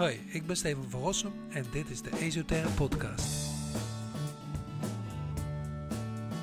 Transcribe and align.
Hoi, 0.00 0.20
ik 0.26 0.46
ben 0.46 0.56
Steven 0.56 0.90
van 0.90 1.00
Rossum 1.00 1.32
en 1.50 1.64
dit 1.72 1.90
is 1.90 2.02
de 2.02 2.10
Esoterre 2.20 2.68
Podcast. 2.68 3.26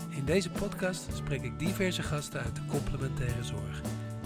In 0.10 0.26
deze 0.26 0.50
podcast 0.50 1.08
spreek 1.14 1.44
ik 1.44 1.60
diverse 1.60 2.04
gasten 2.04 2.42
uit 2.42 2.56
de 2.56 2.66
complementaire 2.68 3.44
zorg. 3.44 3.82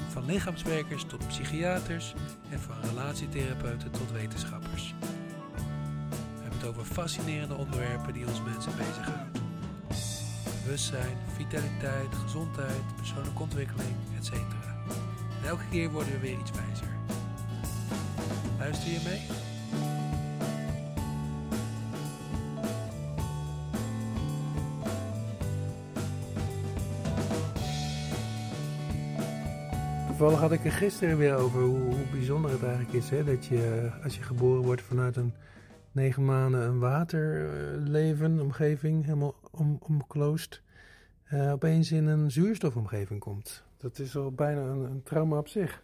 Van 0.09 0.25
lichaamswerkers 0.25 1.03
tot 1.03 1.27
psychiaters 1.27 2.13
en 2.49 2.59
van 2.59 2.75
relatietherapeuten 2.81 3.91
tot 3.91 4.11
wetenschappers. 4.11 4.95
We 4.99 6.41
hebben 6.41 6.59
het 6.59 6.67
over 6.67 6.85
fascinerende 6.85 7.55
onderwerpen 7.55 8.13
die 8.13 8.27
ons 8.27 8.41
mensen 8.43 8.77
bezighouden. 8.77 9.41
Bewustzijn, 10.63 11.17
vitaliteit, 11.35 12.15
gezondheid, 12.23 12.95
persoonlijke 12.95 13.41
ontwikkeling, 13.41 13.95
etc. 14.17 14.31
En 14.33 15.47
elke 15.47 15.67
keer 15.69 15.89
worden 15.89 16.13
we 16.13 16.19
weer 16.19 16.39
iets 16.39 16.51
wijzer. 16.51 16.90
Luister 18.71 18.91
je 18.91 18.99
mee? 19.09 19.21
Toevallig 30.07 30.39
had 30.39 30.51
ik 30.51 30.65
er 30.65 30.71
gisteren 30.71 31.17
weer 31.17 31.35
over 31.35 31.61
hoe, 31.61 31.79
hoe 31.79 32.05
bijzonder 32.11 32.51
het 32.51 32.63
eigenlijk 32.63 32.93
is. 32.93 33.09
Hè? 33.09 33.23
Dat 33.23 33.45
je, 33.45 33.91
als 34.03 34.15
je 34.15 34.23
geboren 34.23 34.63
wordt 34.63 34.81
vanuit 34.81 35.15
een 35.15 35.33
negen 35.91 36.25
maanden 36.25 36.61
een 36.61 36.79
waterleven, 36.79 38.39
omgeving, 38.39 39.05
helemaal 39.05 39.35
om, 39.51 39.77
omkloost, 39.79 40.61
uh, 41.33 41.51
opeens 41.51 41.91
in 41.91 42.07
een 42.07 42.31
zuurstofomgeving 42.31 43.19
komt. 43.19 43.63
Dat 43.77 43.99
is 43.99 44.15
al 44.15 44.31
bijna 44.31 44.61
een, 44.61 44.83
een 44.83 45.03
trauma 45.03 45.37
op 45.37 45.47
zich. 45.47 45.83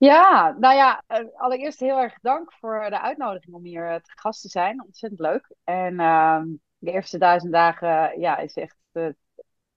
Ja, 0.00 0.56
nou 0.58 0.74
ja, 0.74 1.02
eh, 1.06 1.24
allereerst 1.34 1.80
heel 1.80 1.98
erg 1.98 2.18
dank 2.20 2.52
voor 2.52 2.86
de 2.88 3.00
uitnodiging 3.00 3.54
om 3.54 3.64
hier 3.64 4.00
te 4.02 4.10
gast 4.14 4.42
te 4.42 4.48
zijn. 4.48 4.82
Ontzettend 4.82 5.20
leuk. 5.20 5.54
En 5.64 5.92
uh, 6.00 6.42
de 6.78 6.90
eerste 6.90 7.18
duizend 7.18 7.52
dagen 7.52 8.20
ja, 8.20 8.38
is 8.38 8.54
echt 8.54 8.76
het, 8.92 9.16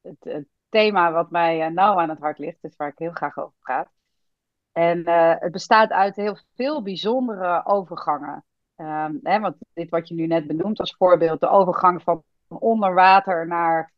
het, 0.01 0.45
thema 0.69 1.11
wat 1.11 1.31
mij 1.31 1.67
uh, 1.67 1.73
nauw 1.73 1.99
aan 1.99 2.09
het 2.09 2.19
hart 2.19 2.37
ligt. 2.37 2.57
Dus 2.61 2.75
waar 2.75 2.87
ik 2.87 2.97
heel 2.97 3.11
graag 3.11 3.37
over 3.37 3.53
praat. 3.59 3.89
En 4.71 5.09
het 5.39 5.51
bestaat 5.51 5.91
uit 5.91 6.15
heel 6.15 6.37
veel 6.55 6.81
bijzondere 6.83 7.65
overgangen. 7.65 8.45
Um, 8.75 9.19
hè, 9.23 9.39
want 9.39 9.55
dit 9.73 9.89
wat 9.89 10.07
je 10.07 10.15
nu 10.15 10.27
net 10.27 10.47
benoemt 10.47 10.79
als 10.79 10.95
voorbeeld, 10.97 11.39
de 11.39 11.49
overgang 11.49 12.01
van 12.03 12.23
onder 12.47 12.93
water 12.93 13.47
naar 13.47 13.91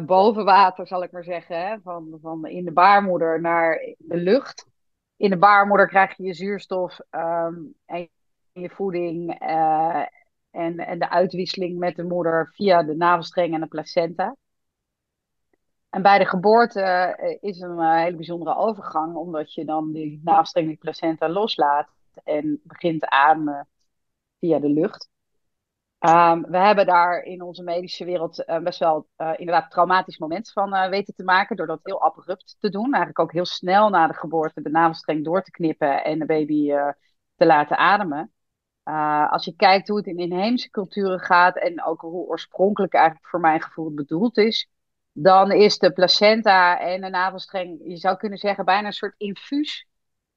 boven 0.00 0.44
water, 0.44 0.86
zal 0.86 1.02
ik 1.02 1.12
maar 1.12 1.24
zeggen. 1.24 1.66
Hè? 1.66 1.80
Van, 1.80 2.18
van 2.22 2.46
in 2.46 2.64
de 2.64 2.72
baarmoeder 2.72 3.40
naar 3.40 3.94
de 3.98 4.16
lucht 4.16 4.70
in 5.22 5.30
de 5.30 5.38
baarmoeder 5.38 5.88
krijg 5.88 6.16
je 6.16 6.22
je 6.22 6.34
zuurstof 6.34 6.98
um, 7.10 7.74
en 7.86 8.08
je 8.52 8.70
voeding 8.70 9.42
uh, 9.42 10.06
en, 10.50 10.78
en 10.78 10.98
de 10.98 11.10
uitwisseling 11.10 11.78
met 11.78 11.96
de 11.96 12.04
moeder 12.04 12.52
via 12.54 12.82
de 12.82 12.96
navelstreng 12.96 13.54
en 13.54 13.60
de 13.60 13.66
placenta. 13.66 14.36
En 15.90 16.02
bij 16.02 16.18
de 16.18 16.26
geboorte 16.26 17.16
uh, 17.20 17.50
is 17.50 17.60
een 17.60 17.78
uh, 17.78 17.94
hele 17.94 18.16
bijzondere 18.16 18.56
overgang, 18.56 19.14
omdat 19.14 19.54
je 19.54 19.64
dan 19.64 19.92
die 19.92 20.20
navelstreng 20.24 20.68
en 20.68 20.78
placenta 20.78 21.28
loslaat 21.28 21.88
en 22.24 22.60
begint 22.64 23.04
ademen 23.04 23.68
via 24.38 24.58
de 24.58 24.70
lucht. 24.70 25.11
Um, 26.04 26.42
we 26.50 26.58
hebben 26.58 26.86
daar 26.86 27.22
in 27.22 27.42
onze 27.42 27.62
medische 27.62 28.04
wereld 28.04 28.44
uh, 28.46 28.58
best 28.58 28.78
wel 28.78 29.08
uh, 29.16 29.32
inderdaad 29.36 29.70
traumatisch 29.70 30.18
moment 30.18 30.52
van 30.52 30.74
uh, 30.74 30.88
weten 30.88 31.14
te 31.14 31.24
maken. 31.24 31.56
Door 31.56 31.66
dat 31.66 31.80
heel 31.82 32.02
abrupt 32.02 32.56
te 32.58 32.68
doen. 32.68 32.84
Eigenlijk 32.84 33.18
ook 33.18 33.32
heel 33.32 33.46
snel 33.46 33.88
na 33.88 34.06
de 34.06 34.14
geboorte 34.14 34.62
de 34.62 34.70
navelstreng 34.70 35.24
door 35.24 35.42
te 35.42 35.50
knippen 35.50 36.04
en 36.04 36.18
de 36.18 36.26
baby 36.26 36.68
te 37.36 37.46
laten 37.46 37.76
ademen. 37.76 38.32
als 39.30 39.44
je 39.44 39.56
kijkt 39.56 39.88
hoe 39.88 39.96
het 39.96 40.06
in 40.06 40.18
inheemse 40.18 40.70
culturen 40.70 41.20
gaat 41.20 41.56
en 41.56 41.84
ook 41.84 42.00
hoe 42.00 42.26
oorspronkelijk 42.26 42.94
eigenlijk 42.94 43.28
voor 43.28 43.40
mijn 43.40 43.62
gevoel 43.62 43.94
bedoeld 43.94 44.38
is. 44.38 44.70
Dan 45.12 45.52
is 45.52 45.78
de 45.78 45.92
placenta 45.92 46.80
en 46.80 47.00
de 47.00 47.08
navelstreng, 47.08 47.80
je 47.84 47.96
zou 47.96 48.16
kunnen 48.16 48.38
zeggen, 48.38 48.64
bijna 48.64 48.86
een 48.86 48.92
soort 48.92 49.14
infuus 49.16 49.86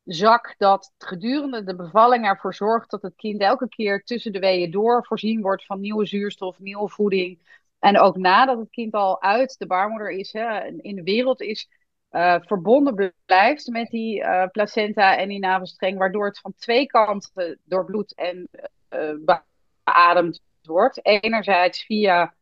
zak 0.05 0.55
dat 0.57 0.93
gedurende 0.97 1.63
de 1.63 1.75
bevalling 1.75 2.25
ervoor 2.25 2.53
zorgt 2.53 2.89
dat 2.89 3.01
het 3.01 3.15
kind 3.15 3.41
elke 3.41 3.69
keer 3.69 4.03
tussen 4.03 4.33
de 4.33 4.39
weeën 4.39 4.71
door 4.71 5.05
voorzien 5.05 5.41
wordt 5.41 5.65
van 5.65 5.79
nieuwe 5.79 6.05
zuurstof, 6.05 6.59
nieuwe 6.59 6.89
voeding. 6.89 7.39
En 7.79 7.99
ook 7.99 8.17
nadat 8.17 8.57
het 8.57 8.69
kind 8.69 8.93
al 8.93 9.21
uit 9.21 9.55
de 9.57 9.67
baarmoeder 9.67 10.11
is, 10.11 10.33
hè, 10.33 10.65
in 10.65 10.95
de 10.95 11.03
wereld 11.03 11.41
is, 11.41 11.69
uh, 12.11 12.35
verbonden 12.39 13.13
blijft 13.25 13.67
met 13.67 13.89
die 13.89 14.19
uh, 14.19 14.45
placenta 14.51 15.17
en 15.17 15.29
die 15.29 15.39
navelstreng, 15.39 15.97
waardoor 15.97 16.25
het 16.25 16.39
van 16.39 16.53
twee 16.57 16.85
kanten 16.85 17.59
door 17.63 17.85
bloed 17.85 18.13
en 18.13 18.49
uh, 18.89 19.39
beademd 19.83 20.41
wordt. 20.61 21.05
Enerzijds 21.05 21.85
via 21.85 22.33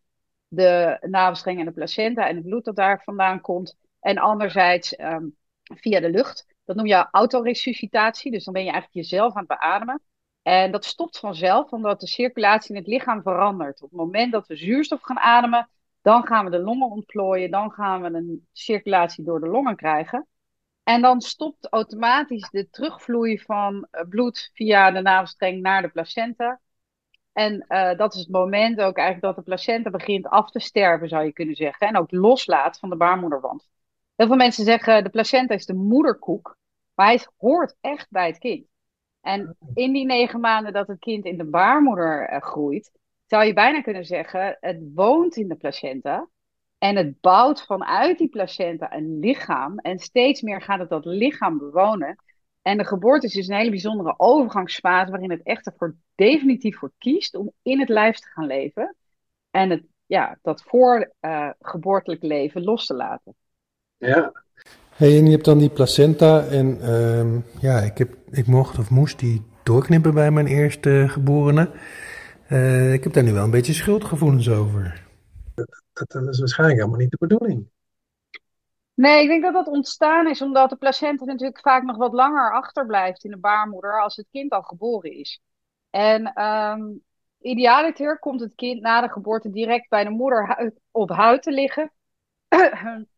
de 0.47 0.97
navelstreng 1.01 1.59
en 1.59 1.66
de 1.66 1.72
placenta 1.72 2.28
en 2.28 2.35
het 2.35 2.45
bloed 2.45 2.66
dat 2.66 2.75
daar 2.75 3.01
vandaan 3.03 3.41
komt. 3.41 3.78
En 4.00 4.18
anderzijds 4.18 5.00
um, 5.00 5.35
via 5.63 6.00
de 6.00 6.09
lucht. 6.09 6.45
Dat 6.66 6.75
noem 6.75 6.85
je 6.85 7.07
autoresuscitatie. 7.12 8.31
Dus 8.31 8.44
dan 8.44 8.53
ben 8.53 8.63
je 8.63 8.72
eigenlijk 8.72 9.07
jezelf 9.07 9.34
aan 9.34 9.46
het 9.47 9.59
beademen. 9.59 10.01
En 10.41 10.72
dat 10.72 10.85
stopt 10.85 11.19
vanzelf, 11.19 11.72
omdat 11.72 12.00
de 12.00 12.07
circulatie 12.07 12.69
in 12.69 12.81
het 12.81 12.88
lichaam 12.88 13.22
verandert. 13.22 13.81
Op 13.81 13.90
het 13.90 14.00
moment 14.00 14.31
dat 14.31 14.47
we 14.47 14.56
zuurstof 14.56 15.01
gaan 15.01 15.19
ademen, 15.19 15.69
dan 16.01 16.25
gaan 16.25 16.46
we 16.46 16.51
de 16.51 16.59
longen 16.59 16.90
ontplooien. 16.90 17.51
Dan 17.51 17.72
gaan 17.72 18.01
we 18.01 18.07
een 18.07 18.47
circulatie 18.51 19.24
door 19.24 19.40
de 19.40 19.47
longen 19.47 19.75
krijgen. 19.75 20.28
En 20.84 21.01
dan 21.01 21.22
stopt 21.22 21.68
automatisch 21.69 22.50
de 22.50 22.69
terugvloei 22.69 23.40
van 23.40 23.88
bloed 24.09 24.51
via 24.53 24.91
de 24.91 25.01
navelstreng 25.01 25.62
naar 25.62 25.81
de 25.81 25.90
placenta. 25.90 26.62
En 27.34 27.66
uh, 27.68 27.97
dat 27.97 28.13
is 28.13 28.19
het 28.19 28.30
moment 28.30 28.81
ook 28.81 28.97
eigenlijk 28.97 29.22
dat 29.22 29.35
de 29.35 29.41
placenta 29.41 29.90
begint 29.90 30.28
af 30.28 30.51
te 30.51 30.59
sterven, 30.59 31.07
zou 31.07 31.25
je 31.25 31.34
kunnen 31.34 31.56
zeggen. 31.56 31.88
En 31.88 31.97
ook 31.97 32.12
loslaat 32.12 32.80
van 32.80 32.90
de 32.90 32.95
baarmoederwand. 32.95 33.69
Veel 34.28 34.36
mensen 34.36 34.66
zeggen 34.66 35.04
de 35.04 35.10
placenta 35.10 35.54
is 35.54 35.66
de 35.66 35.74
moederkoek, 35.74 36.58
maar 36.94 37.08
hij 37.08 37.28
hoort 37.38 37.76
echt 37.82 38.08
bij 38.10 38.28
het 38.28 38.38
kind. 38.38 38.66
En 39.22 39.58
in 39.74 39.94
die 39.94 40.06
negen 40.06 40.40
maanden 40.40 40.74
dat 40.74 40.88
het 40.88 41.00
kind 41.00 41.26
in 41.26 41.38
de 41.38 41.46
baarmoeder 41.46 42.34
uh, 42.34 42.42
groeit, 42.42 42.92
zou 43.26 43.44
je 43.44 43.54
bijna 43.54 43.82
kunnen 43.82 44.06
zeggen, 44.06 44.58
het 44.60 44.80
woont 44.94 45.36
in 45.36 45.48
de 45.48 45.56
placenta. 45.56 46.28
En 46.78 46.96
het 46.96 47.22
bouwt 47.22 47.66
vanuit 47.66 48.18
die 48.18 48.30
placenta 48.30 48.94
een 48.94 49.20
lichaam. 49.20 49.78
En 49.80 50.00
steeds 50.00 50.42
meer 50.42 50.62
gaat 50.62 50.80
het 50.80 50.90
dat 50.90 51.06
lichaam 51.06 51.58
bewonen. 51.58 52.16
En 52.62 52.78
de 52.78 52.86
geboorte 52.86 53.26
is 53.26 53.34
dus 53.34 53.48
een 53.48 53.56
hele 53.56 53.70
bijzondere 53.70 54.14
overgangsfase 54.18 55.12
waarin 55.12 55.32
het 55.32 55.44
echt 55.44 55.66
ervoor 55.66 55.96
definitief 56.16 56.78
voor 56.78 56.92
kiest 56.98 57.36
om 57.36 57.52
in 57.62 57.80
het 57.80 57.90
lijf 57.90 58.18
te 58.20 58.28
gaan 58.28 58.46
leven. 58.46 58.96
En 59.52 59.70
het, 59.70 59.84
ja, 60.06 60.40
dat 60.42 60.64
voorgeboortelijk 60.64 62.24
uh, 62.24 62.30
leven 62.30 62.64
los 62.64 62.86
te 62.86 62.94
laten. 62.94 63.36
Ja. 64.03 64.31
Hey, 64.96 65.18
en 65.18 65.25
je 65.25 65.31
hebt 65.31 65.46
dan 65.46 65.58
die 65.58 65.69
placenta 65.69 66.46
en 66.46 66.94
um, 66.94 67.46
ja, 67.59 67.80
ik, 67.80 67.97
heb, 67.97 68.14
ik 68.30 68.47
mocht 68.47 68.78
of 68.78 68.90
moest 68.90 69.19
die 69.19 69.41
doorknippen 69.64 70.14
bij 70.14 70.31
mijn 70.31 70.47
eerste 70.47 71.06
geborene. 71.08 71.69
Uh, 72.50 72.94
ik 72.94 73.03
heb 73.03 73.13
daar 73.13 73.24
nu 73.24 73.34
wel 73.34 73.44
een 73.44 73.52
beetje 73.52 73.74
schuldgevoelens 73.74 74.50
over. 74.50 75.03
Dat, 75.56 75.81
dat, 75.94 76.28
is 76.28 76.40
waarschijnlijk 76.40 76.80
helemaal 76.80 77.00
niet 77.00 77.12
de 77.12 77.28
bedoeling. 77.28 77.68
Nee, 78.94 79.22
ik 79.22 79.28
denk 79.28 79.44
dat 79.44 79.53
dat 79.53 79.68
ontstaan 79.68 80.28
is 80.28 80.42
omdat 80.42 80.69
de 80.69 80.75
placenta 80.75 81.25
natuurlijk 81.25 81.59
vaak 81.59 81.84
nog 81.84 81.97
wat 81.97 82.13
langer 82.13 82.53
achterblijft 82.53 83.24
in 83.24 83.31
de 83.31 83.38
baarmoeder 83.38 84.02
als 84.02 84.16
het 84.16 84.28
kind 84.31 84.52
al 84.52 84.62
geboren 84.62 85.12
is. 85.12 85.42
En 85.90 86.44
um, 86.44 87.02
idealiter 87.42 88.19
komt 88.19 88.40
het 88.40 88.56
kind 88.56 88.81
na 88.81 89.02
de 89.02 89.09
geboorte 89.09 89.50
direct 89.50 89.90
bij 89.90 90.03
de 90.03 90.09
moeder 90.09 90.72
op 90.92 91.09
huid 91.09 91.42
te 91.42 91.52
liggen. 91.52 91.92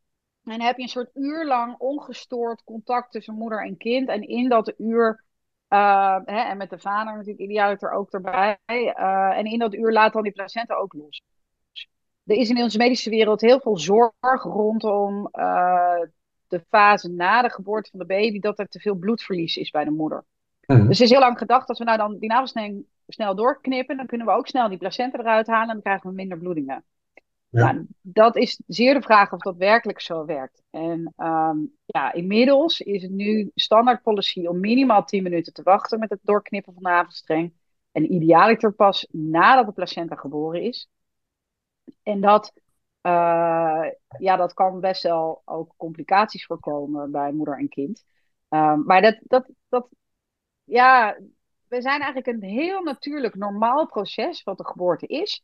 En 0.46 0.58
dan 0.58 0.66
heb 0.68 0.78
je 0.78 0.84
een 0.84 0.90
soort 0.90 1.10
uur 1.14 1.46
lang 1.46 1.76
ongestoord 1.78 2.64
contact 2.64 3.12
tussen 3.12 3.34
moeder 3.34 3.66
en 3.66 3.78
kind. 3.78 4.10
En 4.10 4.28
in 4.28 4.50
dat 4.50 4.74
uur, 4.78 5.24
uh, 5.70 6.18
hè, 6.26 6.40
en 6.40 6.58
met 6.58 6.70
de 6.70 6.80
vader 6.80 7.14
natuurlijk 7.14 7.40
idealiter 7.40 7.92
ook 7.92 8.12
erbij. 8.12 8.58
Uh, 8.68 9.38
en 9.38 9.46
in 9.46 9.60
dat 9.60 9.74
uur 9.74 9.92
laat 9.92 10.14
dan 10.14 10.24
die 10.24 10.32
placenta 10.32 10.76
ook 10.76 10.94
los. 10.94 11.22
Er 12.24 12.36
is 12.36 12.50
in 12.50 12.62
onze 12.62 12.78
medische 12.78 13.10
wereld 13.10 13.42
heel 13.42 13.60
veel 13.60 13.78
zorg 13.78 14.44
rondom 14.44 15.30
uh, 15.32 16.02
de 16.48 16.64
fase 16.70 17.10
na 17.10 17.42
de 17.42 17.50
geboorte 17.50 17.90
van 17.90 18.00
de 18.00 18.06
baby. 18.06 18.40
Dat 18.40 18.60
er 18.60 18.68
te 18.68 18.80
veel 18.80 18.96
bloedverlies 18.96 19.58
is 19.58 19.70
bij 19.70 19.84
de 19.84 19.92
moeder. 19.92 20.26
Mm. 20.66 20.88
Dus 20.88 20.98
er 20.98 21.04
is 21.04 21.12
heel 21.12 21.20
lang 21.20 21.38
gedacht, 21.38 21.70
als 21.70 21.78
we 21.78 21.84
nou 21.84 21.98
dan 21.98 22.18
die 22.18 22.30
navelstreng 22.30 22.86
snel 23.08 23.36
doorknippen, 23.36 23.98
dan 23.98 24.06
kunnen 24.06 24.28
we 24.28 24.34
ook 24.34 24.48
snel 24.48 24.70
die 24.70 24.78
placenta 24.78 25.20
eruit 25.20 25.48
halen 25.48 25.68
en 25.68 25.74
dan 25.74 25.82
krijgen 25.82 26.10
we 26.10 26.16
minder 26.16 26.38
bloedingen. 26.38 26.84
Ja. 27.50 27.84
Dat 28.02 28.36
is 28.36 28.62
zeer 28.68 28.94
de 28.94 29.02
vraag 29.02 29.32
of 29.32 29.40
dat 29.40 29.58
werkelijk 29.58 30.02
zo 30.02 30.26
werkt. 30.26 30.62
En 30.70 31.14
um, 31.18 31.76
ja, 31.86 32.14
inmiddels 32.14 32.80
is 32.80 33.02
het 33.02 33.12
nu 33.12 33.52
standaard 33.56 34.02
policy 34.02 34.46
om 34.46 34.60
minimaal 34.60 35.06
10 35.06 35.24
minuten 35.24 35.54
te 35.54 35.64
wachten 35.64 36.00
met 36.00 36.10
het 36.10 36.20
doorknippen 36.24 36.74
van 36.74 36.84
de 36.84 36.90
navelstreng. 36.90 37.54
En 37.92 38.14
idealiter 38.14 38.74
pas 38.74 39.08
nadat 39.12 39.66
de 39.66 39.72
placenta 39.72 40.16
geboren 40.16 40.62
is. 40.62 40.90
En 42.04 42.22
dat, 42.22 42.54
uh, 43.02 43.86
ja, 44.20 44.36
dat 44.36 44.54
kan 44.54 44.80
best 44.80 45.04
wel 45.04 45.42
ook 45.46 45.74
complicaties 45.78 46.46
voorkomen 46.46 47.12
bij 47.12 47.32
moeder 47.32 47.58
en 47.58 47.70
kind. 47.70 48.06
Um, 48.50 48.84
maar 48.86 49.02
dat, 49.02 49.20
dat, 49.22 49.50
dat, 49.70 49.88
ja, 50.64 51.18
we 51.68 51.82
zijn 51.82 52.02
eigenlijk 52.02 52.28
een 52.28 52.50
heel 52.50 52.84
natuurlijk 52.84 53.36
normaal 53.36 53.86
proces 53.86 54.44
wat 54.44 54.58
de 54.58 54.66
geboorte 54.66 55.08
is. 55.08 55.44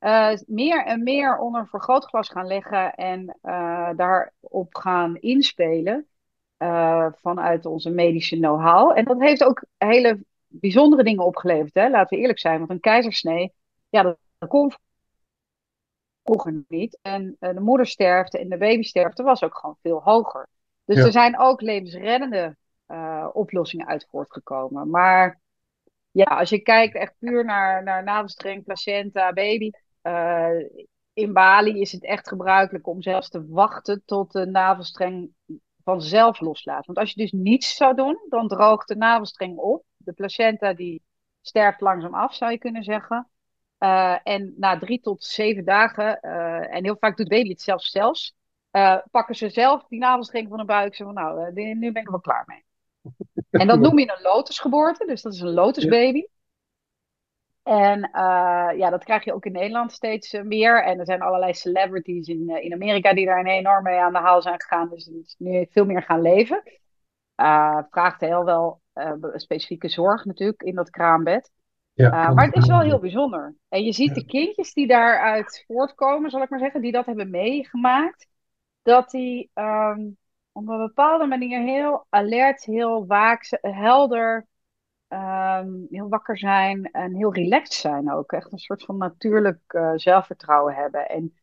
Uh, 0.00 0.32
meer 0.46 0.84
en 0.84 1.02
meer 1.02 1.38
onder 1.38 1.68
vergrootglas 1.68 2.28
gaan 2.28 2.46
leggen 2.46 2.94
en 2.94 3.38
uh, 3.42 3.90
daarop 3.96 4.74
gaan 4.74 5.16
inspelen 5.16 6.06
uh, 6.58 7.06
vanuit 7.12 7.66
onze 7.66 7.90
medische 7.90 8.36
know-how. 8.36 8.98
En 8.98 9.04
dat 9.04 9.20
heeft 9.20 9.44
ook 9.44 9.64
hele 9.76 10.24
bijzondere 10.46 11.02
dingen 11.02 11.24
opgeleverd, 11.24 11.74
hè? 11.74 11.88
laten 11.88 12.16
we 12.16 12.22
eerlijk 12.22 12.38
zijn. 12.38 12.58
Want 12.58 12.70
een 12.70 12.80
keizersnee, 12.80 13.52
ja, 13.88 14.02
dat, 14.02 14.18
dat 14.38 14.48
kon 14.48 14.72
vroeger 16.22 16.64
niet. 16.68 16.98
En 17.02 17.36
de 17.38 17.60
moedersterfte 17.60 18.38
en 18.38 18.48
de 18.48 18.56
babysterfte 18.56 19.22
was 19.22 19.42
ook 19.42 19.58
gewoon 19.58 19.76
veel 19.82 20.02
hoger. 20.02 20.48
Dus 20.84 20.96
er 20.96 21.12
zijn 21.12 21.38
ook 21.38 21.60
levensreddende 21.60 22.56
oplossingen 23.32 23.86
uit 23.86 24.06
voortgekomen. 24.10 24.90
Maar 24.90 25.40
ja, 26.10 26.24
als 26.24 26.48
je 26.48 26.58
kijkt 26.58 26.94
echt 26.94 27.14
puur 27.18 27.44
naar, 27.44 27.82
naar 27.82 28.04
navelstreng, 28.04 28.64
placenta, 28.64 29.32
baby. 29.32 29.70
Uh, 30.06 30.68
in 31.12 31.32
Bali 31.32 31.80
is 31.80 31.92
het 31.92 32.04
echt 32.04 32.28
gebruikelijk 32.28 32.86
om 32.86 33.02
zelfs 33.02 33.28
te 33.28 33.46
wachten 33.48 34.02
tot 34.04 34.32
de 34.32 34.46
navelstreng 34.46 35.30
vanzelf 35.84 36.40
loslaat. 36.40 36.86
Want 36.86 36.98
als 36.98 37.12
je 37.12 37.20
dus 37.20 37.32
niets 37.32 37.76
zou 37.76 37.94
doen, 37.94 38.18
dan 38.28 38.48
droogt 38.48 38.88
de 38.88 38.96
navelstreng 38.96 39.56
op. 39.56 39.84
De 39.96 40.12
placenta 40.12 40.74
die 40.74 41.02
sterft 41.40 41.80
langzaam 41.80 42.14
af, 42.14 42.34
zou 42.34 42.50
je 42.50 42.58
kunnen 42.58 42.82
zeggen. 42.82 43.28
Uh, 43.78 44.16
en 44.22 44.54
na 44.56 44.78
drie 44.78 45.00
tot 45.00 45.24
zeven 45.24 45.64
dagen, 45.64 46.18
uh, 46.22 46.74
en 46.74 46.84
heel 46.84 46.96
vaak 47.00 47.16
doet 47.16 47.28
baby 47.28 47.48
het 47.48 47.60
zelfs 47.60 47.90
zelfs, 47.90 48.34
pakken 49.10 49.34
ze 49.34 49.48
zelf 49.48 49.86
die 49.88 49.98
navelstreng 49.98 50.48
van 50.48 50.58
de 50.58 50.64
buik. 50.64 50.94
Zo 50.94 51.04
van, 51.04 51.14
nou, 51.14 51.52
nu 51.52 51.92
ben 51.92 52.02
ik 52.02 52.06
er 52.06 52.10
wel 52.10 52.20
klaar 52.20 52.44
mee. 52.46 52.64
En 53.50 53.66
dat 53.66 53.80
noem 53.90 53.98
je 53.98 54.12
een 54.16 54.22
lotusgeboorte, 54.22 55.06
dus 55.06 55.22
dat 55.22 55.32
is 55.32 55.40
een 55.40 55.54
lotusbaby. 55.54 56.26
En 57.66 57.98
uh, 57.98 58.78
ja, 58.78 58.90
dat 58.90 59.04
krijg 59.04 59.24
je 59.24 59.34
ook 59.34 59.44
in 59.44 59.52
Nederland 59.52 59.92
steeds 59.92 60.34
uh, 60.34 60.42
meer. 60.42 60.84
En 60.84 60.98
er 60.98 61.04
zijn 61.04 61.22
allerlei 61.22 61.54
celebrities 61.54 62.28
in, 62.28 62.50
uh, 62.50 62.64
in 62.64 62.72
Amerika 62.72 63.14
die 63.14 63.26
daar 63.26 63.38
een 63.38 63.46
enorm 63.46 63.82
mee 63.82 63.98
aan 63.98 64.12
de 64.12 64.18
haal 64.18 64.42
zijn 64.42 64.60
gegaan. 64.60 64.88
Dus 64.88 65.34
nu 65.38 65.66
veel 65.70 65.84
meer 65.84 66.02
gaan 66.02 66.22
leven. 66.22 66.62
vraagt 67.90 68.20
heel 68.20 68.44
wel 68.44 68.80
specifieke 69.34 69.88
zorg 69.88 70.24
natuurlijk 70.24 70.62
in 70.62 70.74
dat 70.74 70.90
kraambed. 70.90 71.50
Ja, 71.92 72.32
maar 72.32 72.44
het 72.44 72.56
is 72.56 72.66
wel 72.66 72.80
heel 72.80 72.98
bijzonder. 72.98 73.54
En 73.68 73.84
je 73.84 73.92
ziet 73.92 74.14
de 74.14 74.24
kindjes 74.24 74.72
die 74.72 74.86
daaruit 74.86 75.64
voortkomen, 75.66 76.30
zal 76.30 76.42
ik 76.42 76.50
maar 76.50 76.58
zeggen, 76.58 76.80
die 76.80 76.92
dat 76.92 77.06
hebben 77.06 77.30
meegemaakt. 77.30 78.26
Dat 78.82 79.10
die 79.10 79.50
um, 79.54 80.16
op 80.52 80.68
een 80.68 80.78
bepaalde 80.78 81.26
manier 81.26 81.60
heel 81.60 82.06
alert, 82.08 82.64
heel 82.64 83.06
waakzaam, 83.06 83.72
helder, 83.74 84.46
um, 85.16 85.86
heel 85.90 86.08
wakker 86.08 86.38
zijn 86.38 86.90
en 86.90 87.14
heel 87.14 87.34
relaxed 87.34 87.74
zijn 87.74 88.12
ook. 88.12 88.32
Echt 88.32 88.52
een 88.52 88.58
soort 88.58 88.84
van 88.84 88.96
natuurlijk 88.96 89.60
uh, 89.68 89.92
zelfvertrouwen 89.94 90.74
hebben. 90.74 91.08
En 91.08 91.34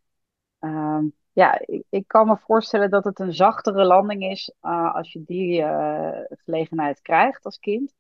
um, 0.59 1.13
ja, 1.31 1.61
ik, 1.65 1.83
ik, 1.89 2.07
kan 2.07 2.27
me 2.27 2.37
voorstellen 2.37 2.89
dat 2.89 3.03
het 3.03 3.19
een 3.19 3.33
zachtere 3.33 3.85
landing 3.85 4.23
is 4.23 4.53
uh, 4.61 4.95
als 4.95 5.13
je 5.13 5.23
die 5.25 5.61
uh, 5.61 6.09
gelegenheid 6.29 7.01
krijgt 7.01 7.45
als 7.45 7.59
kind. 7.59 7.93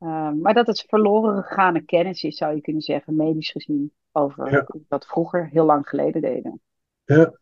Um, 0.00 0.40
maar 0.40 0.54
dat 0.54 0.66
het 0.66 0.84
verloren 0.88 1.42
gegaane 1.42 1.84
kennis 1.84 2.22
is, 2.22 2.36
zou 2.36 2.54
je 2.54 2.60
kunnen 2.60 2.82
zeggen, 2.82 3.16
medisch 3.16 3.50
gezien, 3.50 3.92
over 4.12 4.50
ja. 4.50 4.66
dat 4.88 5.06
vroeger 5.06 5.48
heel 5.48 5.64
lang 5.64 5.88
geleden 5.88 6.20
deden. 6.20 6.60
Ja, 7.04 7.32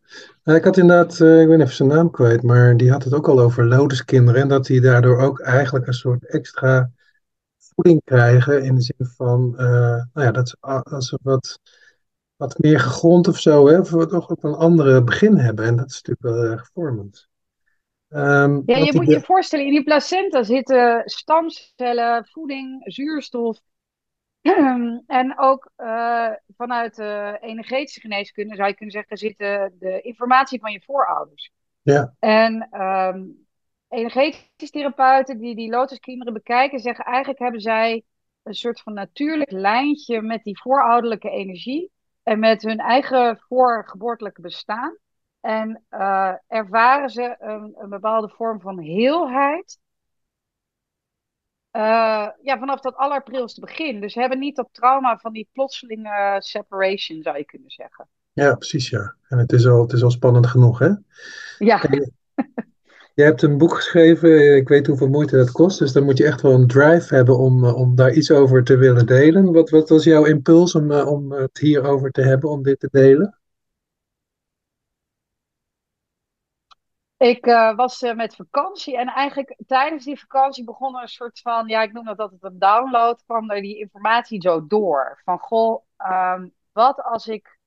nou, 0.43 0.57
ik 0.57 0.63
had 0.63 0.77
inderdaad, 0.77 1.19
uh, 1.19 1.41
ik 1.41 1.47
ben 1.47 1.61
even 1.61 1.73
zijn 1.73 1.89
naam 1.89 2.11
kwijt, 2.11 2.43
maar 2.43 2.77
die 2.77 2.91
had 2.91 3.03
het 3.03 3.13
ook 3.13 3.27
al 3.27 3.39
over 3.39 3.65
lotuskinderen. 3.65 4.41
En 4.41 4.47
dat 4.47 4.65
die 4.65 4.81
daardoor 4.81 5.19
ook 5.19 5.39
eigenlijk 5.39 5.87
een 5.87 5.93
soort 5.93 6.27
extra 6.27 6.91
voeding 7.75 8.01
krijgen. 8.03 8.63
In 8.63 8.75
de 8.75 8.81
zin 8.81 9.05
van, 9.15 9.53
uh, 9.57 9.59
nou 10.13 10.25
ja, 10.27 10.31
dat 10.31 10.49
ze, 10.49 10.57
als 10.59 11.07
ze 11.07 11.19
wat, 11.21 11.59
wat 12.35 12.59
meer 12.59 12.79
gegrond 12.79 13.27
of 13.27 13.39
zo, 13.39 13.67
hè, 13.67 13.79
of 13.79 13.89
toch 13.89 14.29
ook 14.29 14.43
een 14.43 14.53
andere 14.53 15.03
begin 15.03 15.37
hebben. 15.37 15.65
En 15.65 15.75
dat 15.75 15.89
is 15.89 16.01
natuurlijk 16.01 16.37
wel 16.37 16.51
erg 16.51 16.69
vormend. 16.73 17.31
Um, 18.09 18.63
ja, 18.65 18.77
je 18.77 18.93
moet 18.95 19.07
je 19.07 19.21
voorstellen, 19.21 19.65
in 19.65 19.71
die 19.71 19.83
placenta 19.83 20.43
zitten 20.43 21.01
stamcellen, 21.05 22.25
voeding, 22.25 22.81
zuurstof. 22.83 23.59
en 25.07 25.33
ook 25.39 25.71
uh, 25.77 26.29
vanuit 26.57 26.95
de 26.95 27.37
energetische 27.41 27.99
geneeskunde 27.99 28.55
zou 28.55 28.67
je 28.67 28.75
kunnen 28.75 28.95
zeggen, 28.95 29.17
zitten 29.17 29.75
de 29.79 30.01
informatie 30.01 30.59
van 30.59 30.71
je 30.71 30.81
voorouders. 30.85 31.51
Ja. 31.81 32.15
En 32.19 32.81
um, 32.81 33.42
energetisch 33.93 34.69
therapeuten 34.69 35.37
die 35.37 35.55
die 35.55 35.69
lotuskinderen 35.69 36.33
bekijken, 36.33 36.79
zeggen 36.79 37.05
eigenlijk 37.05 37.39
hebben 37.39 37.61
zij 37.61 38.03
een 38.43 38.53
soort 38.53 38.81
van 38.81 38.93
natuurlijk 38.93 39.51
lijntje 39.51 40.21
met 40.21 40.43
die 40.43 40.61
voorouderlijke 40.61 41.29
energie 41.29 41.91
en 42.23 42.39
met 42.39 42.61
hun 42.61 42.79
eigen 42.79 43.39
voorgeboortelijke 43.47 44.41
bestaan. 44.41 44.97
En 45.39 45.83
uh, 45.91 46.33
ervaren 46.47 47.09
ze 47.09 47.35
een, 47.39 47.73
een, 47.77 47.89
bepaalde 47.89 48.29
vorm 48.29 48.61
van 48.61 48.79
heelheid. 48.79 49.79
Uh, 51.75 52.29
ja, 52.41 52.59
vanaf 52.59 52.79
dat 52.79 52.95
allerprilste 52.95 53.59
begin. 53.59 54.01
Dus 54.01 54.13
ze 54.13 54.19
hebben 54.19 54.39
niet 54.39 54.55
dat 54.55 54.69
trauma 54.71 55.17
van 55.17 55.33
die 55.33 55.49
plotselinge 55.51 56.35
separation, 56.39 57.21
zou 57.21 57.37
je 57.37 57.45
kunnen 57.45 57.69
zeggen. 57.69 58.07
Ja, 58.33 58.55
precies, 58.55 58.89
ja. 58.89 59.15
En 59.27 59.37
het 59.37 59.51
is 59.51 59.67
al, 59.67 59.81
het 59.81 59.93
is 59.93 60.03
al 60.03 60.11
spannend 60.11 60.47
genoeg, 60.47 60.79
hè? 60.79 60.89
Ja. 61.57 61.81
Je 63.15 63.23
hebt 63.23 63.41
een 63.41 63.57
boek 63.57 63.73
geschreven, 63.73 64.55
ik 64.55 64.67
weet 64.67 64.87
hoeveel 64.87 65.07
moeite 65.07 65.37
dat 65.37 65.51
kost, 65.51 65.79
dus 65.79 65.91
dan 65.91 66.03
moet 66.03 66.17
je 66.17 66.25
echt 66.25 66.41
wel 66.41 66.53
een 66.53 66.67
drive 66.67 67.15
hebben 67.15 67.37
om, 67.37 67.65
eh, 67.65 67.75
om 67.75 67.95
daar 67.95 68.11
iets 68.13 68.31
over 68.31 68.63
te 68.63 68.77
willen 68.77 69.05
delen. 69.05 69.51
Wat, 69.51 69.69
wat 69.69 69.89
was 69.89 70.03
jouw 70.03 70.25
impuls 70.25 70.75
om, 70.75 70.91
eh, 70.91 71.11
om 71.11 71.31
het 71.31 71.57
hierover 71.59 72.11
te 72.11 72.21
hebben, 72.21 72.49
om 72.49 72.63
dit 72.63 72.79
te 72.79 72.87
delen? 72.91 73.37
Ik 77.17 77.45
was 77.75 78.01
met 78.15 78.35
vakantie 78.35 78.97
en 78.97 79.07
eigenlijk 79.07 79.57
tijdens 79.67 80.05
die 80.05 80.19
vakantie 80.19 80.63
begon 80.63 80.95
er 80.95 81.01
een 81.01 81.07
soort 81.07 81.39
van, 81.39 81.67
ja, 81.67 81.81
ik 81.81 81.93
noem 81.93 82.05
dat 82.05 82.17
altijd 82.17 82.43
een 82.43 82.59
download, 82.59 83.23
kwam 83.25 83.51
er 83.51 83.61
die 83.61 83.79
informatie 83.79 84.41
zo 84.41 84.67
door. 84.67 85.21
Van 85.23 85.39
goh, 85.39 85.83
um, 86.07 86.53
wat 86.71 87.03
als 87.03 87.27
ik 87.27 87.59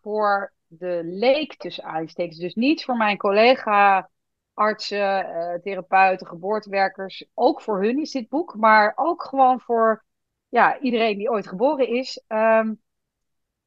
voor 0.00 0.52
de 0.66 1.00
leek 1.04 1.56
tussen 1.56 1.84
aanstekens, 1.84 2.38
dus 2.38 2.54
niet 2.54 2.84
voor 2.84 2.96
mijn 2.96 3.16
collega 3.16 4.10
artsen, 4.54 5.26
uh, 5.26 5.54
therapeuten, 5.54 6.26
geboortewerkers. 6.26 7.24
Ook 7.34 7.60
voor 7.60 7.82
hun 7.82 8.00
is 8.00 8.10
dit 8.10 8.28
boek, 8.28 8.54
maar 8.56 8.92
ook 8.96 9.22
gewoon 9.22 9.60
voor 9.60 10.04
ja, 10.48 10.78
iedereen 10.78 11.18
die 11.18 11.30
ooit 11.30 11.46
geboren 11.46 11.88
is. 11.88 12.22
Um, 12.28 12.82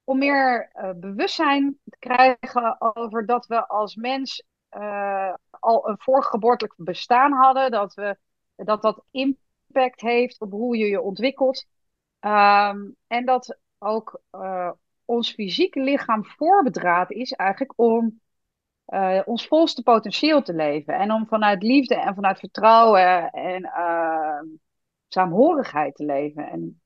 om 0.03 0.17
meer 0.17 0.71
uh, 0.75 0.89
bewustzijn 0.95 1.79
te 1.83 1.97
krijgen 1.99 2.95
over 2.95 3.25
dat 3.25 3.45
we 3.45 3.67
als 3.67 3.95
mens 3.95 4.43
uh, 4.77 5.33
al 5.49 5.89
een 5.89 5.99
voorgeboortelijk 5.99 6.73
bestaan 6.77 7.31
hadden. 7.31 7.71
Dat, 7.71 7.93
we, 7.93 8.17
dat 8.55 8.81
dat 8.81 9.03
impact 9.11 10.01
heeft 10.01 10.41
op 10.41 10.51
hoe 10.51 10.77
je 10.77 10.85
je 10.85 11.01
ontwikkelt. 11.01 11.65
Um, 12.19 12.95
en 13.07 13.25
dat 13.25 13.57
ook 13.77 14.21
ons 15.05 15.33
fysieke 15.33 15.79
lichaam 15.79 16.25
voorbedraad 16.25 17.11
is 17.11 17.31
eigenlijk 17.31 17.73
om 17.75 18.21
uh, 18.87 19.21
ons 19.25 19.47
volste 19.47 19.83
potentieel 19.83 20.41
te 20.41 20.53
leven. 20.53 20.93
En 20.93 21.11
om 21.11 21.27
vanuit 21.27 21.63
liefde 21.63 21.95
en 21.95 22.15
vanuit 22.15 22.39
vertrouwen 22.39 23.29
en 23.29 23.63
uh, 23.63 24.41
saamhorigheid 25.07 25.95
te 25.95 26.05
leven. 26.05 26.49
En 26.49 26.81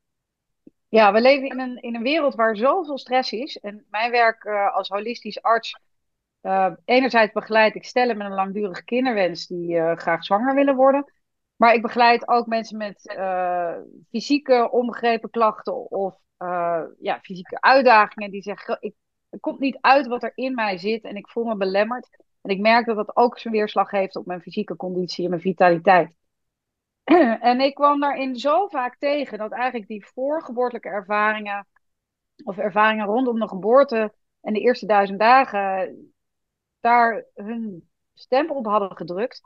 ja, 0.88 1.14
we 1.14 1.22
leven 1.22 1.50
in 1.50 1.60
een, 1.60 1.78
in 1.82 1.96
een 1.96 2.04
wereld 2.04 2.36
waar 2.36 2.56
zoveel 2.56 2.98
stress 2.98 3.32
is. 3.32 3.58
En 3.58 3.86
mijn 3.90 4.12
werk 4.12 4.44
uh, 4.44 4.76
als 4.76 4.90
holistisch 4.90 5.42
arts. 5.42 5.80
enerzijds 6.86 7.34
begeleid 7.34 7.76
ik 7.76 7.86
stellen 7.86 8.18
met 8.18 8.28
een 8.28 8.34
langdurige 8.34 8.84
kinderwens 8.84 9.48
die 9.48 9.96
graag 9.96 10.24
zwanger 10.24 10.56
willen 10.56 10.76
worden. 10.76 11.14
Maar 11.56 11.74
ik 11.74 11.82
begeleid 11.82 12.28
ook 12.28 12.48
mensen 12.48 12.78
met 12.78 13.18
fysieke 14.10 14.72
onbegrepen 14.72 15.30
klachten 15.30 15.92
of 15.92 16.16
ja, 17.00 17.20
fysieke 17.22 17.62
uitdagingen 17.62 18.32
die 18.32 18.42
zeggen: 18.42 18.78
ik 18.80 18.94
er 19.30 19.40
komt 19.40 19.60
niet 19.60 19.78
uit 19.82 20.08
wat 20.08 20.24
er 20.24 20.32
in 20.36 20.54
mij 20.54 20.78
zit 20.78 21.04
en 21.04 21.16
ik 21.16 21.30
voel 21.30 21.44
me 21.44 21.56
belemmerd. 21.56 22.10
En 22.42 22.52
ik 22.52 22.60
merk 22.60 22.86
dat 22.86 22.96
dat 22.96 23.16
ook 23.16 23.40
zijn 23.40 23.54
weerslag 23.54 23.92
heeft 23.92 24.16
op 24.16 24.26
mijn 24.26 24.42
fysieke 24.42 24.76
conditie 24.76 25.24
en 25.24 25.30
mijn 25.30 25.42
vitaliteit. 25.42 26.16
en 27.40 27.60
ik 27.60 27.76
kwam 27.76 28.00
daarin 28.00 28.36
zo 28.36 28.68
vaak 28.68 28.98
tegen 28.98 29.38
dat 29.38 29.52
eigenlijk 29.52 29.88
die 29.88 30.06
voorgeboortelijke 30.06 30.90
ervaringen, 30.90 31.68
of 32.44 32.58
ervaringen 32.58 33.06
rondom 33.06 33.40
de 33.40 33.48
geboorte 33.48 34.14
en 34.42 34.54
de 34.54 34.60
eerste 34.60 34.86
duizend 34.86 35.20
dagen, 35.20 36.14
daar 36.80 37.26
hun 37.34 37.90
stempel 38.14 38.56
op 38.56 38.66
hadden 38.66 38.98
gedrukt. 38.98 39.42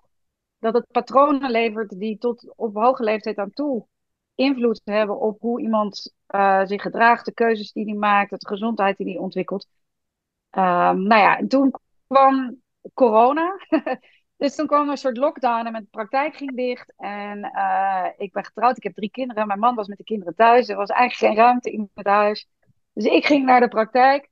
Dat 0.59 0.73
het 0.73 0.91
patronen 0.91 1.51
levert 1.51 1.99
die 1.99 2.17
tot 2.17 2.53
op 2.55 2.75
hoge 2.75 3.03
leeftijd 3.03 3.37
aan 3.37 3.51
toe 3.51 3.87
invloed 4.35 4.81
hebben 4.83 5.19
op 5.19 5.39
hoe 5.39 5.61
iemand 5.61 6.13
uh, 6.35 6.65
zich 6.65 6.81
gedraagt, 6.81 7.25
de 7.25 7.33
keuzes 7.33 7.71
die 7.71 7.85
hij 7.85 7.93
maakt, 7.93 8.29
de 8.29 8.47
gezondheid 8.47 8.97
die 8.97 9.07
hij 9.07 9.17
ontwikkelt. 9.17 9.67
Um, 10.51 11.03
nou 11.07 11.21
ja, 11.21 11.37
en 11.37 11.47
toen 11.47 11.73
kwam 12.07 12.61
corona. 12.93 13.57
Dus 14.37 14.55
toen 14.55 14.67
kwam 14.67 14.89
een 14.89 14.97
soort 14.97 15.17
lockdown 15.17 15.65
en 15.65 15.71
mijn 15.71 15.89
praktijk 15.89 16.35
ging 16.35 16.55
dicht. 16.55 16.93
En 16.97 17.51
uh, 17.55 18.07
ik 18.17 18.31
ben 18.33 18.45
getrouwd, 18.45 18.77
ik 18.77 18.83
heb 18.83 18.93
drie 18.93 19.11
kinderen. 19.11 19.47
Mijn 19.47 19.59
man 19.59 19.75
was 19.75 19.87
met 19.87 19.97
de 19.97 20.03
kinderen 20.03 20.35
thuis. 20.35 20.69
Er 20.69 20.75
was 20.75 20.89
eigenlijk 20.89 21.33
geen 21.33 21.45
ruimte 21.45 21.71
in 21.71 21.89
het 21.93 22.07
huis. 22.07 22.47
Dus 22.93 23.05
ik 23.05 23.25
ging 23.25 23.45
naar 23.45 23.59
de 23.59 23.67
praktijk. 23.67 24.29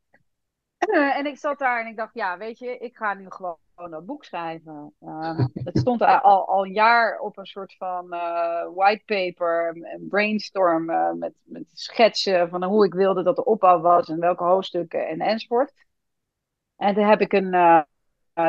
En 1.17 1.25
ik 1.25 1.37
zat 1.37 1.59
daar 1.59 1.81
en 1.81 1.87
ik 1.87 1.95
dacht, 1.95 2.13
ja, 2.13 2.37
weet 2.37 2.59
je, 2.59 2.77
ik 2.77 2.97
ga 2.97 3.13
nu 3.13 3.25
gewoon 3.29 3.57
dat 3.75 4.05
boek 4.05 4.23
schrijven. 4.23 4.93
Uh, 5.01 5.39
het 5.53 5.77
stond 5.77 6.01
al, 6.01 6.47
al 6.47 6.65
een 6.65 6.73
jaar 6.73 7.19
op 7.19 7.37
een 7.37 7.45
soort 7.45 7.75
van 7.77 8.13
uh, 8.13 8.67
whitepaper, 8.75 9.67
een 9.67 10.07
brainstorm 10.09 10.85
met, 11.19 11.33
met 11.43 11.63
schetsen 11.73 12.49
van 12.49 12.63
hoe 12.63 12.85
ik 12.85 12.93
wilde 12.93 13.23
dat 13.23 13.35
de 13.35 13.45
opbouw 13.45 13.79
was 13.79 14.09
en 14.09 14.19
welke 14.19 14.43
hoofdstukken 14.43 15.07
en 15.07 15.19
enzovoort. 15.19 15.73
En 16.75 16.93
toen 16.93 17.05
heb 17.05 17.21
ik 17.21 17.33
een 17.33 17.85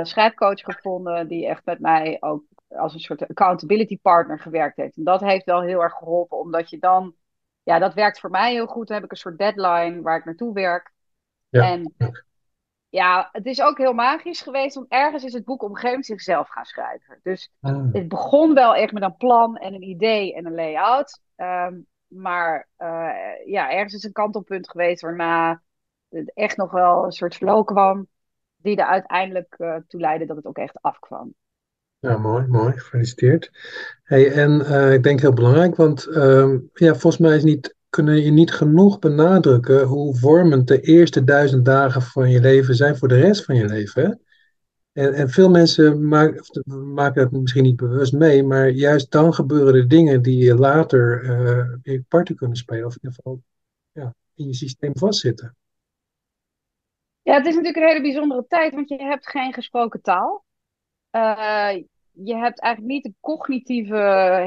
schrijfcoach 0.07 0.61
gevonden 0.61 1.29
die 1.29 1.47
echt 1.47 1.65
met 1.65 1.81
mij 1.81 2.17
ook 2.21 2.45
als 2.69 2.95
een 2.95 3.01
soort 3.01 3.29
accountability 3.29 3.99
partner 4.01 4.39
gewerkt 4.39 4.77
heeft. 4.77 4.97
En 4.97 5.05
dat 5.05 5.21
heeft 5.21 5.45
wel 5.45 5.63
heel 5.63 5.83
erg 5.83 5.93
geholpen, 5.93 6.39
omdat 6.39 6.71
je 6.71 6.79
dan, 6.79 7.15
ja, 7.63 7.79
dat 7.79 7.95
werkt 7.95 8.21
voor 8.21 8.31
mij 8.31 8.53
heel 8.53 8.67
goed. 8.67 8.87
Dan 8.87 8.97
heb 8.97 9.05
ik 9.05 9.11
een 9.11 9.17
soort 9.17 9.39
deadline 9.39 10.03
waar 10.03 10.19
ik 10.19 10.25
naartoe 10.25 10.53
werk. 10.53 10.93
Ja. 11.49 11.71
En 11.71 11.95
ja, 12.93 13.29
het 13.33 13.47
is 13.47 13.63
ook 13.63 13.79
heel 13.79 13.93
magisch 13.93 14.41
geweest, 14.41 14.75
want 14.75 14.87
ergens 14.89 15.25
is 15.25 15.33
het 15.33 15.45
boek 15.45 15.63
een 15.63 15.71
moment 15.71 16.07
zichzelf 16.07 16.49
gaan 16.49 16.65
schrijven. 16.65 17.21
Dus 17.23 17.53
ah. 17.61 17.93
het 17.93 18.09
begon 18.09 18.55
wel 18.55 18.75
echt 18.75 18.93
met 18.93 19.03
een 19.03 19.17
plan 19.17 19.57
en 19.57 19.75
een 19.75 19.83
idee 19.83 20.35
en 20.35 20.47
een 20.47 20.55
layout. 20.55 21.21
Um, 21.37 21.87
maar 22.07 22.69
uh, 22.79 23.11
ja, 23.47 23.71
ergens 23.71 23.95
is 23.95 24.05
een 24.05 24.13
kantelpunt 24.13 24.71
geweest 24.71 25.03
waarna 25.03 25.63
het 26.09 26.33
echt 26.35 26.57
nog 26.57 26.71
wel 26.71 27.05
een 27.05 27.13
soort 27.13 27.35
flow 27.35 27.65
kwam 27.65 28.09
die 28.57 28.77
er 28.77 28.87
uiteindelijk 28.87 29.55
uh, 29.59 29.77
toe 29.89 30.01
leidde 30.01 30.27
dat 30.27 30.37
het 30.37 30.47
ook 30.47 30.59
echt 30.59 30.83
afkwam. 30.83 31.35
Ja, 31.99 32.19
mooi, 32.19 32.47
mooi. 32.47 32.73
Gefeliciteerd. 32.73 33.51
Hey, 34.03 34.33
en 34.33 34.61
uh, 34.61 34.93
ik 34.93 35.03
denk 35.03 35.21
heel 35.21 35.33
belangrijk, 35.33 35.77
want 35.77 36.07
uh, 36.07 36.59
ja, 36.73 36.91
volgens 36.91 37.19
mij 37.19 37.37
is 37.37 37.45
niet, 37.45 37.77
kunnen 37.93 38.23
je 38.23 38.31
niet 38.31 38.53
genoeg 38.53 38.99
benadrukken 38.99 39.83
hoe 39.83 40.17
vormend 40.17 40.69
de 40.69 40.81
eerste 40.81 41.25
duizend 41.25 41.65
dagen 41.65 42.03
van 42.03 42.31
je 42.31 42.41
leven 42.41 42.75
zijn 42.75 42.97
voor 42.97 43.09
de 43.09 43.21
rest 43.21 43.45
van 43.45 43.55
je 43.55 43.65
leven. 43.65 44.21
En, 44.93 45.15
en 45.15 45.29
veel 45.29 45.51
mensen 45.51 46.09
maken, 46.09 46.45
maken 46.95 47.23
het 47.23 47.33
misschien 47.33 47.63
niet 47.63 47.77
bewust 47.77 48.13
mee, 48.13 48.45
maar 48.45 48.69
juist 48.69 49.11
dan 49.11 49.35
gebeuren 49.35 49.75
er 49.75 49.89
dingen 49.89 50.23
die 50.23 50.55
later 50.55 51.23
uh, 51.23 51.75
weer 51.83 52.03
parten 52.09 52.37
kunnen 52.37 52.57
spelen, 52.57 52.87
of 52.87 52.93
in 52.93 53.01
ieder 53.03 53.17
geval 53.17 53.43
ja, 53.93 54.15
in 54.35 54.47
je 54.47 54.55
systeem 54.55 54.97
vastzitten. 54.97 55.57
Ja, 57.23 57.35
het 57.35 57.47
is 57.47 57.55
natuurlijk 57.55 57.83
een 57.83 57.89
hele 57.89 58.03
bijzondere 58.03 58.45
tijd, 58.49 58.75
want 58.75 58.89
je 58.89 58.97
hebt 58.97 59.29
geen 59.29 59.53
gesproken 59.53 60.03
taal. 60.03 60.45
Uh, 61.11 61.83
je 62.13 62.37
hebt 62.37 62.61
eigenlijk 62.61 62.95
niet 62.95 63.03
de 63.03 63.15
cognitieve 63.21 63.97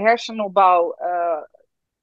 hersenopbouw 0.04 0.96
uh, 1.00 1.42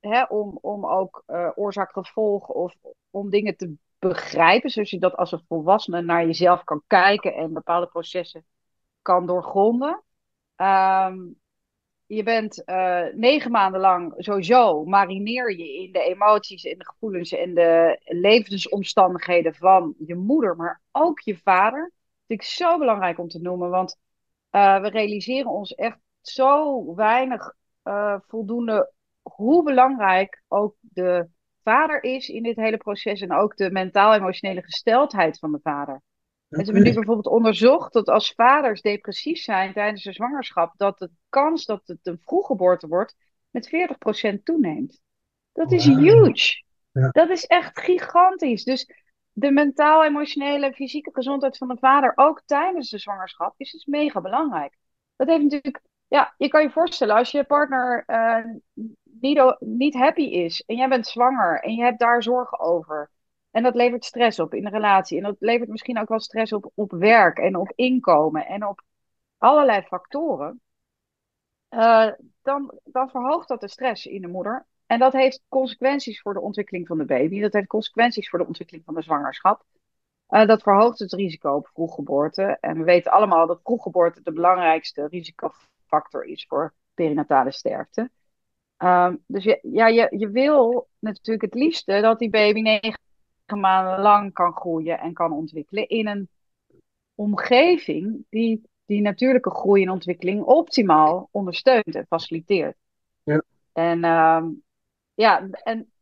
hè, 0.03 0.23
om, 0.23 0.59
om 0.61 0.87
ook 0.87 1.23
uh, 1.27 1.51
oorzaak-gevolg 1.55 2.49
of 2.49 2.75
om 3.11 3.31
dingen 3.31 3.57
te 3.57 3.75
begrijpen, 3.99 4.71
zoals 4.71 4.91
je 4.91 4.99
dat 4.99 5.17
als 5.17 5.33
een 5.33 5.45
volwassene 5.49 6.03
naar 6.03 6.27
jezelf 6.27 6.65
kan 6.65 6.83
kijken 6.87 7.35
en 7.35 7.53
bepaalde 7.53 7.87
processen 7.87 8.45
kan 9.03 9.27
doorgronden. 9.27 10.03
Um, 10.57 11.41
je 12.07 12.23
bent 12.23 12.63
uh, 12.67 13.05
negen 13.15 13.51
maanden 13.51 13.81
lang 13.81 14.15
sowieso 14.17 14.85
marineer 14.85 15.57
je 15.57 15.83
in 15.83 15.93
de 15.93 16.03
emoties 16.03 16.65
en 16.65 16.79
de 16.79 16.85
gevoelens 16.85 17.33
en 17.33 17.55
de 17.55 18.01
levensomstandigheden 18.05 19.55
van 19.55 19.95
je 19.99 20.15
moeder, 20.15 20.57
maar 20.57 20.81
ook 20.91 21.21
je 21.21 21.39
vader. 21.39 21.93
Dat 22.27 22.39
ik 22.39 22.43
zo 22.43 22.79
belangrijk 22.79 23.19
om 23.19 23.29
te 23.29 23.41
noemen, 23.41 23.71
want 23.71 23.97
uh, 24.51 24.81
we 24.81 24.89
realiseren 24.89 25.51
ons 25.51 25.75
echt 25.75 25.99
zo 26.21 26.85
weinig 26.95 27.55
uh, 27.85 28.17
voldoende 28.27 28.92
hoe 29.23 29.63
belangrijk 29.63 30.43
ook 30.49 30.77
de 30.81 31.29
vader 31.63 32.03
is 32.03 32.29
in 32.29 32.43
dit 32.43 32.57
hele 32.57 32.77
proces 32.77 33.21
en 33.21 33.33
ook 33.33 33.57
de 33.57 33.71
mentaal-emotionele 33.71 34.63
gesteldheid 34.63 35.39
van 35.39 35.53
de 35.53 35.61
vader. 35.63 36.03
En 36.49 36.65
ze 36.65 36.73
hebben 36.73 36.83
nu 36.83 36.95
bijvoorbeeld 36.95 37.35
onderzocht 37.35 37.93
dat 37.93 38.09
als 38.09 38.33
vaders 38.33 38.81
depressief 38.81 39.39
zijn 39.39 39.73
tijdens 39.73 40.03
de 40.03 40.13
zwangerschap, 40.13 40.73
dat 40.77 40.99
de 40.99 41.11
kans 41.29 41.65
dat 41.65 41.83
het 41.85 41.99
een 42.03 42.21
vroeggeboorte 42.25 42.89
wordt 42.89 43.17
met 43.51 43.71
40% 44.37 44.43
toeneemt. 44.43 45.01
Dat 45.53 45.73
is 45.73 45.85
huge. 45.85 46.63
Ja. 46.93 47.09
Dat 47.11 47.31
is 47.31 47.47
echt 47.47 47.81
gigantisch. 47.81 48.65
Dus 48.65 48.87
de 49.33 49.51
mentaal, 49.51 50.05
emotionele, 50.05 50.73
fysieke 50.73 51.11
gezondheid 51.13 51.57
van 51.57 51.69
de 51.69 51.77
vader, 51.79 52.13
ook 52.15 52.43
tijdens 52.47 52.91
de 52.91 52.99
zwangerschap, 52.99 53.55
is 53.57 53.71
dus 53.71 53.85
mega 53.85 54.21
belangrijk. 54.21 54.77
Dat 55.17 55.29
heeft 55.29 55.43
natuurlijk, 55.43 55.81
ja, 56.09 56.35
je 56.37 56.49
kan 56.49 56.63
je 56.63 56.71
voorstellen, 56.71 57.15
als 57.15 57.31
je 57.31 57.45
partner 57.45 58.05
uh, 58.07 58.55
niet, 59.23 59.57
niet 59.59 59.95
happy 59.95 60.23
is 60.23 60.63
en 60.67 60.77
jij 60.77 60.89
bent 60.89 61.07
zwanger 61.07 61.61
en 61.61 61.75
je 61.75 61.83
hebt 61.83 61.99
daar 61.99 62.23
zorgen 62.23 62.59
over 62.59 63.11
en 63.53 63.63
dat 63.63 63.75
levert 63.75 64.05
stress 64.05 64.39
op 64.39 64.55
in 64.55 64.65
de 64.65 64.71
relatie. 64.71 65.17
En 65.17 65.23
dat 65.23 65.37
levert 65.39 65.69
misschien 65.69 65.99
ook 65.99 66.09
wel 66.09 66.21
stress 66.21 66.53
op 66.53 66.71
op 66.75 66.91
werk 66.91 67.39
en 67.39 67.57
op 67.57 67.73
inkomen 67.75 68.47
en 68.47 68.67
op 68.67 68.83
allerlei 69.39 69.83
factoren. 69.83 70.61
Uh, 71.71 72.13
dan, 72.43 72.81
dan 72.85 73.11
verhoogt 73.11 73.49
dat 73.49 73.61
de 73.61 73.69
stress 73.69 74.07
in 74.07 74.21
de 74.23 74.29
moeder. 74.29 74.67
En 74.87 74.99
dat 74.99 75.13
heeft 75.13 75.43
consequenties 75.49 76.21
voor 76.21 76.35
de 76.35 76.41
ontwikkeling 76.41 76.87
van 76.87 76.99
de 76.99 77.05
baby. 77.05 77.41
Dat 77.41 77.53
heeft 77.53 77.67
consequenties 77.67 78.29
voor 78.29 78.39
de 78.39 78.47
ontwikkeling 78.47 78.85
van 78.85 78.95
de 78.95 79.03
zwangerschap. 79.03 79.65
Uh, 80.29 80.47
dat 80.47 80.63
verhoogt 80.63 80.99
het 80.99 81.13
risico 81.13 81.55
op 81.55 81.69
vroeggeboorte. 81.73 82.59
En 82.61 82.79
we 82.79 82.85
weten 82.85 83.13
allemaal 83.13 83.47
dat 83.47 83.61
vroeggeboorte 83.63 84.23
de 84.23 84.33
belangrijkste 84.33 85.07
risicofactor 85.07 86.25
is 86.25 86.47
voor 86.49 86.75
perinatale 86.95 87.53
sterfte. 87.53 88.11
Uh, 88.83 89.13
dus 89.27 89.45
je, 89.45 89.59
ja, 89.63 89.87
je, 89.87 90.15
je 90.19 90.31
wil 90.31 90.89
natuurlijk 90.99 91.45
het 91.45 91.63
liefste 91.63 92.01
dat 92.01 92.19
die 92.19 92.31
baby 92.31 92.61
negen 92.61 92.99
maanden 93.47 94.01
lang 94.01 94.33
kan 94.33 94.53
groeien 94.53 94.99
en 94.99 95.13
kan 95.13 95.33
ontwikkelen 95.33 95.89
in 95.89 96.07
een 96.07 96.29
omgeving 97.15 98.25
die 98.31 98.71
die 98.85 99.01
natuurlijke 99.01 99.51
groei 99.51 99.83
en 99.83 99.91
ontwikkeling 99.91 100.43
optimaal 100.43 101.29
ondersteunt 101.31 101.95
en 101.95 102.07
faciliteert. 102.09 102.77
Ja. 103.23 103.43
En 103.73 103.99
uh, 104.05 104.45
ja, 105.15 105.49
en 105.63 105.93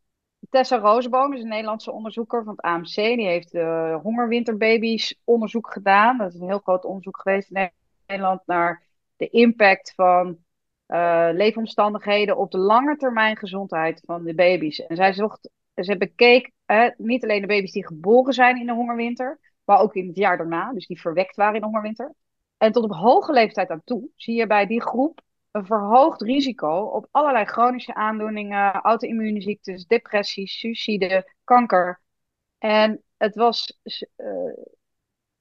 Tessa 0.49 0.77
Roosboom 0.77 1.33
is 1.33 1.41
een 1.41 1.47
Nederlandse 1.47 1.91
onderzoeker 1.91 2.43
van 2.43 2.53
het 2.55 2.61
AMC. 2.61 2.95
Die 2.95 3.25
heeft 3.25 3.53
uh, 3.53 3.95
hongerwinterbabies 4.01 5.19
onderzoek 5.23 5.71
gedaan. 5.71 6.17
Dat 6.17 6.33
is 6.33 6.39
een 6.39 6.47
heel 6.47 6.59
groot 6.59 6.85
onderzoek 6.85 7.21
geweest 7.21 7.51
in 7.51 7.71
Nederland 8.05 8.41
naar 8.45 8.83
de 9.15 9.29
impact 9.29 9.93
van 9.95 10.37
uh, 10.91 11.29
leefomstandigheden 11.31 12.37
op 12.37 12.51
de 12.51 12.57
lange 12.57 12.95
termijn 12.95 13.37
gezondheid 13.37 14.01
van 14.05 14.23
de 14.23 14.35
baby's. 14.35 14.85
En 14.85 14.95
zij 14.95 15.13
zocht 15.13 15.49
ze 15.75 15.97
bekeken 15.97 16.53
niet 16.97 17.23
alleen 17.23 17.41
de 17.41 17.47
baby's 17.47 17.71
die 17.71 17.87
geboren 17.87 18.33
zijn 18.33 18.59
in 18.59 18.65
de 18.65 18.73
hongerwinter, 18.73 19.39
maar 19.65 19.79
ook 19.79 19.95
in 19.95 20.07
het 20.07 20.15
jaar 20.15 20.37
daarna, 20.37 20.73
dus 20.73 20.87
die 20.87 21.01
verwekt 21.01 21.35
waren 21.35 21.55
in 21.55 21.59
de 21.59 21.65
hongerwinter. 21.65 22.13
En 22.57 22.71
tot 22.71 22.83
op 22.83 22.91
hoge 22.91 23.31
leeftijd 23.31 23.69
aan 23.69 23.81
toe 23.83 24.09
zie 24.15 24.35
je 24.35 24.47
bij 24.47 24.65
die 24.65 24.81
groep 24.81 25.21
een 25.51 25.65
verhoogd 25.65 26.21
risico 26.21 26.81
op 26.81 27.07
allerlei 27.11 27.45
chronische 27.45 27.93
aandoeningen, 27.93 28.73
auto-immuunziektes, 28.73 29.85
depressies, 29.85 30.59
suïcide, 30.59 31.33
kanker. 31.43 32.01
En 32.57 33.03
het 33.17 33.35
was 33.35 33.79
uh, 34.17 34.53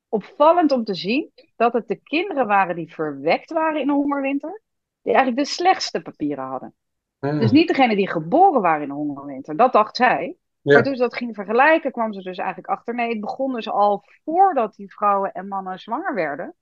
opvallend 0.08 0.72
om 0.72 0.84
te 0.84 0.94
zien 0.94 1.32
dat 1.56 1.72
het 1.72 1.88
de 1.88 1.96
kinderen 1.96 2.46
waren 2.46 2.74
die 2.74 2.94
verwekt 2.94 3.50
waren 3.50 3.80
in 3.80 3.86
de 3.86 3.92
hongerwinter, 3.92 4.62
die 5.02 5.14
eigenlijk 5.14 5.46
de 5.46 5.52
slechtste 5.52 6.02
papieren 6.02 6.44
hadden. 6.44 6.74
Dus 7.20 7.50
niet 7.50 7.68
degene 7.68 7.96
die 7.96 8.10
geboren 8.10 8.60
waren 8.60 8.82
in 8.82 8.88
de 8.88 8.94
hongerwinter. 8.94 9.56
Dat 9.56 9.72
dacht 9.72 9.96
zij. 9.96 10.36
Maar 10.62 10.82
toen 10.82 10.94
ze 10.94 11.02
dat 11.02 11.16
ging 11.16 11.34
vergelijken, 11.34 11.92
kwam 11.92 12.12
ze 12.12 12.22
dus 12.22 12.38
eigenlijk 12.38 12.68
achter. 12.68 12.94
Nee, 12.94 13.08
het 13.08 13.20
begon 13.20 13.52
dus 13.52 13.68
al 13.68 14.04
voordat 14.24 14.74
die 14.74 14.92
vrouwen 14.92 15.32
en 15.32 15.48
mannen 15.48 15.78
zwanger 15.78 16.14
werden. 16.14 16.54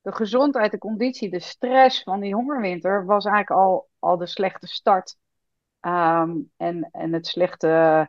De 0.00 0.12
gezondheid, 0.12 0.70
de 0.70 0.78
conditie, 0.78 1.30
de 1.30 1.40
stress 1.40 2.02
van 2.02 2.20
die 2.20 2.34
hongerwinter 2.34 3.04
was 3.04 3.24
eigenlijk 3.24 3.60
al, 3.60 3.88
al 3.98 4.16
de 4.16 4.26
slechte 4.26 4.66
start. 4.66 5.16
Um, 5.80 6.50
en, 6.56 6.88
en 6.92 7.12
het 7.12 7.26
slechte 7.26 8.08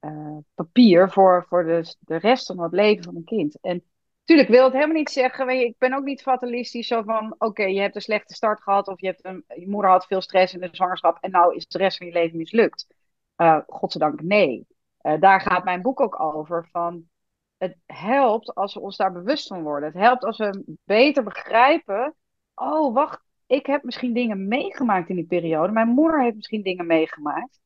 uh, 0.00 0.36
papier 0.54 1.10
voor, 1.10 1.44
voor 1.48 1.64
de, 1.64 1.96
de 2.00 2.16
rest 2.16 2.46
van 2.46 2.60
het 2.60 2.72
leven 2.72 3.04
van 3.04 3.16
een 3.16 3.24
kind. 3.24 3.58
En 3.60 3.84
Tuurlijk 4.32 4.52
wil 4.52 4.64
het 4.64 4.72
helemaal 4.72 4.96
niet 4.96 5.10
zeggen, 5.10 5.48
ik 5.48 5.78
ben 5.78 5.92
ook 5.92 6.04
niet 6.04 6.22
fatalistisch 6.22 6.86
zo 6.86 7.02
van, 7.02 7.34
oké, 7.38 7.62
je 7.62 7.80
hebt 7.80 7.94
een 7.94 8.00
slechte 8.00 8.34
start 8.34 8.62
gehad 8.62 8.88
of 8.88 9.00
je, 9.00 9.06
hebt 9.06 9.44
je 9.60 9.68
moeder 9.68 9.90
had 9.90 10.06
veel 10.06 10.20
stress 10.20 10.54
in 10.54 10.60
de 10.60 10.68
zwangerschap 10.72 11.18
en 11.20 11.30
nou 11.30 11.54
is 11.54 11.66
de 11.66 11.78
rest 11.78 11.96
van 11.96 12.06
je 12.06 12.12
leven 12.12 12.36
mislukt. 12.36 12.86
Uh, 13.36 13.58
godzijdank 13.66 14.22
nee. 14.22 14.66
Uh, 15.02 15.20
daar 15.20 15.40
gaat 15.40 15.64
mijn 15.64 15.82
boek 15.82 16.00
ook 16.00 16.20
over 16.20 16.68
van, 16.70 17.08
het 17.58 17.76
helpt 17.86 18.54
als 18.54 18.74
we 18.74 18.80
ons 18.80 18.96
daar 18.96 19.12
bewust 19.12 19.46
van 19.46 19.62
worden. 19.62 19.88
Het 19.88 19.98
helpt 19.98 20.24
als 20.24 20.38
we 20.38 20.76
beter 20.84 21.22
begrijpen, 21.22 22.14
oh 22.54 22.94
wacht, 22.94 23.20
ik 23.46 23.66
heb 23.66 23.82
misschien 23.82 24.12
dingen 24.12 24.48
meegemaakt 24.48 25.08
in 25.08 25.16
die 25.16 25.26
periode. 25.26 25.72
Mijn 25.72 25.88
moeder 25.88 26.22
heeft 26.22 26.36
misschien 26.36 26.62
dingen 26.62 26.86
meegemaakt. 26.86 27.60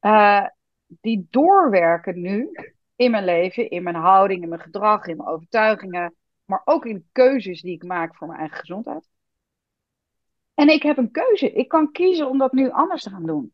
Uh, 0.00 0.46
die 0.86 1.26
doorwerken 1.30 2.20
nu 2.20 2.50
in 2.96 3.10
mijn 3.10 3.24
leven, 3.24 3.70
in 3.70 3.82
mijn 3.82 3.96
houding, 3.96 4.42
in 4.42 4.48
mijn 4.48 4.60
gedrag, 4.60 5.06
in 5.06 5.16
mijn 5.16 5.28
overtuigingen, 5.28 6.14
maar 6.44 6.62
ook 6.64 6.86
in 6.86 7.08
keuzes 7.12 7.62
die 7.62 7.74
ik 7.74 7.82
maak 7.82 8.16
voor 8.16 8.26
mijn 8.26 8.38
eigen 8.38 8.58
gezondheid. 8.58 9.08
En 10.54 10.68
ik 10.68 10.82
heb 10.82 10.96
een 10.96 11.10
keuze. 11.10 11.52
Ik 11.52 11.68
kan 11.68 11.92
kiezen 11.92 12.28
om 12.28 12.38
dat 12.38 12.52
nu 12.52 12.70
anders 12.70 13.02
te 13.02 13.10
gaan 13.10 13.26
doen. 13.26 13.52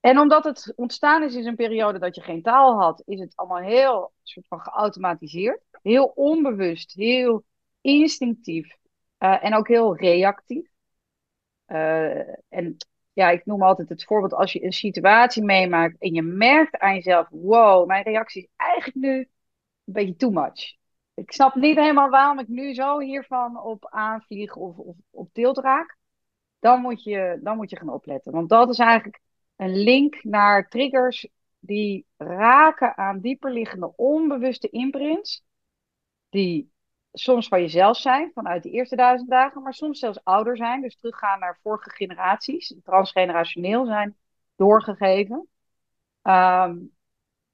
En 0.00 0.18
omdat 0.18 0.44
het 0.44 0.72
ontstaan 0.76 1.22
is 1.22 1.34
in 1.34 1.46
een 1.46 1.56
periode 1.56 1.98
dat 1.98 2.14
je 2.14 2.20
geen 2.20 2.42
taal 2.42 2.80
had, 2.80 3.02
is 3.06 3.20
het 3.20 3.36
allemaal 3.36 3.62
heel 3.62 4.12
soort 4.22 4.46
van 4.46 4.60
geautomatiseerd. 4.60 5.60
Heel 5.82 6.12
onbewust, 6.14 6.92
heel 6.92 7.44
instinctief 7.80 8.76
uh, 9.18 9.44
en 9.44 9.54
ook 9.54 9.68
heel 9.68 9.96
reactief. 9.96 10.68
Uh, 11.66 12.28
en 12.48 12.76
ja, 13.18 13.30
ik 13.30 13.46
noem 13.46 13.62
altijd 13.62 13.88
het 13.88 14.04
voorbeeld 14.04 14.34
als 14.34 14.52
je 14.52 14.64
een 14.64 14.72
situatie 14.72 15.42
meemaakt 15.42 15.98
en 15.98 16.14
je 16.14 16.22
merkt 16.22 16.78
aan 16.78 16.94
jezelf, 16.94 17.28
wow, 17.30 17.86
mijn 17.86 18.02
reactie 18.02 18.42
is 18.42 18.48
eigenlijk 18.56 18.96
nu 18.96 19.18
een 19.18 19.28
beetje 19.84 20.16
too 20.16 20.30
much. 20.30 20.76
Ik 21.14 21.32
snap 21.32 21.54
niet 21.54 21.76
helemaal 21.76 22.10
waarom 22.10 22.38
ik 22.38 22.48
nu 22.48 22.74
zo 22.74 23.00
hiervan 23.00 23.62
op 23.62 23.86
aanvlieg 23.90 24.56
of, 24.56 24.76
of 24.76 24.96
op 25.10 25.32
tilt 25.32 25.58
raak. 25.58 25.96
Dan 26.58 26.80
moet, 26.80 27.02
je, 27.02 27.38
dan 27.42 27.56
moet 27.56 27.70
je 27.70 27.76
gaan 27.76 27.92
opletten. 27.92 28.32
Want 28.32 28.48
dat 28.48 28.68
is 28.68 28.78
eigenlijk 28.78 29.20
een 29.56 29.76
link 29.76 30.24
naar 30.24 30.68
triggers 30.68 31.28
die 31.58 32.06
raken 32.16 32.96
aan 32.96 33.20
dieperliggende 33.20 33.96
onbewuste 33.96 34.68
imprints. 34.68 35.44
Die 36.28 36.70
soms 37.12 37.48
van 37.48 37.60
jezelf 37.60 37.96
zijn, 37.96 38.30
vanuit 38.34 38.62
de 38.62 38.70
eerste 38.70 38.96
duizend 38.96 39.30
dagen, 39.30 39.62
maar 39.62 39.74
soms 39.74 39.98
zelfs 39.98 40.24
ouder 40.24 40.56
zijn. 40.56 40.80
Dus 40.80 40.96
teruggaan 40.96 41.38
naar 41.38 41.58
vorige 41.62 41.90
generaties, 41.90 42.74
transgenerationeel 42.84 43.86
zijn 43.86 44.16
doorgegeven. 44.56 45.48
Um, 46.22 46.96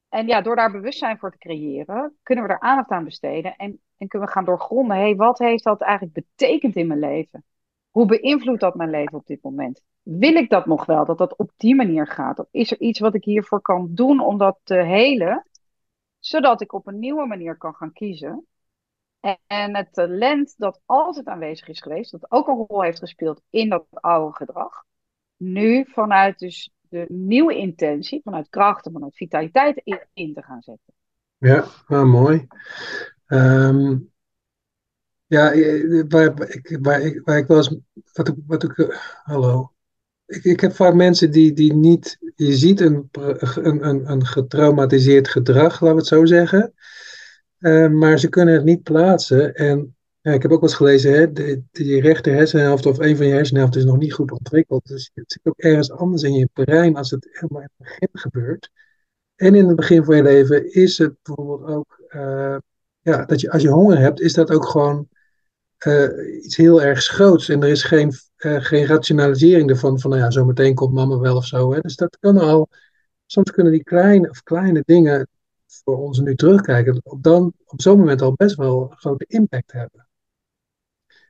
en 0.08 0.26
ja, 0.26 0.40
door 0.40 0.56
daar 0.56 0.70
bewustzijn 0.70 1.18
voor 1.18 1.30
te 1.30 1.38
creëren, 1.38 2.16
kunnen 2.22 2.44
we 2.44 2.50
er 2.50 2.60
aandacht 2.60 2.90
aan 2.90 3.04
besteden 3.04 3.56
en, 3.56 3.80
en 3.96 4.08
kunnen 4.08 4.28
we 4.28 4.34
gaan 4.34 4.44
doorgronden. 4.44 4.96
Hey, 4.96 5.16
wat 5.16 5.38
heeft 5.38 5.64
dat 5.64 5.80
eigenlijk 5.80 6.12
betekend 6.12 6.76
in 6.76 6.86
mijn 6.86 7.00
leven? 7.00 7.44
Hoe 7.90 8.06
beïnvloedt 8.06 8.60
dat 8.60 8.74
mijn 8.74 8.90
leven 8.90 9.18
op 9.18 9.26
dit 9.26 9.42
moment? 9.42 9.82
Wil 10.02 10.34
ik 10.34 10.50
dat 10.50 10.66
nog 10.66 10.86
wel, 10.86 11.04
dat 11.04 11.18
dat 11.18 11.36
op 11.36 11.50
die 11.56 11.74
manier 11.74 12.06
gaat? 12.06 12.38
Of 12.38 12.46
is 12.50 12.70
er 12.70 12.80
iets 12.80 12.98
wat 12.98 13.14
ik 13.14 13.24
hiervoor 13.24 13.60
kan 13.60 13.88
doen 13.94 14.20
om 14.20 14.38
dat 14.38 14.58
te 14.62 14.74
helen, 14.74 15.46
zodat 16.18 16.60
ik 16.60 16.72
op 16.72 16.86
een 16.86 16.98
nieuwe 16.98 17.26
manier 17.26 17.56
kan 17.56 17.74
gaan 17.74 17.92
kiezen? 17.92 18.46
En 19.46 19.76
het 19.76 19.92
talent 19.92 20.54
dat 20.56 20.80
altijd 20.84 21.26
aanwezig 21.26 21.68
is 21.68 21.80
geweest, 21.80 22.10
dat 22.10 22.26
ook 22.28 22.48
een 22.48 22.66
rol 22.68 22.82
heeft 22.82 22.98
gespeeld 22.98 23.42
in 23.50 23.68
dat 23.68 23.86
oude 23.90 24.36
gedrag, 24.36 24.84
nu 25.36 25.84
vanuit 25.88 26.38
dus 26.38 26.72
de 26.88 27.04
nieuwe 27.08 27.56
intentie, 27.56 28.20
vanuit 28.24 28.48
kracht 28.48 28.86
en 28.86 28.92
vanuit 28.92 29.16
vitaliteit 29.16 29.82
in, 30.12 30.34
te 30.34 30.42
gaan 30.42 30.62
zetten. 30.62 30.94
Ja, 31.38 31.64
nou, 31.88 32.06
mooi. 32.06 32.46
Um, 33.26 34.12
ja, 35.26 35.42
waar, 36.08 36.48
ik, 36.48 36.78
waar, 36.80 37.00
ik, 37.00 37.20
waar 37.24 37.38
ik 37.38 37.46
wel 37.46 37.56
eens, 37.56 37.76
wat 38.12 38.28
ik, 38.28 38.34
wat 38.46 38.62
ik 38.62 38.76
uh, 38.76 38.96
hallo. 39.22 39.72
Ik, 40.26 40.44
ik 40.44 40.60
heb 40.60 40.72
vaak 40.72 40.94
mensen 40.94 41.30
die, 41.30 41.52
die 41.52 41.74
niet, 41.74 42.18
je 42.34 42.56
ziet 42.56 42.80
een, 42.80 43.08
een, 43.12 43.88
een, 43.88 44.10
een 44.10 44.26
getraumatiseerd 44.26 45.28
gedrag, 45.28 45.80
laten 45.80 45.88
we 45.88 45.96
het 45.96 46.06
zo 46.06 46.24
zeggen. 46.24 46.74
Uh, 47.64 47.88
maar 47.88 48.18
ze 48.18 48.28
kunnen 48.28 48.54
het 48.54 48.64
niet 48.64 48.82
plaatsen. 48.82 49.54
En 49.54 49.96
ik 50.22 50.42
heb 50.42 50.50
ook 50.50 50.60
wel 50.60 50.68
eens 50.68 50.74
gelezen, 50.74 51.12
hè, 51.12 51.32
de, 51.32 51.62
die 51.70 52.00
rechter 52.00 52.32
hersenhelft 52.32 52.86
of 52.86 52.98
een 52.98 53.16
van 53.16 53.26
je 53.26 53.32
hersenhelften 53.32 53.80
is 53.80 53.86
nog 53.86 53.98
niet 53.98 54.12
goed 54.12 54.30
ontwikkeld. 54.30 54.86
Dus 54.86 55.10
het 55.14 55.32
zit 55.32 55.40
ook 55.44 55.58
ergens 55.58 55.90
anders 55.90 56.22
in 56.22 56.32
je 56.32 56.48
brein 56.52 56.96
als 56.96 57.10
het 57.10 57.28
helemaal 57.32 57.62
in 57.62 57.68
het 57.76 57.86
begin 57.86 58.08
gebeurt. 58.12 58.70
En 59.36 59.54
in 59.54 59.66
het 59.66 59.76
begin 59.76 60.04
van 60.04 60.16
je 60.16 60.22
leven 60.22 60.72
is 60.72 60.98
het 60.98 61.14
bijvoorbeeld 61.22 61.70
ook, 61.70 62.02
uh, 62.08 62.56
ja, 63.00 63.24
dat 63.24 63.40
je 63.40 63.50
als 63.50 63.62
je 63.62 63.68
honger 63.68 63.98
hebt, 63.98 64.20
is 64.20 64.32
dat 64.32 64.50
ook 64.50 64.66
gewoon 64.66 65.08
uh, 65.86 66.44
iets 66.44 66.56
heel 66.56 66.82
erg 66.82 67.04
groots. 67.04 67.48
En 67.48 67.62
er 67.62 67.68
is 67.68 67.82
geen, 67.82 68.12
geen 68.36 68.86
rationalisering 68.86 69.70
ervan, 69.70 70.00
van 70.00 70.10
nou 70.10 70.22
ja, 70.22 70.30
zometeen 70.30 70.74
komt 70.74 70.94
mama 70.94 71.18
wel 71.18 71.36
of 71.36 71.46
zo. 71.46 71.72
Hè. 71.72 71.80
Dus 71.80 71.96
dat 71.96 72.16
kan 72.20 72.38
al, 72.38 72.68
soms 73.26 73.50
kunnen 73.50 73.72
die 73.72 73.84
kleine 73.84 74.30
of 74.30 74.42
kleine 74.42 74.82
dingen 74.86 75.28
voor 75.84 75.98
ons 75.98 76.18
nu 76.18 76.34
terugkijken, 76.34 77.00
op, 77.04 77.22
dan, 77.22 77.52
op 77.66 77.80
zo'n 77.80 77.98
moment 77.98 78.20
al 78.20 78.32
best 78.32 78.56
wel 78.56 78.90
een 78.90 78.96
grote 78.96 79.24
impact 79.28 79.72
hebben. 79.72 80.08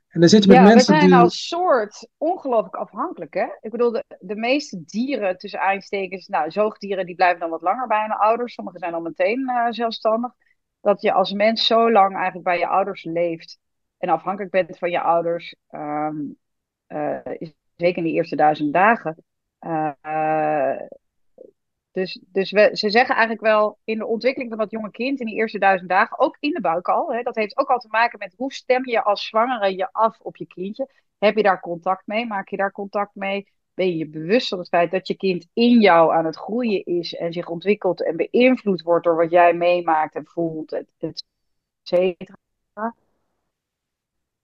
En 0.07 0.19
dan 0.19 0.29
zit 0.29 0.43
je 0.43 0.49
met 0.49 0.57
ja, 0.57 0.63
mensen 0.63 0.93
we 0.93 0.99
zijn 0.99 1.11
die... 1.11 1.19
als 1.19 1.47
soort 1.47 2.07
ongelooflijk 2.17 2.75
afhankelijk. 2.75 3.33
Hè? 3.33 3.47
Ik 3.61 3.71
bedoel, 3.71 3.91
de, 3.91 4.03
de 4.19 4.35
meeste 4.35 4.83
dieren, 4.85 5.37
tussen 5.37 5.61
aanstekens, 5.61 6.27
nou, 6.27 6.51
zoogdieren, 6.51 7.05
die 7.05 7.15
blijven 7.15 7.39
dan 7.39 7.49
wat 7.49 7.61
langer 7.61 7.87
bij 7.87 8.01
hun 8.01 8.11
ouders. 8.11 8.53
Sommigen 8.53 8.79
zijn 8.79 8.93
al 8.93 9.01
meteen 9.01 9.39
uh, 9.39 9.67
zelfstandig. 9.69 10.31
Dat 10.81 11.01
je 11.01 11.11
als 11.11 11.31
mens 11.31 11.65
zo 11.65 11.91
lang 11.91 12.15
eigenlijk 12.15 12.43
bij 12.43 12.59
je 12.59 12.67
ouders 12.67 13.03
leeft 13.03 13.59
en 13.97 14.09
afhankelijk 14.09 14.51
bent 14.51 14.77
van 14.77 14.89
je 14.89 15.01
ouders, 15.01 15.55
um, 15.69 16.37
uh, 16.87 17.17
zeker 17.75 17.97
in 17.97 18.03
die 18.03 18.13
eerste 18.13 18.35
duizend 18.35 18.73
dagen, 18.73 19.23
uh, 19.59 19.91
dus, 21.95 22.19
dus 22.27 22.51
we, 22.51 22.69
ze 22.73 22.89
zeggen 22.89 23.15
eigenlijk 23.15 23.45
wel 23.45 23.77
in 23.83 23.97
de 23.97 24.05
ontwikkeling 24.05 24.49
van 24.49 24.59
dat 24.59 24.71
jonge 24.71 24.91
kind 24.91 25.19
in 25.19 25.25
die 25.25 25.35
eerste 25.35 25.59
duizend 25.59 25.89
dagen, 25.89 26.19
ook 26.19 26.37
in 26.39 26.51
de 26.51 26.61
buik 26.61 26.87
al, 26.89 27.13
hè, 27.13 27.21
dat 27.21 27.35
heeft 27.35 27.57
ook 27.57 27.69
al 27.69 27.79
te 27.79 27.87
maken 27.87 28.19
met 28.19 28.33
hoe 28.37 28.53
stem 28.53 28.87
je 28.87 29.03
als 29.03 29.25
zwangere 29.25 29.75
je 29.75 29.91
af 29.91 30.19
op 30.19 30.35
je 30.37 30.45
kindje. 30.45 30.89
Heb 31.17 31.35
je 31.35 31.43
daar 31.43 31.59
contact 31.59 32.07
mee? 32.07 32.25
Maak 32.25 32.49
je 32.49 32.57
daar 32.57 32.71
contact 32.71 33.15
mee? 33.15 33.47
Ben 33.73 33.87
je 33.87 33.97
je 33.97 34.07
bewust 34.07 34.47
van 34.47 34.59
het 34.59 34.67
feit 34.67 34.91
dat 34.91 35.07
je 35.07 35.15
kind 35.15 35.47
in 35.53 35.79
jou 35.79 36.13
aan 36.13 36.25
het 36.25 36.35
groeien 36.35 36.85
is 36.85 37.15
en 37.15 37.33
zich 37.33 37.47
ontwikkelt 37.47 38.03
en 38.03 38.15
beïnvloed 38.15 38.81
wordt 38.81 39.05
door 39.05 39.15
wat 39.15 39.31
jij 39.31 39.53
meemaakt 39.53 40.15
en 40.15 40.25
voelt, 40.25 40.71
et, 40.97 41.23
cetera. 41.83 42.35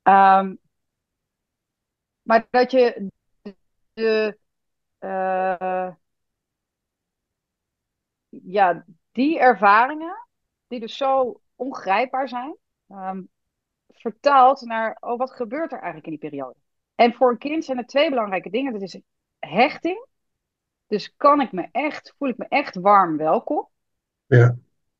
Um, 0.03 0.59
maar 2.21 2.47
dat 2.49 2.71
je 2.71 3.07
de, 3.93 4.37
uh, 4.99 5.91
ja, 8.43 8.85
die 9.11 9.39
ervaringen, 9.39 10.27
die 10.67 10.79
dus 10.79 10.97
zo 10.97 11.41
ongrijpbaar 11.55 12.27
zijn, 12.27 12.55
um, 12.89 13.29
vertaald 13.87 14.61
naar, 14.61 14.97
oh, 14.99 15.17
wat 15.17 15.31
gebeurt 15.31 15.71
er 15.71 15.77
eigenlijk 15.77 16.05
in 16.05 16.11
die 16.11 16.29
periode? 16.29 16.55
En 16.95 17.13
voor 17.13 17.31
een 17.31 17.37
kind 17.37 17.65
zijn 17.65 17.77
er 17.77 17.85
twee 17.85 18.09
belangrijke 18.09 18.49
dingen. 18.49 18.73
Dat 18.73 18.81
is 18.81 19.01
hechting. 19.39 20.05
Dus 20.87 21.13
kan 21.17 21.41
ik 21.41 21.51
me 21.51 21.67
echt, 21.71 22.13
voel 22.17 22.29
ik 22.29 22.37
me 22.37 22.45
echt 22.47 22.75
warm 22.75 23.17
welkom? 23.17 23.69
Ja. 24.25 24.57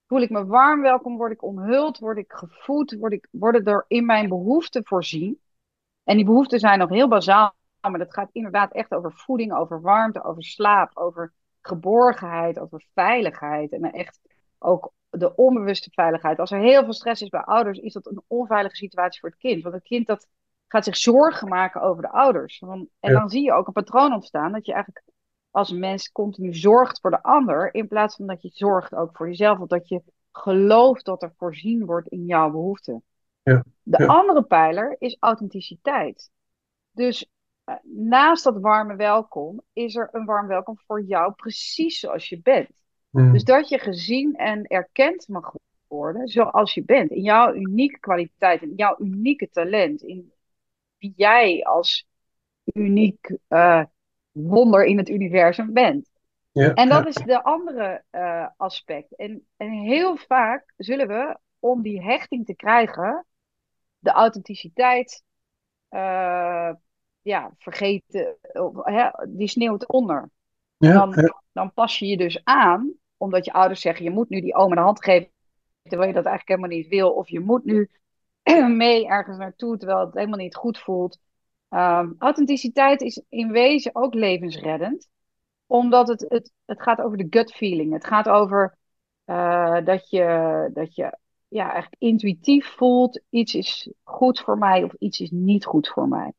Voel 0.08 0.22
ik 0.22 0.30
me 0.30 0.46
warm 0.46 0.82
welkom? 0.82 1.18
Word 1.18 1.32
ik 1.32 1.44
omhuld? 1.44 2.00
Word 2.00 2.18
ik 2.18 2.32
gevoed? 2.32 2.96
Word 3.00 3.14
ik, 3.14 3.28
worden 3.32 3.66
er 3.66 3.86
in 3.88 4.06
mijn 4.06 4.30
behoeften 4.30 4.86
voorzien? 4.86 5.42
En 6.04 6.16
die 6.16 6.26
behoeften 6.26 6.60
zijn 6.60 6.80
nog 6.80 6.90
heel 6.90 7.08
bazaal, 7.08 7.56
maar 7.82 7.98
dat 7.98 8.14
gaat 8.14 8.30
inderdaad 8.32 8.74
echt 8.74 8.94
over 8.94 9.12
voeding, 9.14 9.54
over 9.54 9.82
warmte, 9.82 10.24
over 10.24 10.44
slaap, 10.44 10.98
over 10.98 11.34
geborgenheid, 11.62 12.60
over 12.60 12.84
veiligheid 12.94 13.72
en 13.72 13.92
echt 13.92 14.20
ook 14.58 14.94
de 15.10 15.36
onbewuste 15.36 15.90
veiligheid. 15.92 16.40
Als 16.40 16.52
er 16.52 16.60
heel 16.60 16.84
veel 16.84 16.94
stress 16.94 17.22
is 17.22 17.30
bij 17.30 17.42
ouders, 17.42 17.80
is 17.80 17.94
dat 17.94 18.06
een 18.06 18.22
onveilige 18.28 18.76
situatie 18.76 19.20
voor 19.20 19.30
het 19.30 19.38
kind. 19.38 19.64
Want 19.64 19.76
het 19.76 19.84
kind 19.84 20.08
dat 20.08 20.28
gaat 20.68 20.84
zich 20.84 20.98
zorgen 20.98 21.48
maken 21.48 21.82
over 21.82 22.02
de 22.02 22.12
ouders. 22.12 22.64
En 23.00 23.14
dan 23.14 23.30
zie 23.30 23.44
je 23.44 23.54
ook 23.54 23.68
een 23.68 23.74
patroon 23.74 24.14
ontstaan 24.14 24.52
dat 24.52 24.66
je 24.66 24.74
eigenlijk 24.74 25.06
als 25.52 25.72
mens 25.72 26.12
continu 26.12 26.54
zorgt 26.54 27.00
voor 27.00 27.10
de 27.10 27.24
ander, 27.24 27.74
in 27.74 27.88
plaats 27.88 28.16
van 28.16 28.26
dat 28.26 28.42
je 28.42 28.50
zorgt 28.54 28.96
ook 28.96 29.16
voor 29.18 29.28
jezelf, 29.28 29.60
of 29.60 29.68
dat 29.68 29.88
je 29.88 30.02
gelooft 30.32 31.06
dat 31.06 31.22
er 31.22 31.34
voorzien 31.38 31.86
wordt 31.86 32.08
in 32.08 32.26
jouw 32.26 32.52
behoeften. 32.52 33.04
Ja. 33.44 33.64
De 33.84 34.08
andere 34.08 34.44
pijler 34.44 34.96
is 35.00 35.18
authenticiteit. 35.20 36.30
Dus 36.92 37.30
naast 37.84 38.44
dat 38.44 38.60
warme 38.60 38.96
welkom 38.96 39.62
is 39.74 39.96
er 39.96 40.10
een 40.12 40.26
warm 40.26 40.48
welkom 40.48 40.80
voor 40.86 41.02
jou 41.02 41.34
precies 41.34 42.00
zoals 42.00 42.30
je 42.30 42.42
bent. 42.42 42.82
Dus 43.12 43.44
dat 43.44 43.70
je 43.70 43.80
gezien 43.80 44.36
en 44.36 44.68
erkend 44.68 45.28
mag 45.28 45.54
worden 45.88 46.28
zoals 46.28 46.74
je 46.74 46.84
bent. 46.84 47.12
In 47.12 47.22
jouw 47.22 47.54
unieke 47.54 48.00
kwaliteit, 48.00 48.62
in 48.62 48.74
jouw 48.76 48.96
unieke 49.00 49.50
talent. 49.50 50.02
In 50.02 50.32
wie 50.98 51.14
jij 51.16 51.64
als 51.64 52.08
uniek 52.74 53.38
uh, 53.50 53.84
wonder 54.32 54.86
in 54.86 54.98
het 54.98 55.10
universum 55.10 55.74
bent. 55.74 56.10
Ja, 56.52 56.74
en 56.74 56.90
dat 56.90 57.08
is 57.08 57.16
de 57.16 57.44
andere 57.44 58.04
uh, 58.12 58.48
aspect. 58.58 59.16
En, 59.16 59.46
en 59.58 59.72
heel 59.72 60.16
vaak 60.16 60.74
zullen 60.78 61.08
we, 61.08 61.38
om 61.60 61.82
die 61.82 62.04
hechting 62.04 62.46
te 62.46 62.56
krijgen, 62.56 63.26
de 64.00 64.12
authenticiteit 64.12 65.24
uh, 65.90 66.72
ja, 67.22 67.52
vergeten, 67.58 68.38
hè, 68.84 69.10
die 69.28 69.48
sneeuwt 69.48 69.88
onder. 69.88 70.30
Ja, 70.78 70.94
dan, 70.94 71.32
dan 71.52 71.74
pas 71.74 72.00
je 72.00 72.08
je 72.08 72.18
dus 72.18 72.44
aan, 72.44 72.94
omdat 73.18 73.46
je 73.46 73.54
ouders 73.54 73.82
zeggen: 73.82 74.04
je 74.04 74.12
moet 74.12 74.30
nu 74.30 74.42
die 74.42 74.56
oom 74.56 74.76
de 74.76 74.82
hand 74.82 75.04
geven, 75.04 75.32
terwijl 75.82 76.10
je 76.10 76.16
dat 76.16 76.26
eigenlijk 76.26 76.60
helemaal 76.60 76.78
niet 76.78 76.88
wil. 76.88 77.12
Of 77.12 77.30
je 77.30 77.40
moet 77.40 77.66
nu 77.66 77.90
mee 78.68 79.08
ergens 79.08 79.38
naartoe, 79.38 79.78
terwijl 79.78 80.00
het 80.00 80.14
helemaal 80.14 80.38
niet 80.38 80.56
goed 80.56 80.80
voelt. 80.80 81.20
Um, 81.70 82.16
authenticiteit 82.18 83.02
is 83.02 83.24
in 83.30 83.52
wezen 83.52 83.96
ook 83.96 84.14
levensreddend, 84.14 85.10
omdat 85.66 86.08
het, 86.08 86.26
het, 86.28 86.52
het 86.66 86.82
gaat 86.82 87.02
over 87.02 87.18
de 87.18 87.28
gut 87.30 87.54
feeling. 87.54 87.94
Het 87.94 88.06
gaat 88.06 88.30
over 88.30 88.78
uh, 89.26 89.86
dat 89.86 90.10
je, 90.10 90.70
dat 90.74 90.96
je 90.96 91.18
ja, 91.48 91.72
eigenlijk 91.72 92.02
intuïtief 92.02 92.68
voelt: 92.76 93.22
iets 93.30 93.56
is 93.56 93.92
goed 94.04 94.40
voor 94.40 94.58
mij 94.58 94.84
of 94.84 94.94
iets 94.94 95.20
is 95.20 95.32
niet 95.32 95.66
goed 95.66 95.88
voor 95.88 96.08
mij. 96.08 96.34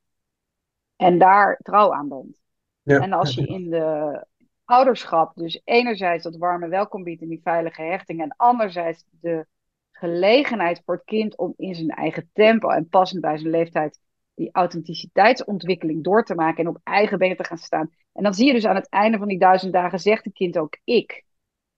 En 1.02 1.18
daar 1.18 1.58
trouw 1.62 1.94
aan 1.94 2.08
bent. 2.08 2.40
Ja, 2.82 3.00
En 3.00 3.12
als 3.12 3.34
je 3.34 3.46
in 3.46 3.70
de 3.70 4.26
ouderschap 4.64 5.34
dus 5.34 5.60
enerzijds 5.64 6.24
dat 6.24 6.36
warme 6.36 6.68
welkom 6.68 7.02
biedt 7.02 7.22
en 7.22 7.28
die 7.28 7.40
veilige 7.42 7.82
hechting 7.82 8.20
en 8.20 8.34
anderzijds 8.36 9.04
de 9.10 9.46
gelegenheid 9.92 10.82
voor 10.84 10.94
het 10.94 11.04
kind 11.04 11.36
om 11.36 11.54
in 11.56 11.74
zijn 11.74 11.90
eigen 11.90 12.30
tempo 12.32 12.68
en 12.68 12.88
passend 12.88 13.20
bij 13.20 13.38
zijn 13.38 13.50
leeftijd 13.50 13.98
die 14.34 14.48
authenticiteitsontwikkeling 14.52 16.04
door 16.04 16.24
te 16.24 16.34
maken 16.34 16.64
en 16.64 16.68
op 16.70 16.78
eigen 16.82 17.18
benen 17.18 17.36
te 17.36 17.44
gaan 17.44 17.58
staan. 17.58 17.90
En 18.12 18.22
dan 18.22 18.34
zie 18.34 18.46
je 18.46 18.52
dus 18.52 18.66
aan 18.66 18.74
het 18.74 18.88
einde 18.88 19.18
van 19.18 19.28
die 19.28 19.38
duizend 19.38 19.72
dagen 19.72 19.98
zegt 19.98 20.24
het 20.24 20.34
kind 20.34 20.58
ook 20.58 20.78
ik. 20.84 21.24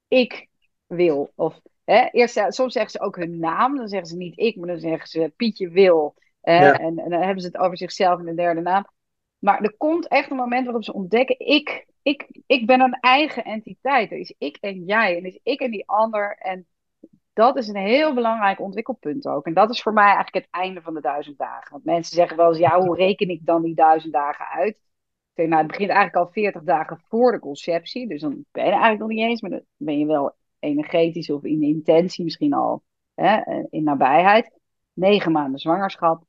Ik 0.08 0.48
wil. 0.86 1.32
Of 1.34 1.60
hè, 1.84 2.08
eerst, 2.10 2.44
soms 2.48 2.72
zeggen 2.72 2.90
ze 2.90 3.00
ook 3.00 3.16
hun 3.16 3.38
naam. 3.38 3.76
Dan 3.76 3.88
zeggen 3.88 4.08
ze 4.08 4.16
niet 4.16 4.38
ik, 4.38 4.56
maar 4.56 4.68
dan 4.68 4.78
zeggen 4.78 5.08
ze 5.08 5.32
Pietje 5.36 5.68
wil. 5.68 6.14
Hè, 6.40 6.66
Ja. 6.66 6.78
en, 6.78 6.98
en 6.98 7.10
dan 7.10 7.22
hebben 7.22 7.40
ze 7.40 7.46
het 7.46 7.56
over 7.56 7.76
zichzelf 7.76 8.18
in 8.18 8.24
de 8.24 8.34
derde 8.34 8.60
naam. 8.60 8.86
Maar 9.44 9.60
er 9.60 9.76
komt 9.76 10.08
echt 10.08 10.30
een 10.30 10.36
moment 10.36 10.64
waarop 10.64 10.84
ze 10.84 10.92
ontdekken: 10.92 11.38
ik, 11.38 11.86
ik, 12.02 12.28
ik 12.46 12.66
ben 12.66 12.80
een 12.80 12.98
eigen 13.00 13.44
entiteit. 13.44 14.10
Er 14.10 14.18
is 14.18 14.34
ik 14.38 14.56
en 14.60 14.84
jij. 14.84 15.16
En 15.16 15.20
er 15.20 15.26
is 15.26 15.40
ik 15.42 15.60
en 15.60 15.70
die 15.70 15.88
ander. 15.88 16.36
En 16.36 16.66
dat 17.32 17.56
is 17.56 17.68
een 17.68 17.76
heel 17.76 18.14
belangrijk 18.14 18.60
ontwikkelpunt 18.60 19.26
ook. 19.26 19.46
En 19.46 19.54
dat 19.54 19.70
is 19.70 19.82
voor 19.82 19.92
mij 19.92 20.04
eigenlijk 20.04 20.34
het 20.34 20.48
einde 20.50 20.82
van 20.82 20.94
de 20.94 21.00
duizend 21.00 21.38
dagen. 21.38 21.72
Want 21.72 21.84
mensen 21.84 22.16
zeggen 22.16 22.36
wel 22.36 22.48
eens: 22.48 22.58
ja, 22.58 22.80
hoe 22.80 22.96
reken 22.96 23.28
ik 23.28 23.46
dan 23.46 23.62
die 23.62 23.74
duizend 23.74 24.12
dagen 24.12 24.46
uit? 24.46 24.78
Ik 25.34 25.48
nou, 25.48 25.62
het 25.62 25.70
begint 25.70 25.90
eigenlijk 25.90 26.26
al 26.26 26.32
40 26.32 26.62
dagen 26.62 27.00
voor 27.08 27.32
de 27.32 27.38
conceptie. 27.38 28.08
Dus 28.08 28.20
dan 28.20 28.44
ben 28.50 28.64
je 28.64 28.70
eigenlijk 28.70 29.00
nog 29.00 29.08
niet 29.08 29.28
eens. 29.28 29.40
Maar 29.40 29.50
dan 29.50 29.64
ben 29.76 29.98
je 29.98 30.06
wel 30.06 30.34
energetisch 30.58 31.30
of 31.30 31.44
in 31.44 31.62
intentie 31.62 32.24
misschien 32.24 32.52
al 32.52 32.82
hè, 33.14 33.62
in 33.70 33.84
nabijheid. 33.84 34.58
Negen 34.92 35.32
maanden 35.32 35.60
zwangerschap. 35.60 36.24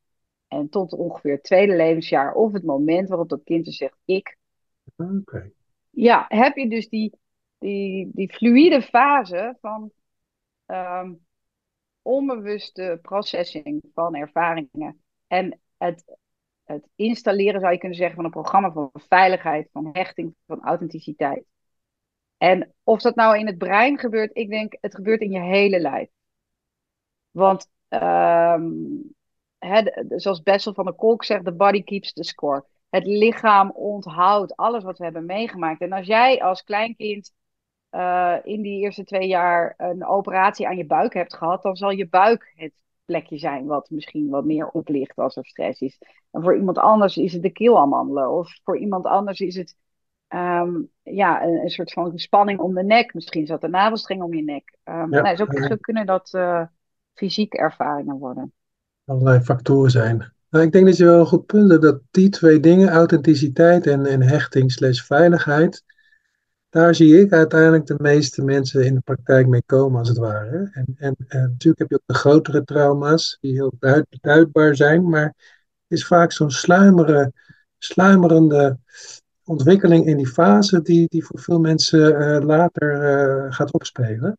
En 0.47 0.69
tot 0.69 0.93
ongeveer 0.93 1.31
het 1.31 1.43
tweede 1.43 1.75
levensjaar 1.75 2.34
of 2.34 2.51
het 2.51 2.63
moment 2.63 3.10
waarop 3.10 3.29
dat 3.29 3.43
kind 3.43 3.65
dus 3.65 3.77
zegt 3.77 3.97
ik. 4.05 4.38
Oké. 4.95 5.51
Ja, 5.89 6.25
heb 6.27 6.55
je 6.55 6.69
dus 6.69 6.89
die, 6.89 7.17
die, 7.58 8.10
die 8.13 8.34
fluïde 8.34 8.81
fase 8.81 9.58
van 9.62 9.91
ehm, 10.65 11.13
onbewuste 12.01 12.99
processing 13.01 13.84
van 13.93 14.15
ervaringen. 14.15 15.03
En 15.27 15.60
het, 15.77 16.17
het 16.63 16.88
installeren, 16.95 17.60
zou 17.60 17.71
je 17.71 17.79
kunnen 17.79 17.97
zeggen, 17.97 18.15
van 18.15 18.25
een 18.25 18.31
programma 18.31 18.71
van 18.71 18.89
veiligheid, 18.93 19.69
van 19.71 19.89
hechting, 19.91 20.36
van 20.45 20.62
authenticiteit. 20.62 21.45
En 22.38 22.73
of 22.84 23.01
dat 23.01 23.15
nou 23.15 23.38
in 23.38 23.47
het 23.47 23.58
brein 23.58 23.99
gebeurt, 23.99 24.38
ik 24.38 24.49
denk 24.49 24.77
het 24.81 24.95
gebeurt 24.95 25.21
in 25.21 25.31
je 25.31 25.39
hele 25.39 25.79
lijf. 25.79 26.10
Want 27.31 27.69
ehm, 27.88 28.71
hè, 29.65 29.82
de- 29.84 30.06
de- 30.08 30.19
zoals 30.19 30.41
Bessel 30.43 30.73
van 30.73 30.86
der 30.86 30.93
Kolk 30.93 31.23
zegt, 31.23 31.45
the 31.45 31.51
body 31.54 31.84
keeps 31.84 32.13
the 32.13 32.23
score. 32.23 32.65
Het 32.89 33.06
lichaam 33.06 33.71
onthoudt 33.71 34.56
alles 34.56 34.84
wat 34.84 34.97
we 34.97 35.04
hebben 35.04 35.25
meegemaakt. 35.25 35.82
En 35.82 35.91
als 35.91 36.08
jij 36.08 36.41
als 36.41 36.63
kleinkind 36.63 37.34
eh, 37.89 38.36
in 38.43 38.62
die 38.62 38.82
eerste 38.84 39.04
twee 39.04 39.28
jaar 39.28 39.73
een 39.78 40.06
operatie 40.06 40.67
aan 40.67 40.78
je 40.78 40.86
buik 40.86 41.13
hebt 41.13 41.36
gehad, 41.36 41.62
dan 41.63 41.75
zal 41.75 41.89
je 41.89 42.08
buik 42.10 42.54
het 42.56 42.73
plekje 43.06 43.38
zijn 43.38 43.65
wat 43.65 43.89
misschien 43.89 44.30
wat 44.30 44.45
meer 44.45 44.67
oplicht 44.69 45.17
als 45.17 45.36
er 45.36 45.45
stress 45.45 45.82
is. 45.82 45.97
En 46.32 46.41
voor 46.41 46.58
iemand 46.58 46.78
anders 46.78 47.17
is 47.17 47.34
het 47.34 47.41
de 47.41 47.49
keelamandelen. 47.51 48.32
Of 48.32 48.60
voor 48.63 48.78
iemand 48.78 49.06
anders 49.06 49.39
is 49.39 49.56
het 49.56 49.75
ehm, 50.28 50.82
ja, 51.04 51.43
een, 51.43 51.54
een 51.62 51.69
soort 51.69 51.93
van 51.93 52.17
spanning 52.19 52.60
om 52.60 52.73
de 52.73 52.84
nek. 52.84 53.13
Misschien 53.13 53.45
zat 53.45 53.62
de 53.62 53.67
navelstreng 53.69 54.21
om 54.21 54.34
je 54.34 54.43
nek. 54.43 54.78
Ehm, 54.84 55.13
Ja, 55.13 55.21
nou, 55.21 55.36
zo, 55.36 55.45
kunnen 55.82 56.06
dat 56.06 56.34
eh, 56.34 56.63
fysieke 57.13 57.58
ervaringen 57.58 58.17
worden. 58.17 58.54
Allerlei 59.06 59.41
factoren 59.41 59.91
zijn. 59.91 60.34
Nou, 60.50 60.65
ik 60.65 60.72
denk 60.72 60.86
dat 60.86 60.98
je 60.98 61.06
wel 61.06 61.20
een 61.20 61.26
goed 61.26 61.46
punt 61.46 61.70
hebt 61.70 61.82
dat 61.82 62.02
die 62.12 62.30
twee 62.30 62.60
dingen, 62.60 62.89
authenticiteit 62.89 63.88
en, 63.88 64.06
en 64.06 64.22
hechting 64.22 64.72
slash 64.72 65.02
veiligheid, 65.02 65.84
daar 66.70 66.96
zie 66.96 67.20
ik 67.20 67.32
uiteindelijk 67.32 67.86
de 67.86 67.96
meeste 67.98 68.44
mensen 68.44 68.86
in 68.86 68.94
de 68.94 69.02
praktijk 69.02 69.48
mee 69.48 69.63
komen, 69.65 70.00
als 70.00 70.08
het 70.08 70.18
ware. 70.18 70.70
En, 70.72 70.96
en, 70.98 71.15
en 71.28 71.41
natuurlijk 71.41 71.80
heb 71.80 71.89
je 71.89 71.96
ook 71.96 72.02
de 72.06 72.13
grotere 72.13 72.63
trauma's, 72.63 73.38
die 73.41 73.54
heel 73.54 73.74
duid- 73.80 74.18
duidbaar 74.22 74.76
zijn, 74.76 75.10
maar 75.10 75.26
het 75.88 75.98
is 75.98 76.06
vaak 76.06 76.32
zo'n 76.32 76.52
sluimere, 76.52 77.32
sluimerende 77.78 78.78
ontwikkeling 79.44 80.06
in 80.06 80.18
die 80.18 80.28
fase 80.28 80.82
die, 80.82 81.08
die 81.10 81.26
voor 81.26 81.39
veel 81.39 81.60
mensen 81.60 82.20
eh, 82.20 82.46
later 82.46 83.02
eh, 83.02 83.54
gaat 83.54 83.74
opspelen. 83.74 84.38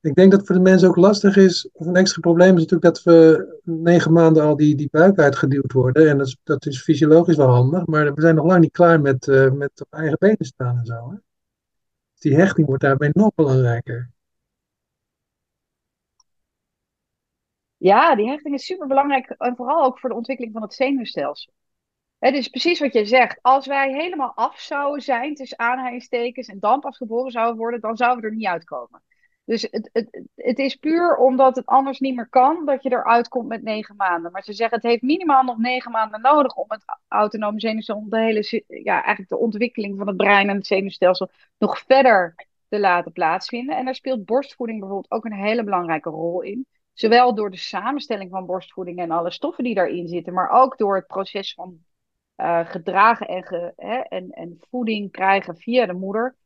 Ik 0.00 0.14
denk 0.14 0.30
dat 0.30 0.46
voor 0.46 0.54
de 0.54 0.60
mensen 0.60 0.88
ook 0.88 0.96
lastig 0.96 1.36
is, 1.36 1.68
of 1.72 1.86
een 1.86 1.96
extra 1.96 2.20
probleem 2.20 2.56
is 2.56 2.60
natuurlijk 2.66 2.94
dat 2.94 3.02
we 3.02 3.60
negen 3.64 4.12
maanden 4.12 4.42
al 4.42 4.56
die, 4.56 4.74
die 4.74 4.88
buik 4.90 5.18
uitgeduwd 5.18 5.72
worden. 5.72 6.08
En 6.08 6.18
dat 6.18 6.26
is, 6.26 6.36
dat 6.44 6.66
is 6.66 6.82
fysiologisch 6.82 7.36
wel 7.36 7.48
handig, 7.48 7.86
maar 7.86 8.14
we 8.14 8.20
zijn 8.20 8.34
nog 8.34 8.46
lang 8.46 8.60
niet 8.60 8.72
klaar 8.72 9.00
met, 9.00 9.28
eh, 9.28 9.50
met 9.50 9.80
op 9.80 9.92
eigen 9.92 10.16
benen 10.18 10.44
staan 10.44 10.78
en 10.78 10.84
zo. 10.84 11.10
Hè? 11.10 11.16
Die 12.18 12.34
hechting 12.34 12.66
wordt 12.66 12.82
daarbij 12.82 13.10
nog 13.12 13.34
belangrijker. 13.34 14.10
Ja, 17.76 18.14
die 18.14 18.28
hechting 18.28 18.54
is 18.54 18.64
super 18.64 18.86
belangrijk. 18.86 19.30
En 19.30 19.56
vooral 19.56 19.84
ook 19.84 19.98
voor 19.98 20.08
de 20.08 20.16
ontwikkeling 20.16 20.54
van 20.54 20.62
het 20.62 20.74
zenuwstelsel. 20.74 21.52
Het 22.18 22.34
is 22.34 22.48
precies 22.48 22.80
wat 22.80 22.92
je 22.92 23.04
zegt. 23.04 23.38
Als 23.42 23.66
wij 23.66 23.92
helemaal 23.92 24.32
af 24.34 24.60
zouden 24.60 25.02
zijn, 25.02 25.34
tussen 25.34 25.58
aanhalingstekens, 25.58 26.48
en 26.48 26.58
dan 26.58 26.80
pas 26.80 26.96
geboren 26.96 27.30
zouden 27.30 27.56
worden, 27.56 27.80
dan 27.80 27.96
zouden 27.96 28.22
we 28.22 28.30
er 28.30 28.36
niet 28.36 28.46
uitkomen. 28.46 29.02
Dus 29.48 29.62
het, 29.70 29.90
het, 29.92 30.22
het 30.34 30.58
is 30.58 30.76
puur 30.76 31.16
omdat 31.16 31.56
het 31.56 31.66
anders 31.66 31.98
niet 31.98 32.16
meer 32.16 32.28
kan, 32.28 32.64
dat 32.66 32.82
je 32.82 32.90
eruit 32.90 33.28
komt 33.28 33.48
met 33.48 33.62
negen 33.62 33.96
maanden. 33.96 34.32
Maar 34.32 34.42
ze 34.42 34.52
zeggen 34.52 34.76
het 34.76 34.86
heeft 34.86 35.02
minimaal 35.02 35.42
nog 35.42 35.58
negen 35.58 35.90
maanden 35.90 36.20
nodig 36.20 36.54
om 36.54 36.64
het 36.68 36.84
autonome 37.08 37.60
zenuwstelsel, 37.60 38.08
de 38.08 38.18
hele, 38.18 38.64
ja, 38.66 38.94
eigenlijk 38.94 39.28
de 39.28 39.38
ontwikkeling 39.38 39.98
van 39.98 40.06
het 40.06 40.16
brein 40.16 40.48
en 40.48 40.56
het 40.56 40.66
zenuwstelsel 40.66 41.30
nog 41.58 41.78
verder 41.78 42.34
te 42.68 42.80
laten 42.80 43.12
plaatsvinden. 43.12 43.76
En 43.76 43.84
daar 43.84 43.94
speelt 43.94 44.24
borstvoeding 44.24 44.78
bijvoorbeeld 44.80 45.10
ook 45.10 45.24
een 45.24 45.44
hele 45.44 45.64
belangrijke 45.64 46.10
rol 46.10 46.42
in. 46.42 46.66
Zowel 46.92 47.34
door 47.34 47.50
de 47.50 47.56
samenstelling 47.56 48.30
van 48.30 48.46
borstvoeding 48.46 48.98
en 48.98 49.10
alle 49.10 49.30
stoffen 49.30 49.64
die 49.64 49.74
daarin 49.74 50.08
zitten, 50.08 50.32
maar 50.32 50.50
ook 50.50 50.78
door 50.78 50.96
het 50.96 51.06
proces 51.06 51.54
van 51.54 51.84
eh, 52.34 52.68
gedragen 52.68 53.26
en, 53.26 53.72
hè, 53.76 53.98
en, 53.98 54.30
en 54.30 54.60
voeding 54.70 55.10
krijgen 55.10 55.56
via 55.56 55.86
de 55.86 55.92
moeder. 55.92 56.36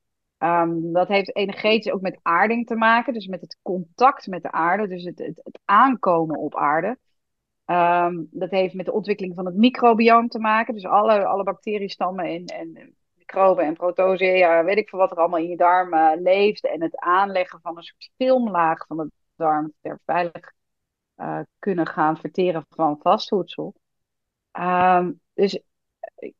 Ehm, 0.42 0.92
dat 0.92 1.09
heeft 1.09 1.37
energetisch 1.37 1.92
ook 1.92 2.00
met 2.00 2.18
aarding 2.22 2.66
te 2.66 2.74
maken, 2.74 3.12
dus 3.12 3.26
met 3.26 3.40
het 3.40 3.59
contact 3.62 4.26
met 4.26 4.42
de 4.42 4.52
aarde, 4.52 4.88
dus 4.88 5.05
het, 5.05 5.18
het, 5.18 5.61
aankomen 5.64 6.38
op 6.38 6.57
aarde. 6.57 6.98
Ehm, 7.64 8.24
dat 8.31 8.50
heeft 8.50 8.74
met 8.74 8.87
de 8.87 8.92
ontwikkeling 8.92 9.35
van 9.35 9.46
het 9.46 9.55
microbioom 9.55 10.28
te 10.28 10.38
maken, 10.38 10.74
dus 10.74 10.87
alle, 10.87 11.24
alle 11.24 11.42
bacteriestammen 11.42 12.24
en, 12.24 12.44
en 12.44 12.94
microben 13.14 13.64
en 13.64 13.74
protozoa, 13.74 14.64
weet 14.64 14.76
ik 14.76 14.88
veel 14.88 14.98
wat 14.98 15.11
er 15.11 15.16
allemaal 15.16 15.38
in 15.38 15.48
je 15.48 15.57
darm 15.57 15.92
eh, 15.92 16.20
leeft. 16.20 16.66
En 16.66 16.83
het 16.83 16.96
aanleggen 16.98 17.61
van 17.62 17.76
een 17.76 17.83
soort 17.83 18.11
filmlaag 18.16 18.87
van 18.87 18.96
de 18.96 19.11
darm 19.37 19.72
ter 19.81 20.00
veilig 20.05 20.52
eh, 21.14 21.40
kunnen 21.59 21.87
gaan 21.87 22.16
verteren 22.16 22.66
van 22.68 22.98
vastvoedsel. 23.02 23.74
Ehm, 24.50 25.12
dus 25.35 25.61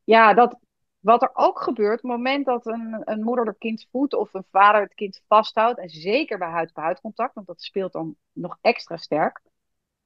ja, 0.03 0.33
dat, 0.33 0.57
wat 1.03 1.21
er 1.21 1.29
ook 1.33 1.61
gebeurt, 1.61 2.03
op 2.03 2.09
het 2.09 2.17
moment 2.17 2.45
dat 2.45 2.65
een, 2.65 3.01
een 3.05 3.23
moeder 3.23 3.45
het 3.45 3.57
kind 3.57 3.87
voedt 3.91 4.13
of 4.13 4.33
een 4.33 4.45
vader 4.51 4.81
het 4.81 4.93
kind 4.93 5.21
vasthoudt, 5.27 5.79
en 5.79 5.89
zeker 5.89 6.37
bij 6.37 6.49
huid-bij-huid 6.49 7.01
contact, 7.01 7.33
want 7.33 7.47
dat 7.47 7.61
speelt 7.61 7.91
dan 7.91 8.15
nog 8.31 8.57
extra 8.61 8.97
sterk, 8.97 9.41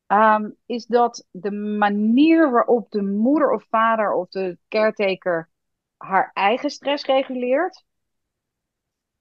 ehm, 0.08 0.50
is 0.66 0.86
dat 0.86 1.26
de 1.32 1.52
manier 1.52 2.52
waarop 2.52 2.92
de 2.92 3.04
moeder 3.04 3.52
of 3.52 3.66
vader 3.70 4.14
of 4.14 4.30
de 4.30 4.58
caretaker 4.68 5.50
haar 5.98 6.32
eigen 6.34 6.70
stress 6.70 7.06
reguleert, 7.06 7.86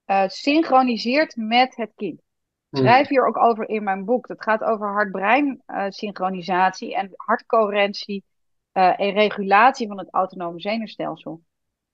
eh, 0.04 0.28
synchroniseert 0.28 1.36
met 1.36 1.76
het 1.76 1.92
kind. 1.94 2.20
Ik 2.70 2.78
schrijf 2.78 3.08
hier 3.08 3.26
ook 3.26 3.36
over 3.36 3.68
in 3.68 3.82
mijn 3.82 4.04
boek. 4.04 4.26
Dat 4.26 4.42
gaat 4.42 4.62
over 4.62 4.92
hart-brein 4.92 5.62
eh, 5.66 5.84
synchronisatie 5.88 6.94
en 6.94 7.12
hartcoherentie 7.16 8.24
eh, 8.72 9.00
en 9.00 9.10
regulatie 9.10 9.88
van 9.88 9.98
het 9.98 10.08
autonome 10.10 10.60
zenuwstelsel. 10.60 11.42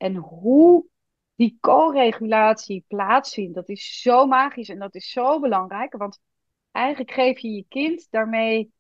En 0.03 0.17
hoe 0.17 0.87
die 1.35 1.59
co-regulatie 1.61 2.85
plaatsvindt, 2.88 3.55
dat 3.55 3.69
is 3.69 4.01
zo 4.01 4.27
magisch 4.27 4.69
en 4.69 4.79
dat 4.79 4.95
is 4.95 5.11
zo 5.11 5.41
belangrijk. 5.41 5.97
Want 5.97 6.21
eigenlijk 6.71 7.12
geef 7.12 7.38
je 7.38 7.51
je 7.51 7.65
kind 7.69 8.07
daarmee 8.11 8.73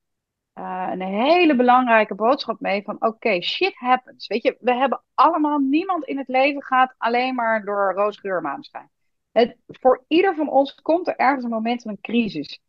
eh, 0.52 0.88
een 0.92 1.00
hele 1.00 1.56
belangrijke 1.56 2.14
boodschap 2.14 2.60
mee 2.60 2.82
van 2.82 3.04
oké, 3.06 3.40
shit 3.40 3.74
happens. 3.74 4.26
Weet 4.26 4.42
je, 4.42 4.56
we 4.60 4.74
hebben 4.74 5.02
allemaal, 5.14 5.58
niemand 5.58 6.04
in 6.04 6.18
het 6.18 6.28
leven 6.28 6.62
gaat 6.62 6.94
alleen 6.98 7.34
maar 7.34 7.64
door 7.64 7.92
roze 7.94 8.20
geur 8.20 8.36
en 8.36 8.42
maneschijn. 8.42 8.90
Het, 9.32 9.56
voor 9.66 10.04
ieder 10.08 10.34
van 10.34 10.48
ons 10.50 10.74
komt 10.74 11.08
er 11.08 11.16
ergens 11.16 11.44
een 11.44 11.50
moment 11.50 11.82
van 11.82 11.90
een 11.90 12.00
crisis. 12.00 12.62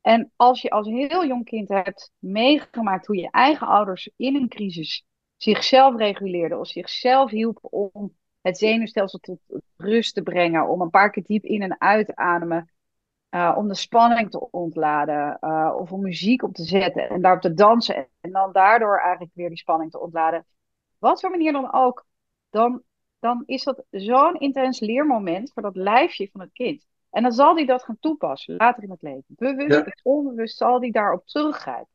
En 0.00 0.32
als 0.36 0.62
je 0.62 0.70
als 0.70 0.88
heel 0.88 1.26
jong 1.26 1.44
kind 1.44 1.68
hebt 1.68 2.12
meegemaakt 2.18 3.06
hoe 3.06 3.16
je 3.16 3.30
eigen 3.30 3.66
ouders 3.66 4.10
in 4.16 4.34
een 4.34 4.48
crisis 4.48 5.06
zichzelf 5.36 5.96
reguleerden 5.96 6.60
of 6.60 6.66
zichzelf 6.68 7.30
hielpen 7.30 7.72
om 7.72 8.16
het 8.40 8.58
zenuwstelsel 8.58 9.18
tot 9.18 9.38
rust 9.76 10.14
te 10.14 10.22
brengen, 10.22 10.68
om 10.68 10.80
een 10.80 10.90
paar 10.90 11.10
keer 11.10 11.22
diep 11.26 11.44
in 11.44 11.62
en 11.62 11.80
uit 11.80 12.06
te 12.06 12.16
ademen, 12.16 12.70
uh, 13.30 13.54
om 13.56 13.68
de 13.68 13.74
spanning 13.74 14.30
te 14.30 14.50
ontladen 14.50 15.38
uh, 15.40 15.74
of 15.76 15.92
om 15.92 16.00
muziek 16.00 16.42
op 16.42 16.54
te 16.54 16.64
zetten 16.64 17.08
en 17.08 17.22
daarop 17.22 17.42
te 17.42 17.54
dansen 17.54 18.08
en 18.20 18.30
dan 18.30 18.52
daardoor 18.52 18.98
eigenlijk 18.98 19.34
weer 19.34 19.48
die 19.48 19.58
spanning 19.58 19.90
te 19.90 20.00
ontladen. 20.00 20.46
wat 20.98 21.20
voor 21.20 21.30
manier 21.30 21.52
dan 21.52 21.72
ook, 21.72 22.06
dan, 22.50 22.82
dan 23.18 23.42
is 23.46 23.64
dat 23.64 23.84
zo'n 23.90 24.34
intens 24.34 24.80
leermoment 24.80 25.52
voor 25.52 25.62
dat 25.62 25.76
lijfje 25.76 26.28
van 26.32 26.40
het 26.40 26.52
kind. 26.52 26.86
En 27.10 27.22
dan 27.22 27.32
zal 27.32 27.54
hij 27.54 27.64
dat 27.64 27.84
gaan 27.84 27.98
toepassen 28.00 28.56
later 28.56 28.82
in 28.82 28.90
het 28.90 29.02
leven. 29.02 29.24
Bewust 29.28 29.86
of 29.86 29.94
onbewust 30.02 30.56
zal 30.56 30.80
hij 30.80 30.90
daarop 30.90 31.26
teruggrijpen. 31.26 31.93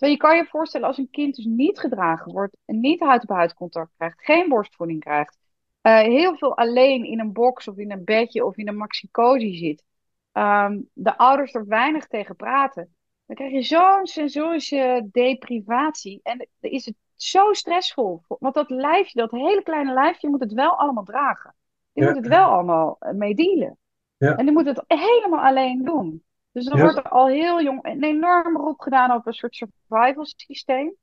Terwijl 0.00 0.12
je 0.12 0.26
kan 0.26 0.36
je 0.36 0.46
voorstellen 0.50 0.86
als 0.86 0.98
een 0.98 1.10
kind 1.10 1.36
dus 1.36 1.44
niet 1.44 1.78
gedragen 1.78 2.32
wordt, 2.32 2.56
niet 2.66 3.00
huid-op-huid 3.00 3.54
contact 3.54 3.90
krijgt, 3.96 4.24
geen 4.24 4.48
borstvoeding 4.48 5.00
krijgt, 5.00 5.38
uh, 5.82 5.98
heel 5.98 6.36
veel 6.36 6.56
alleen 6.56 7.04
in 7.04 7.20
een 7.20 7.32
box 7.32 7.68
of 7.68 7.76
in 7.76 7.90
een 7.90 8.04
bedje 8.04 8.44
of 8.44 8.56
in 8.56 8.68
een 8.68 8.76
maxicosi 8.76 9.56
zit, 9.56 9.84
um, 10.32 10.88
de 10.92 11.16
ouders 11.16 11.54
er 11.54 11.66
weinig 11.66 12.06
tegen 12.06 12.36
praten, 12.36 12.94
dan 13.26 13.36
krijg 13.36 13.52
je 13.52 13.62
zo'n 13.62 14.06
sensorische 14.06 15.08
deprivatie. 15.12 16.20
En 16.22 16.38
dan 16.38 16.70
is 16.70 16.84
het 16.84 16.94
zo 17.14 17.52
stressvol. 17.52 18.22
Want 18.26 18.54
dat 18.54 18.70
lijfje, 18.70 19.20
dat 19.20 19.30
hele 19.30 19.62
kleine 19.62 19.92
lijfje, 19.92 20.28
moet 20.28 20.40
het 20.40 20.52
wel 20.52 20.78
allemaal 20.78 21.04
dragen. 21.04 21.54
Die 21.92 22.04
moet 22.04 22.16
het 22.16 22.26
wel 22.26 22.48
allemaal 22.48 22.96
eh, 22.98 23.12
mee 23.12 23.34
dealen. 23.34 23.78
Ja. 24.16 24.36
En 24.36 24.44
die 24.44 24.54
moet 24.54 24.66
het 24.66 24.84
helemaal 24.86 25.44
alleen 25.44 25.84
doen. 25.84 26.24
Dus 26.52 26.64
dan 26.64 26.80
wordt 26.80 26.96
er 26.96 27.08
al 27.08 27.28
heel 27.28 27.62
jong 27.62 27.84
een 27.84 28.02
enorm 28.02 28.52
beroep 28.52 28.80
gedaan 28.80 29.12
op 29.12 29.26
een 29.26 29.32
soort 29.32 29.54
survival 29.54 30.24
systeem. 30.24 30.94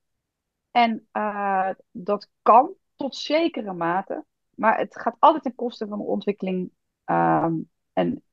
En 0.71 1.07
uh, 1.13 1.69
dat 1.91 2.29
kan 2.41 2.73
tot 2.95 3.15
zekere 3.15 3.73
mate. 3.73 4.25
Maar 4.55 4.77
het 4.77 4.99
gaat 4.99 5.15
altijd 5.19 5.43
ten 5.43 5.55
koste 5.55 5.87
van 5.87 5.97
de 5.97 6.03
ontwikkeling. 6.03 6.71
Um, 7.05 7.69
en, 7.93 8.23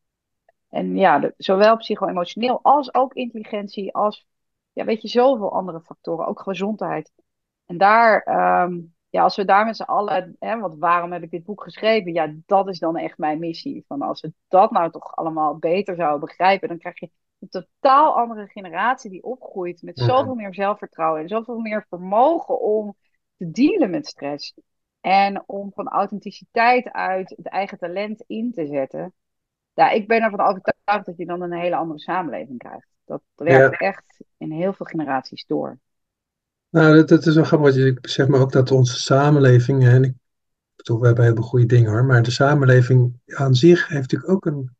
en 0.69 0.97
ja, 0.97 1.19
de, 1.19 1.35
zowel 1.37 1.77
psycho-emotioneel 1.77 2.61
als 2.63 2.95
ook 2.95 3.15
intelligentie. 3.15 3.95
Als, 3.95 4.27
ja, 4.73 4.85
weet 4.85 5.03
je, 5.03 5.09
zoveel 5.09 5.53
andere 5.53 5.81
factoren. 5.81 6.27
Ook 6.27 6.41
gezondheid. 6.41 7.13
En 7.67 7.79
daar, 7.79 8.27
um, 8.63 8.94
ja, 9.15 9.23
als 9.23 9.37
we 9.37 9.45
daar 9.45 9.65
met 9.65 9.77
z'n 9.77 9.83
allen, 9.83 10.37
hè, 10.39 10.59
want 10.59 10.79
waarom 10.79 11.13
heb 11.13 11.23
ik 11.23 11.31
dit 11.31 11.45
boek 11.45 11.63
geschreven? 11.63 12.13
Ja, 12.13 12.35
dat 12.47 12.69
is 12.69 12.79
dan 12.79 12.97
echt 12.97 13.19
mijn 13.19 13.39
missie. 13.39 13.85
Van 13.87 14.03
als 14.03 14.21
we 14.21 14.33
dat 14.49 14.71
nou 14.71 14.91
toch 14.91 15.17
allemaal 15.17 15.57
beter 15.57 15.97
zouden 15.97 16.21
begrijpen, 16.21 16.69
dan 16.69 16.79
krijg 16.79 17.01
je 17.01 17.11
een 17.39 17.49
totaal 17.49 18.17
andere 18.17 18.47
generatie 18.47 19.11
die 19.11 19.23
opgroeit 19.23 19.83
met 19.83 19.99
zoveel 19.99 20.35
meer 20.35 20.55
zelfvertrouwen 20.55 21.21
en 21.21 21.29
zoveel 21.29 21.59
meer 21.59 21.87
vermogen 21.89 22.61
om 22.61 22.97
te 23.37 23.51
dealen 23.51 23.91
met 23.91 24.07
stress. 24.07 24.55
En 25.01 25.43
om 25.47 25.73
van 25.75 25.89
authenticiteit 25.89 26.93
uit 26.93 27.31
het 27.37 27.49
eigen 27.49 27.79
talent 27.79 28.25
in 28.27 28.53
te 28.53 28.67
zetten. 28.67 29.13
Ja, 29.75 29.91
ik 29.91 30.09
ben 30.09 30.23
ervan 30.23 30.41
overtuigd 30.41 31.07
dat 31.07 31.17
je 31.17 31.27
dan 31.27 31.41
een 31.41 31.53
hele 31.53 31.77
andere 31.77 32.01
samenleving 32.01 32.59
krijgt. 32.59 32.89
Dat 33.05 33.23
werkt 33.35 33.81
echt 33.81 34.25
in 34.37 34.51
heel 34.51 34.73
veel 34.73 34.87
generaties 34.87 35.47
door. 35.47 35.79
Nou, 36.75 37.05
dat, 37.05 37.27
is 37.27 37.35
wel 37.35 37.45
grappig. 37.45 37.77
Ik 37.77 38.09
zeg 38.09 38.29
maar 38.29 38.41
ook 38.41 38.53
dat 38.53 38.71
onze 38.71 39.01
samenleving, 39.01 39.87
en 39.87 40.05
ik 40.05 40.15
bedoel, 40.77 41.01
we 41.01 41.07
hebben 41.07 41.25
hele 41.25 41.43
goede 41.43 41.67
dingen 41.67 41.91
hoor, 41.91 42.05
maar 42.05 42.23
de 42.23 42.31
samenleving 42.31 43.13
aan 43.27 43.55
zich 43.55 43.89
heeft 43.89 44.01
natuurlijk 44.01 44.31
ook 44.31 44.47
een, 44.47 44.71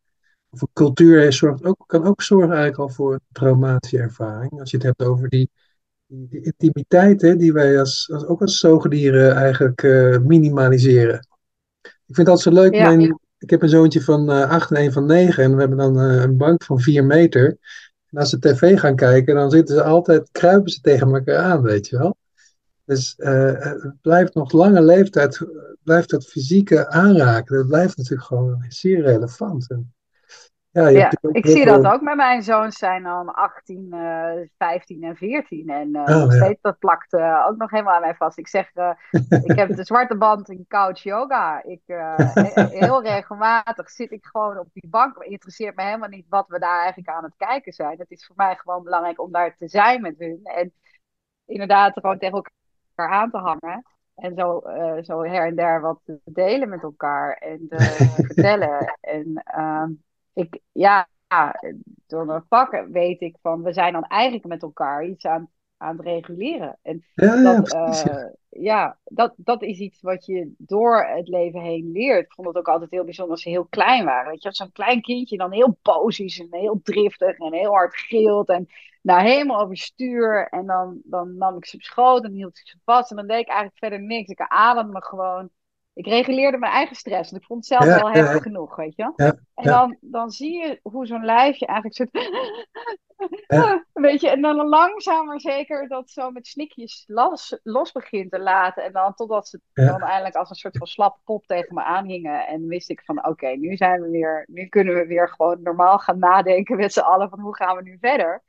of 0.51 0.63
een 0.63 0.69
cultuur 0.73 1.33
zorgt 1.33 1.65
ook, 1.65 1.85
kan 1.87 2.05
ook 2.05 2.23
zorgen 2.23 2.55
eigenlijk 2.55 2.79
al 2.79 2.89
voor 2.89 3.13
een 3.13 3.21
traumatische 3.33 3.99
ervaring. 3.99 4.61
Als 4.61 4.71
je 4.71 4.77
het 4.77 4.87
hebt 4.87 5.03
over 5.03 5.29
die, 5.29 5.51
intimiteit 6.29 7.21
hè, 7.21 7.37
die 7.37 7.53
wij 7.53 7.79
als, 7.79 8.11
als, 8.13 8.27
ook 8.27 8.41
als 8.41 8.59
zoogdieren 8.59 9.35
eigenlijk 9.35 9.83
uh, 9.83 10.19
minimaliseren. 10.19 11.27
Ik 11.83 12.15
vind 12.15 12.27
dat 12.27 12.41
zo 12.41 12.51
leuk. 12.51 12.71
Mijn, 12.71 13.19
ik 13.39 13.51
heb 13.51 13.63
een 13.63 13.69
zoontje 13.69 14.03
van 14.03 14.31
uh, 14.31 14.51
acht 14.51 14.71
en 14.71 14.83
een 14.83 14.93
van 14.93 15.07
negen 15.07 15.45
en 15.45 15.55
we 15.55 15.61
hebben 15.61 15.79
dan 15.79 15.99
uh, 15.99 16.23
een 16.23 16.37
bank 16.37 16.65
van 16.65 16.81
vier 16.81 17.05
meter. 17.05 17.59
En 18.15 18.21
als 18.21 18.31
ze 18.31 18.39
tv 18.39 18.79
gaan 18.79 18.97
kijken, 18.97 19.35
dan 19.35 19.51
zitten 19.51 19.75
ze 19.75 19.83
altijd, 19.83 20.29
kruipen 20.33 20.71
ze 20.71 20.81
tegen 20.81 21.15
elkaar 21.15 21.39
aan, 21.39 21.63
weet 21.63 21.89
je 21.89 21.99
wel. 21.99 22.17
Dus 22.85 23.15
uh, 23.19 23.53
het 23.59 24.01
blijft 24.01 24.35
nog 24.35 24.53
lange 24.53 24.83
leeftijd, 24.83 25.47
blijft 25.83 26.11
dat 26.11 26.27
fysieke 26.27 26.89
aanraken, 26.89 27.57
dat 27.57 27.67
blijft 27.67 27.97
natuurlijk 27.97 28.27
gewoon 28.27 28.65
zeer 28.69 29.03
relevant. 29.03 29.71
En, 29.71 29.95
ja, 30.75 30.89
ja 30.89 31.13
ik 31.33 31.47
zie 31.47 31.65
dat 31.65 31.87
ook 31.87 32.01
met 32.01 32.17
mijn 32.17 32.43
zoons 32.43 32.77
zijn 32.79 33.03
dan 33.03 33.35
18, 33.35 33.89
uh, 33.91 34.49
15 34.59 35.03
en 35.03 35.17
14. 35.17 35.69
En 35.69 35.89
uh, 35.89 36.03
oh, 36.03 36.31
steeds 36.31 36.61
dat 36.61 36.79
plakt 36.79 37.13
uh, 37.13 37.47
ook 37.49 37.57
nog 37.57 37.71
helemaal 37.71 37.95
aan 37.95 38.01
mij 38.01 38.15
vast. 38.15 38.39
Ik 38.39 38.49
zeg, 38.49 38.71
ik 39.51 39.59
heb 39.59 39.77
de 39.77 39.85
zwarte 39.85 40.17
band 40.17 40.49
in 40.49 40.65
couch 40.69 41.03
yoga. 41.03 41.63
Ik, 41.63 41.81
heel 42.81 43.03
regelmatig 43.03 43.91
zit 43.91 44.11
ik 44.11 44.25
gewoon 44.25 44.59
op 44.59 44.69
die 44.73 44.89
bank. 44.89 45.15
Het 45.19 45.27
interesseert 45.27 45.77
me 45.77 45.83
helemaal 45.83 46.09
niet 46.09 46.27
wat 46.29 46.49
we 46.49 46.59
daar 46.59 46.79
eigenlijk 46.79 47.09
aan 47.09 47.25
het 47.25 47.37
kijken 47.37 47.73
zijn. 47.73 47.99
Het 47.99 48.11
is 48.11 48.27
voor 48.27 48.37
mij 48.37 48.57
gewoon 48.57 48.83
belangrijk 48.83 49.21
om 49.21 49.33
daar 49.33 49.57
te 49.57 49.69
zijn 49.69 50.01
met 50.01 50.19
hun. 50.19 50.41
En 50.43 50.73
inderdaad 51.45 51.93
gewoon 51.93 52.19
tegen 52.19 52.37
elkaar 52.37 53.15
aan 53.15 53.31
te 53.31 53.39
hangen. 53.39 53.85
En 54.15 54.35
zo, 54.35 54.63
zo 55.03 55.25
her 55.25 55.47
en 55.47 55.55
der 55.55 55.81
wat 55.81 56.01
te 56.05 56.21
delen 56.25 56.69
met 56.69 56.83
elkaar 56.83 57.33
en 57.33 57.67
te 57.69 57.77
vertellen. 58.27 58.99
En 59.01 59.43
ehm, 59.45 59.91
ik, 60.35 60.61
ja, 60.73 61.09
door 62.07 62.27
mijn 62.27 62.45
vak 62.49 62.87
weet 62.91 63.21
ik 63.21 63.37
van, 63.43 63.63
we 63.63 63.73
zijn 63.73 63.93
dan 63.93 64.05
eigenlijk 64.05 64.47
met 64.47 64.63
elkaar 64.63 65.05
iets 65.05 65.25
aan, 65.25 65.51
aan 65.77 65.97
het 65.97 66.07
reguleren. 66.07 66.79
En 66.83 67.05
ja, 67.15 67.43
dat, 67.43 67.71
ja, 67.71 68.19
uh, 68.19 68.27
ja, 68.49 68.99
dat, 69.05 69.35
dat 69.37 69.63
is 69.63 69.79
iets 69.79 70.01
wat 70.01 70.27
je 70.27 70.55
door 70.59 71.05
het 71.05 71.29
leven 71.29 71.61
heen 71.61 71.93
leert. 71.93 72.25
Ik 72.25 72.33
vond 72.33 72.49
het 72.49 72.57
ook 72.57 72.69
altijd 72.69 72.91
heel 72.91 73.05
bijzonder 73.05 73.33
als 73.33 73.43
ze 73.43 73.49
heel 73.49 73.67
klein 73.67 74.05
waren. 74.05 74.31
Weet 74.31 74.43
je, 74.43 74.49
als 74.49 74.57
zo'n 74.57 74.73
klein 74.73 75.01
kindje 75.01 75.37
dan 75.37 75.53
heel 75.53 75.79
boos 75.83 76.19
is 76.19 76.41
en 76.41 76.49
heel 76.51 76.81
driftig 76.83 77.39
en 77.39 77.53
heel 77.53 77.73
hard 77.73 77.97
gilt 77.97 78.49
en 78.49 78.67
nou 79.03 79.23
helemaal 79.23 79.61
overstuur. 79.61 80.49
En 80.49 80.67
dan, 80.67 81.01
dan 81.05 81.37
nam 81.37 81.57
ik 81.57 81.67
ze 81.67 81.77
op 81.77 81.83
schoot 81.83 82.25
en 82.25 82.33
hield 82.33 82.59
ik 82.59 82.69
ze 82.69 82.79
vast 82.85 83.11
en 83.11 83.17
dan 83.17 83.27
deed 83.27 83.41
ik 83.41 83.49
eigenlijk 83.49 83.79
verder 83.79 84.03
niks. 84.03 84.31
Ik 84.31 84.41
ademde 84.49 85.03
gewoon 85.03 85.51
ik 85.95 86.07
reguleerde 86.07 86.59
mijn 86.59 86.73
eigen 86.73 86.97
stress. 86.97 87.31
Want 87.31 87.43
ik 87.43 87.49
vond 87.49 87.69
het 87.69 87.81
zelf 87.81 88.01
wel 88.01 88.11
heftig 88.11 88.43
genoeg, 88.43 88.77
weet 88.77 88.97
je. 88.97 89.13
en 89.55 89.65
dan, 89.65 89.97
dan 90.01 90.31
zie 90.31 90.53
je 90.53 90.81
hoe 90.83 91.07
zo'n 91.07 91.25
lijfje 91.25 91.67
eigenlijk 91.67 91.97
soort... 91.97 92.33
weet 93.93 94.21
je, 94.21 94.31
en 94.31 94.41
dan 94.41 94.69
langzaam 94.69 95.27
maar 95.27 95.41
zeker 95.41 95.89
dat 95.89 96.11
zo 96.11 96.31
met 96.31 96.47
snikjes 96.47 97.05
los, 97.07 97.59
los 97.63 97.93
begint 97.93 98.31
te 98.31 98.39
laten. 98.39 98.85
En 98.85 98.93
dan 98.93 99.15
totdat 99.15 99.49
ze 99.49 99.61
dan 99.73 100.01
eindelijk 100.01 100.35
als 100.35 100.51
een 100.51 100.57
soort 100.57 100.79
van 100.79 100.87
slappe 100.87 101.21
pop 101.25 101.47
tegen 101.47 101.75
me 101.75 101.83
aanhingen. 101.83 102.47
En 102.47 102.67
wist 102.67 102.91
ik 102.91 103.03
van 103.05 103.27
oké, 103.27 103.49
nu 103.49 103.77
zijn 103.77 104.03
we 104.03 104.11
weer, 104.11 104.45
nu 104.51 104.67
kunnen 104.67 104.95
we 104.95 105.07
weer 105.07 105.29
gewoon 105.29 105.63
normaal 105.63 105.99
gaan 105.99 106.19
nadenken 106.19 106.77
met 106.77 106.93
z'n 106.93 107.01
allen 107.01 107.29
van 107.29 107.41
hoe 107.41 107.57
gaan 107.57 107.77
we 107.77 107.83
nu 107.83 107.97
verder. 108.01 108.43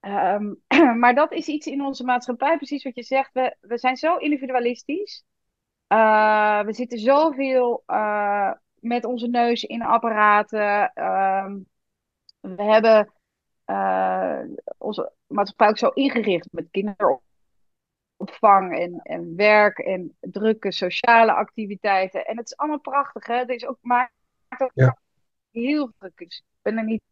Ehm, 0.00 0.54
maar 1.00 1.14
dat 1.14 1.32
is 1.32 1.46
iets 1.46 1.66
in 1.66 1.84
onze 1.84 2.04
maatschappij, 2.04 2.56
precies 2.56 2.84
wat 2.84 2.94
je 2.94 3.02
zegt. 3.02 3.32
We, 3.32 3.56
we 3.60 3.78
zijn 3.78 3.96
zo 3.96 4.16
individualistisch. 4.16 5.24
Uh, 5.88 6.60
we 6.60 6.72
zitten 6.72 6.98
zoveel 6.98 7.82
uh, 7.86 8.52
met 8.80 9.04
onze 9.04 9.26
neus 9.26 9.64
in 9.64 9.82
apparaten. 9.82 10.92
Uh, 10.94 11.54
we 12.40 12.62
hebben 12.62 13.12
uh, 13.66 14.40
onze 14.78 15.12
maatschappij 15.26 15.68
ook 15.68 15.78
zo 15.78 15.88
ingericht 15.88 16.48
met 16.50 16.68
kinderopvang 16.70 18.78
en, 18.78 19.00
en 19.02 19.36
werk 19.36 19.78
en 19.78 20.16
drukke 20.20 20.72
sociale 20.72 21.32
activiteiten. 21.32 22.26
En 22.26 22.36
het 22.36 22.46
is 22.46 22.56
allemaal 22.56 22.80
prachtig, 22.80 23.26
hè? 23.26 23.36
Het 23.36 23.48
is 23.48 23.66
ook, 23.66 23.78
maar 23.80 24.12
ja. 24.74 24.98
heel 25.50 25.92
druk. 25.98 26.20
Ik 26.20 26.42
ben 26.62 26.78
er 26.78 26.84
niet 26.84 27.02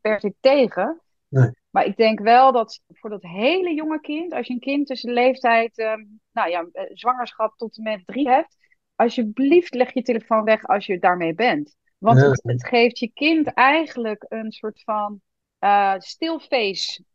per 0.00 0.20
se 0.20 0.34
tegen. 0.40 1.00
Nee. 1.28 1.50
Maar 1.76 1.86
ik 1.86 1.96
denk 1.96 2.20
wel 2.20 2.52
dat 2.52 2.80
voor 2.88 3.10
dat 3.10 3.22
hele 3.22 3.74
jonge 3.74 4.00
kind, 4.00 4.32
als 4.32 4.46
je 4.46 4.52
een 4.52 4.60
kind 4.60 4.86
tussen 4.86 5.08
de 5.08 5.14
leeftijd, 5.14 5.78
uh, 5.78 5.92
nou 6.32 6.50
ja, 6.50 6.68
eh, 6.72 6.84
zwangerschap 6.92 7.56
tot 7.56 7.76
en 7.76 7.82
met 7.82 8.06
drie 8.06 8.28
hebt, 8.28 8.56
alsjeblieft 8.94 9.74
leg 9.74 9.94
je 9.94 10.02
telefoon 10.02 10.44
weg 10.44 10.62
als 10.62 10.86
je 10.86 10.98
daarmee 10.98 11.34
bent. 11.34 11.76
Want 11.98 12.20
het, 12.20 12.42
het, 12.42 12.66
geeft 12.66 12.98
je 12.98 13.10
kind 13.12 13.46
eigenlijk 13.46 14.24
een 14.28 14.52
soort 14.52 14.82
van 14.82 15.20
uh. 15.60 15.94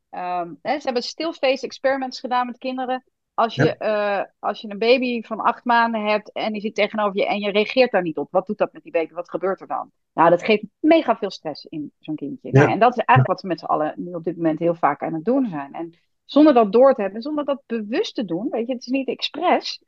Um, 0.10 0.60
hè, 0.62 0.80
ze 0.80 0.84
hebben 0.84 1.04
stillface 1.04 1.66
experiments 1.66 2.20
gedaan 2.20 2.46
met 2.46 2.58
kinderen. 2.58 3.04
Als 3.42 3.56
je, 3.56 3.76
uh, 3.80 4.24
als 4.40 4.62
je 4.62 4.70
een 4.70 4.78
baby 4.78 5.22
van 5.22 5.40
acht 5.40 5.66
maanden 5.66 6.06
hebt 6.06 6.32
en 6.32 6.52
die 6.52 6.62
zit 6.62 6.76
tegenover 6.76 7.18
je 7.18 7.28
en 7.28 7.40
je 7.40 7.52
reageert 7.52 7.92
daar 7.92 8.02
niet 8.02 8.18
op, 8.18 8.28
wat 8.32 8.48
doet 8.48 8.58
dat 8.58 8.74
met 8.74 8.84
die 8.84 8.92
baby? 8.92 9.14
Wat 9.14 9.30
gebeurt 9.30 9.62
er 9.62 9.68
dan? 9.68 9.92
Nou, 10.14 10.30
dat 10.30 10.44
geeft 10.44 10.64
mega 10.80 11.18
veel 11.18 11.32
stress 11.32 11.66
in 11.66 11.92
zo'n 12.00 12.16
kindje. 12.16 12.52
Nou, 12.52 12.72
en 12.72 12.80
dat 12.80 12.98
is 12.98 13.04
eigenlijk 13.04 13.28
wat 13.28 13.42
we 13.42 13.48
met 13.48 13.60
z'n 13.60 13.66
allen 13.66 13.94
nu 13.96 14.14
op 14.14 14.24
dit 14.24 14.36
moment 14.36 14.60
heel 14.60 14.76
vaak 14.76 15.04
aan 15.04 15.14
het 15.14 15.26
doen 15.26 15.48
zijn. 15.50 15.74
En 15.74 15.94
zonder 16.26 16.54
dat 16.54 16.72
door 16.72 16.94
te 16.94 17.02
hebben, 17.02 17.22
zonder 17.22 17.46
dat 17.46 17.64
bewust 17.66 18.16
te 18.16 18.26
doen, 18.26 18.48
weet 18.50 18.68
je, 18.68 18.74
het 18.74 18.82
is 18.82 18.92
niet 18.92 19.08
expres, 19.08 19.84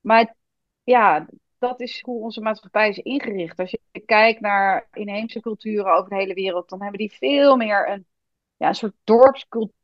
maar 0.00 0.34
ja, 0.82 1.26
dat 1.58 1.80
is 1.80 2.00
hoe 2.00 2.22
onze 2.22 2.40
maatschappij 2.40 2.88
is 2.88 2.98
ingericht. 2.98 3.58
Als 3.58 3.70
je 3.70 4.02
kijkt 4.06 4.40
naar 4.40 4.88
inheemse 4.92 5.40
culturen 5.40 5.94
over 5.94 6.08
de 6.08 6.16
hele 6.16 6.34
wereld, 6.34 6.68
dan 6.68 6.82
hebben 6.82 6.98
die 6.98 7.12
veel 7.12 7.56
meer 7.56 7.88
een, 7.88 8.06
ja, 8.56 8.68
een 8.68 8.74
soort 8.74 8.94
dorpscultuur 9.04 9.82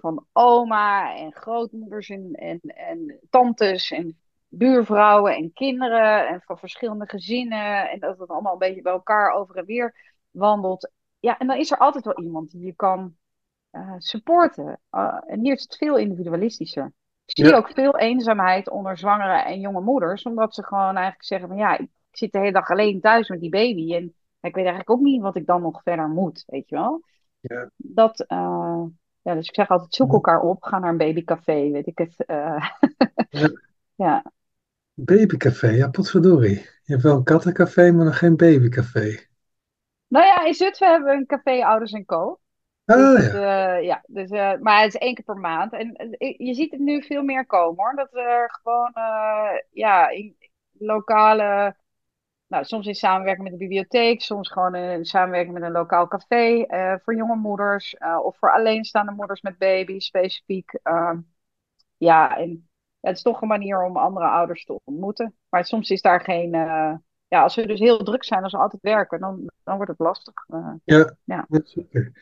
van 0.00 0.26
oma 0.32 1.16
en 1.16 1.32
grootmoeders 1.32 2.08
en, 2.08 2.32
en, 2.32 2.60
en 2.60 3.18
tantes 3.30 3.90
en 3.90 4.18
buurvrouwen 4.48 5.36
en 5.36 5.52
kinderen 5.52 6.28
en 6.28 6.40
van 6.40 6.58
verschillende 6.58 7.08
gezinnen. 7.08 7.90
En 7.90 7.98
dat 7.98 8.18
het 8.18 8.28
allemaal 8.28 8.52
een 8.52 8.58
beetje 8.58 8.82
bij 8.82 8.92
elkaar 8.92 9.32
over 9.32 9.56
en 9.56 9.64
weer 9.64 10.14
wandelt. 10.30 10.90
Ja, 11.20 11.38
en 11.38 11.46
dan 11.46 11.56
is 11.56 11.70
er 11.70 11.78
altijd 11.78 12.04
wel 12.04 12.18
iemand 12.18 12.50
die 12.50 12.64
je 12.64 12.74
kan 12.74 13.16
uh, 13.72 13.94
supporten. 13.98 14.80
Uh, 14.90 15.20
en 15.26 15.40
hier 15.40 15.52
is 15.52 15.62
het 15.62 15.76
veel 15.76 15.96
individualistischer. 15.96 16.92
zie 17.24 17.44
Ja. 17.44 17.56
ook 17.56 17.70
veel 17.70 17.98
eenzaamheid 17.98 18.70
onder 18.70 18.98
zwangere 18.98 19.42
en 19.42 19.60
jonge 19.60 19.80
moeders, 19.80 20.22
omdat 20.22 20.54
ze 20.54 20.64
gewoon 20.64 20.94
eigenlijk 20.96 21.24
zeggen 21.24 21.48
van 21.48 21.56
ja, 21.56 21.78
ik 21.78 21.88
zit 22.10 22.32
de 22.32 22.38
hele 22.38 22.52
dag 22.52 22.70
alleen 22.70 23.00
thuis 23.00 23.28
met 23.28 23.40
die 23.40 23.50
baby 23.50 23.94
en 23.94 24.14
ik 24.40 24.54
weet 24.54 24.64
eigenlijk 24.64 24.90
ook 24.90 25.00
niet 25.00 25.22
wat 25.22 25.36
ik 25.36 25.46
dan 25.46 25.62
nog 25.62 25.82
verder 25.82 26.08
moet, 26.08 26.44
weet 26.46 26.68
je 26.68 26.76
wel. 26.76 27.02
Ja. 27.40 27.70
Dat, 27.76 28.20
eh, 28.20 28.82
ja, 29.24 29.34
dus 29.34 29.48
ik 29.48 29.54
zeg 29.54 29.68
altijd, 29.68 29.94
zoek 29.94 30.12
elkaar 30.12 30.40
op, 30.40 30.62
ga 30.62 30.78
naar 30.78 30.90
een 30.90 30.96
babycafé, 30.96 31.70
weet 31.70 31.86
ik 31.86 31.98
het. 31.98 32.24
eh. 32.26 32.70
Ja. 33.30 33.50
ja. 34.04 34.32
Babycafé, 34.94 35.68
ja, 35.68 35.88
potverdorie. 35.88 36.54
Je 36.54 36.92
hebt 36.92 37.02
wel 37.02 37.16
een 37.16 37.24
kattencafé, 37.24 37.92
maar 37.92 38.04
nog 38.04 38.18
geen 38.18 38.36
babycafé. 38.36 39.18
Nou 40.08 40.26
ja, 40.26 40.44
in 40.44 40.54
Zutphen 40.54 40.90
hebben 40.90 41.10
we 41.12 41.16
een 41.16 41.26
café 41.26 41.64
Ouders 41.64 41.92
en 41.92 42.04
Co. 42.04 42.40
Dus, 42.84 42.96
Ah 42.96 43.12
dat, 43.14 43.32
ja, 43.32 43.76
eh, 43.76 43.84
ja, 43.84 44.04
dus, 44.06 44.30
eh, 44.30 44.52
maar 44.60 44.82
het 44.82 44.94
is 44.94 45.00
één 45.00 45.14
keer 45.14 45.24
per 45.24 45.36
maand. 45.36 45.72
En 45.72 46.16
je 46.38 46.54
ziet 46.54 46.70
het 46.70 46.80
nu 46.80 47.02
veel 47.02 47.22
meer 47.22 47.46
komen 47.46 47.84
hoor. 47.84 47.94
Dat 47.96 48.14
er 48.14 48.58
gewoon 48.62 48.92
ja, 49.70 50.08
in 50.08 50.36
lokale, 50.72 51.76
nou, 52.54 52.66
soms 52.66 52.86
in 52.86 52.94
samenwerking 52.94 53.48
met 53.48 53.58
de 53.58 53.64
bibliotheek, 53.64 54.22
soms 54.22 54.50
gewoon 54.50 54.74
in 54.74 55.04
samenwerking 55.04 55.54
met 55.54 55.62
een 55.62 55.72
lokaal 55.72 56.08
café 56.08 56.62
eh, 56.62 56.94
voor 57.02 57.16
jonge 57.16 57.36
moeders 57.36 57.94
eh, 57.94 58.18
of 58.22 58.36
voor 58.38 58.52
alleenstaande 58.52 59.12
moeders 59.12 59.40
met 59.40 59.58
baby's 59.58 60.06
specifiek. 60.06 60.78
Ehm, 60.82 61.18
ja, 61.96 62.36
en 62.36 62.50
ja, 63.00 63.08
het 63.08 63.16
is 63.16 63.22
toch 63.22 63.42
een 63.42 63.48
manier 63.48 63.82
om 63.82 63.96
andere 63.96 64.26
ouders 64.26 64.64
te 64.64 64.80
ontmoeten. 64.84 65.34
Maar 65.48 65.64
soms 65.64 65.90
is 65.90 66.00
daar 66.00 66.20
geen, 66.20 66.54
eh, 66.54 66.94
ja, 67.28 67.42
als 67.42 67.54
we 67.54 67.66
dus 67.66 67.80
heel 67.80 67.98
druk 67.98 68.24
zijn, 68.24 68.42
als 68.42 68.52
we 68.52 68.58
altijd 68.58 68.82
werken, 68.82 69.20
dan, 69.20 69.50
dan 69.64 69.76
wordt 69.76 69.90
het 69.90 70.00
lastig. 70.00 70.34
Ja, 70.46 70.78
ja. 70.84 71.16
ja, 71.24 71.46
zeker. 71.64 72.12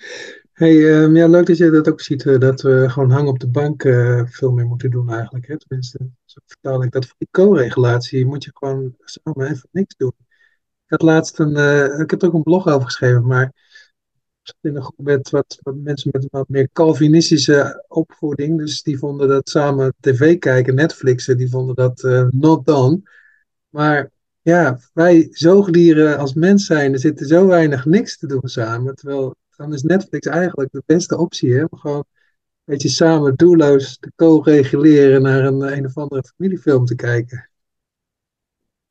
Hey, 0.52 1.02
ehm, 1.02 1.16
ja, 1.16 1.28
leuk 1.28 1.46
dat 1.46 1.56
je 1.56 1.70
dat 1.70 1.88
ook 1.88 2.00
ziet, 2.00 2.40
dat 2.40 2.60
we 2.60 2.90
gewoon 2.90 3.10
hangen 3.10 3.30
op 3.32 3.38
de 3.38 3.50
bank 3.50 3.82
veel 4.28 4.52
meer 4.52 4.66
moeten 4.66 4.90
doen 4.90 5.10
eigenlijk. 5.10 5.46
Hè? 5.46 5.58
Tenminste, 5.58 6.10
zo 6.32 6.40
vertaal 6.46 6.82
ik 6.82 6.90
dat. 6.90 7.06
Voor 7.06 7.16
die 7.18 7.28
co-regulatie 7.30 8.26
moet 8.26 8.44
je 8.44 8.50
gewoon 8.54 8.96
samen 8.98 9.50
even 9.50 9.68
niks 9.72 9.94
doen. 9.96 10.12
Ik 10.84 10.90
had 10.98 11.02
laatst 11.02 11.38
een, 11.38 11.56
eh, 11.56 12.00
ik 12.00 12.10
heb 12.10 12.22
er 12.22 12.28
ook 12.28 12.34
een 12.34 12.42
blog 12.42 12.66
over 12.66 12.84
geschreven, 12.84 13.26
maar 13.26 13.52
in 14.60 14.76
een 14.76 14.82
groep 14.82 15.04
met 15.04 15.30
wat, 15.30 15.58
wat 15.60 15.74
mensen 15.76 16.10
met 16.12 16.26
wat 16.30 16.48
meer 16.48 16.68
Calvinistische 16.72 17.84
opvoeding. 17.88 18.58
Dus 18.58 18.82
die 18.82 18.98
vonden 18.98 19.28
dat 19.28 19.48
samen 19.48 19.94
tv 20.00 20.38
kijken, 20.38 20.74
Netflixen, 20.74 21.36
die 21.36 21.50
vonden 21.50 21.74
dat 21.74 22.04
eh, 22.04 22.26
not 22.30 22.66
done. 22.66 23.02
Maar 23.68 24.10
ja, 24.40 24.78
wij 24.92 25.28
zoogdieren 25.30 26.18
als 26.18 26.34
mens 26.34 26.66
zijn, 26.66 26.92
er 26.92 26.98
zitten 26.98 27.26
zo 27.26 27.46
weinig 27.46 27.84
niks 27.84 28.18
te 28.18 28.26
doen 28.26 28.48
samen. 28.48 28.94
Terwijl 28.94 29.34
dan 29.56 29.72
is 29.72 29.82
Netflix 29.82 30.26
eigenlijk 30.26 30.72
de 30.72 30.82
beste 30.86 31.16
optie, 31.16 31.54
hè? 31.54 31.64
Gewoon 31.70 32.04
beetje 32.64 32.88
samen 32.88 33.34
doelloos 33.36 33.98
te 33.98 34.12
co-reguleren 34.16 35.22
naar 35.22 35.44
een, 35.44 35.60
een 35.76 35.86
of 35.86 35.96
andere 35.96 36.22
familiefilm 36.36 36.84
te 36.84 36.94
kijken. 36.94 37.50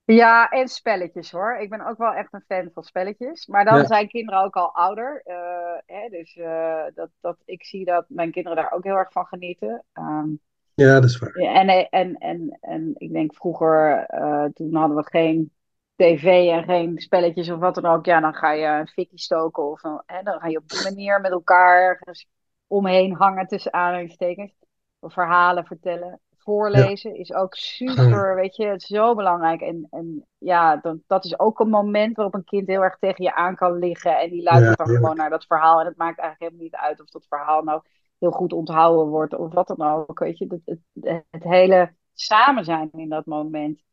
Ja, 0.05 0.49
en 0.49 0.67
spelletjes 0.67 1.31
hoor. 1.31 1.55
Ik 1.57 1.69
ben 1.69 1.81
ook 1.87 1.97
wel 1.97 2.13
echt 2.13 2.33
een 2.33 2.43
fan 2.47 2.69
van 2.73 2.83
spelletjes. 2.83 3.45
Maar 3.47 3.65
dan 3.65 3.85
Ja, 3.85 3.85
zijn 3.85 4.07
kinderen 4.07 4.41
ook 4.43 4.55
al 4.55 4.73
ouder. 4.75 5.21
eh, 5.25 5.77
hè, 5.85 6.09
dus 6.09 6.35
eh, 6.35 6.83
dat, 6.93 7.09
dat, 7.19 7.37
ik 7.45 7.63
zie 7.65 7.85
dat 7.85 8.05
mijn 8.09 8.31
kinderen 8.31 8.57
daar 8.57 8.71
ook 8.71 8.83
heel 8.83 8.95
erg 8.95 9.11
van 9.11 9.25
genieten. 9.25 9.83
Ehm, 9.93 10.29
ja, 10.75 10.99
dat 10.99 11.09
is 11.09 11.17
waar. 11.17 11.43
en, 11.43 11.69
en, 11.89 12.17
en, 12.17 12.57
en 12.61 12.93
ik 12.97 13.11
denk 13.13 13.35
vroeger, 13.35 14.05
eh, 14.05 14.45
toen 14.53 14.75
hadden 14.75 14.97
we 14.97 15.03
geen 15.09 15.51
tv 15.95 16.49
en 16.51 16.63
geen 16.63 16.99
spelletjes 16.99 17.49
of 17.49 17.59
wat 17.59 17.75
dan 17.75 17.85
ook. 17.85 18.05
Ja, 18.05 18.19
dan 18.19 18.33
ga 18.33 18.51
je 18.53 18.65
een 18.67 18.87
fikkie 18.87 19.19
stoken 19.19 19.63
of 19.71 19.81
hè, 20.05 20.23
dan 20.23 20.39
ga 20.39 20.47
je 20.47 20.57
op 20.57 20.67
die 20.69 20.81
manier 20.81 21.21
met 21.21 21.31
elkaar 21.31 21.81
ergens 21.81 22.27
omheen 22.71 23.13
hangen 23.13 23.47
tussen 23.47 23.73
aanhalingstekens. 23.73 24.51
Verhalen 24.99 25.65
vertellen. 25.65 26.09
Ja, 26.09 26.19
Voorlezen 26.37 27.15
is 27.15 27.33
ook 27.33 27.55
super, 27.55 28.35
weet 28.41 28.55
je, 28.55 28.65
het 28.65 28.81
is 28.81 28.87
zo 28.87 29.15
belangrijk. 29.15 29.61
En, 29.61 29.87
en 29.89 30.27
ja, 30.37 30.77
dan, 30.77 31.03
dat 31.07 31.25
is 31.25 31.39
ook 31.39 31.59
een 31.59 31.69
moment 31.69 32.15
waarop 32.15 32.33
een 32.33 32.43
kind 32.43 32.67
heel 32.67 32.83
erg 32.83 32.97
tegen 32.97 33.23
je 33.23 33.35
aan 33.35 33.55
kan 33.55 33.77
liggen. 33.77 34.19
En 34.19 34.29
die 34.29 34.41
ja, 34.41 34.51
luistert 34.51 34.77
dan 34.77 34.87
gewoon 34.87 35.15
naar 35.15 35.29
dat 35.29 35.45
verhaal. 35.45 35.79
En 35.79 35.85
het 35.85 35.97
maakt 35.97 36.19
eigenlijk 36.19 36.39
helemaal 36.39 36.63
niet 36.63 36.89
uit 36.89 37.01
of 37.01 37.09
dat 37.09 37.25
verhaal 37.27 37.63
nou 37.63 37.81
heel 38.19 38.31
goed 38.31 38.53
onthouden 38.53 39.07
wordt 39.07 39.35
of 39.35 39.53
wat 39.53 39.67
dan 39.67 39.81
ook. 39.81 40.19
Weet 40.19 40.37
je, 40.37 40.45
het, 40.47 40.79
het, 40.93 41.23
het 41.29 41.43
hele 41.43 41.93
samen 42.13 42.65
zijn 42.65 42.89
in 42.91 43.09
dat 43.09 43.25
moment. 43.25 43.83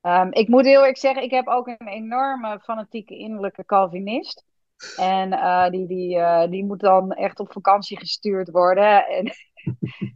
Ehm, 0.00 0.28
ik 0.30 0.48
moet 0.48 0.64
heel 0.64 0.78
eerlijk 0.78 0.98
zeggen, 0.98 1.22
ik 1.22 1.30
heb 1.30 1.46
ook 1.46 1.66
een 1.66 1.88
enorme 1.88 2.60
fanatieke 2.60 3.18
innerlijke 3.18 3.64
Calvinist. 3.64 4.44
En 4.96 5.32
eh, 5.32 5.70
die, 5.70 5.86
die, 5.86 6.18
eh, 6.18 6.50
die 6.50 6.64
moet 6.64 6.80
dan 6.80 7.12
echt 7.12 7.40
op 7.40 7.52
vakantie 7.52 7.98
gestuurd 7.98 8.50
worden. 8.50 9.06
En 9.06 9.26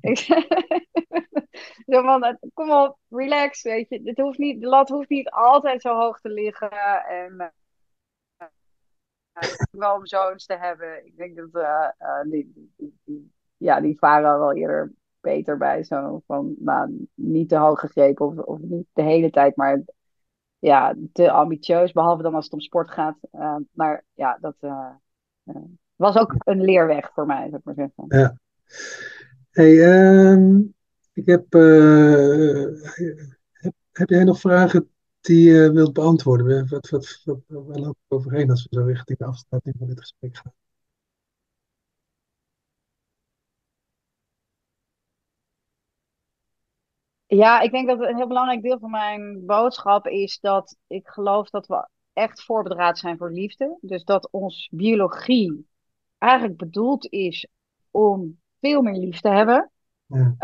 eh, 1.86 2.32
kom 2.54 2.70
op, 2.70 2.98
relax, 3.08 3.62
weet 3.62 3.88
je. 3.88 4.00
Het 4.04 4.18
hoeft 4.18 4.38
niet, 4.38 4.60
de 4.60 4.66
lat 4.66 4.88
hoeft 4.88 5.08
niet 5.08 5.30
altijd 5.30 5.82
zo 5.82 5.94
hoog 5.94 6.20
te 6.20 6.28
liggen. 6.28 6.70
En 7.06 7.52
wel 9.70 9.96
om 9.96 10.06
zoons 10.06 10.46
te 10.46 10.56
hebben. 10.56 11.06
Ik 11.06 11.16
denk 11.16 11.36
dat 11.36 11.52
die, 12.30 12.72
die, 12.76 12.98
die, 13.04 13.32
ja, 13.56 13.80
die 13.80 13.98
varen 13.98 14.38
wel 14.38 14.54
eerder 14.54 14.92
beter 15.20 15.56
bij. 15.56 15.84
Zo 15.84 16.22
van, 16.26 16.54
nou, 16.58 17.08
niet 17.14 17.48
te 17.48 17.56
hoog 17.56 17.80
gegrepen 17.80 18.26
of, 18.26 18.36
of 18.36 18.58
niet 18.58 18.86
de 18.92 19.02
hele 19.02 19.30
tijd, 19.30 19.56
maar 19.56 19.82
ja, 20.60 20.94
te 21.12 21.30
ambitieus. 21.30 21.92
Behalve 21.92 22.22
dan 22.22 22.34
als 22.34 22.44
het 22.44 22.52
om 22.52 22.60
sport 22.60 22.90
gaat. 22.90 23.16
Uh, 23.32 23.56
maar 23.72 24.04
ja, 24.14 24.38
dat 24.40 24.56
was 25.96 26.16
ook 26.16 26.34
een 26.38 26.60
leerweg 26.60 27.10
voor 27.14 27.26
mij, 27.26 27.48
zou 27.48 27.56
ik 27.56 27.64
maar 27.64 27.74
zeggen. 27.74 28.04
Ja. 28.08 28.38
Hey, 29.50 29.78
um, 30.32 30.74
ik 31.12 31.26
heb, 31.26 31.52
heb, 33.52 33.74
heb 33.92 34.08
jij 34.08 34.24
nog 34.24 34.40
vragen 34.40 34.90
die 35.20 35.50
je 35.50 35.72
wilt 35.72 35.92
beantwoorden? 35.92 36.68
Wat, 36.68 36.88
wat, 36.88 37.20
wat, 37.24 37.38
waar 37.46 37.78
lopen 37.78 38.02
overheen 38.08 38.50
als 38.50 38.66
we 38.70 38.76
zo 38.80 38.84
richting 38.84 39.18
de 39.18 39.24
afsluiting 39.24 39.74
van 39.78 39.86
dit 39.86 40.00
gesprek 40.00 40.36
gaan? 40.36 40.52
Ja, 47.36 47.60
ik 47.60 47.70
denk 47.70 47.88
dat 47.88 48.00
een 48.00 48.16
heel 48.16 48.26
belangrijk 48.26 48.62
deel 48.62 48.78
van 48.78 48.90
mijn 48.90 49.46
boodschap 49.46 50.06
is 50.06 50.38
dat 50.40 50.76
ik 50.86 51.08
geloof 51.08 51.50
dat 51.50 51.66
we 51.66 51.88
echt 52.12 52.44
voorbedraad 52.44 52.98
zijn 52.98 53.16
voor 53.16 53.32
liefde. 53.32 53.78
Dus 53.80 54.04
dat 54.04 54.28
ons 54.30 54.68
biologie 54.72 55.68
eigenlijk 56.18 56.56
bedoeld 56.56 57.06
is 57.12 57.48
om 57.90 58.40
veel 58.60 58.82
meer 58.82 58.98
lief 58.98 59.20
te 59.20 59.28
hebben. 59.28 59.70
Ja. 60.06 60.34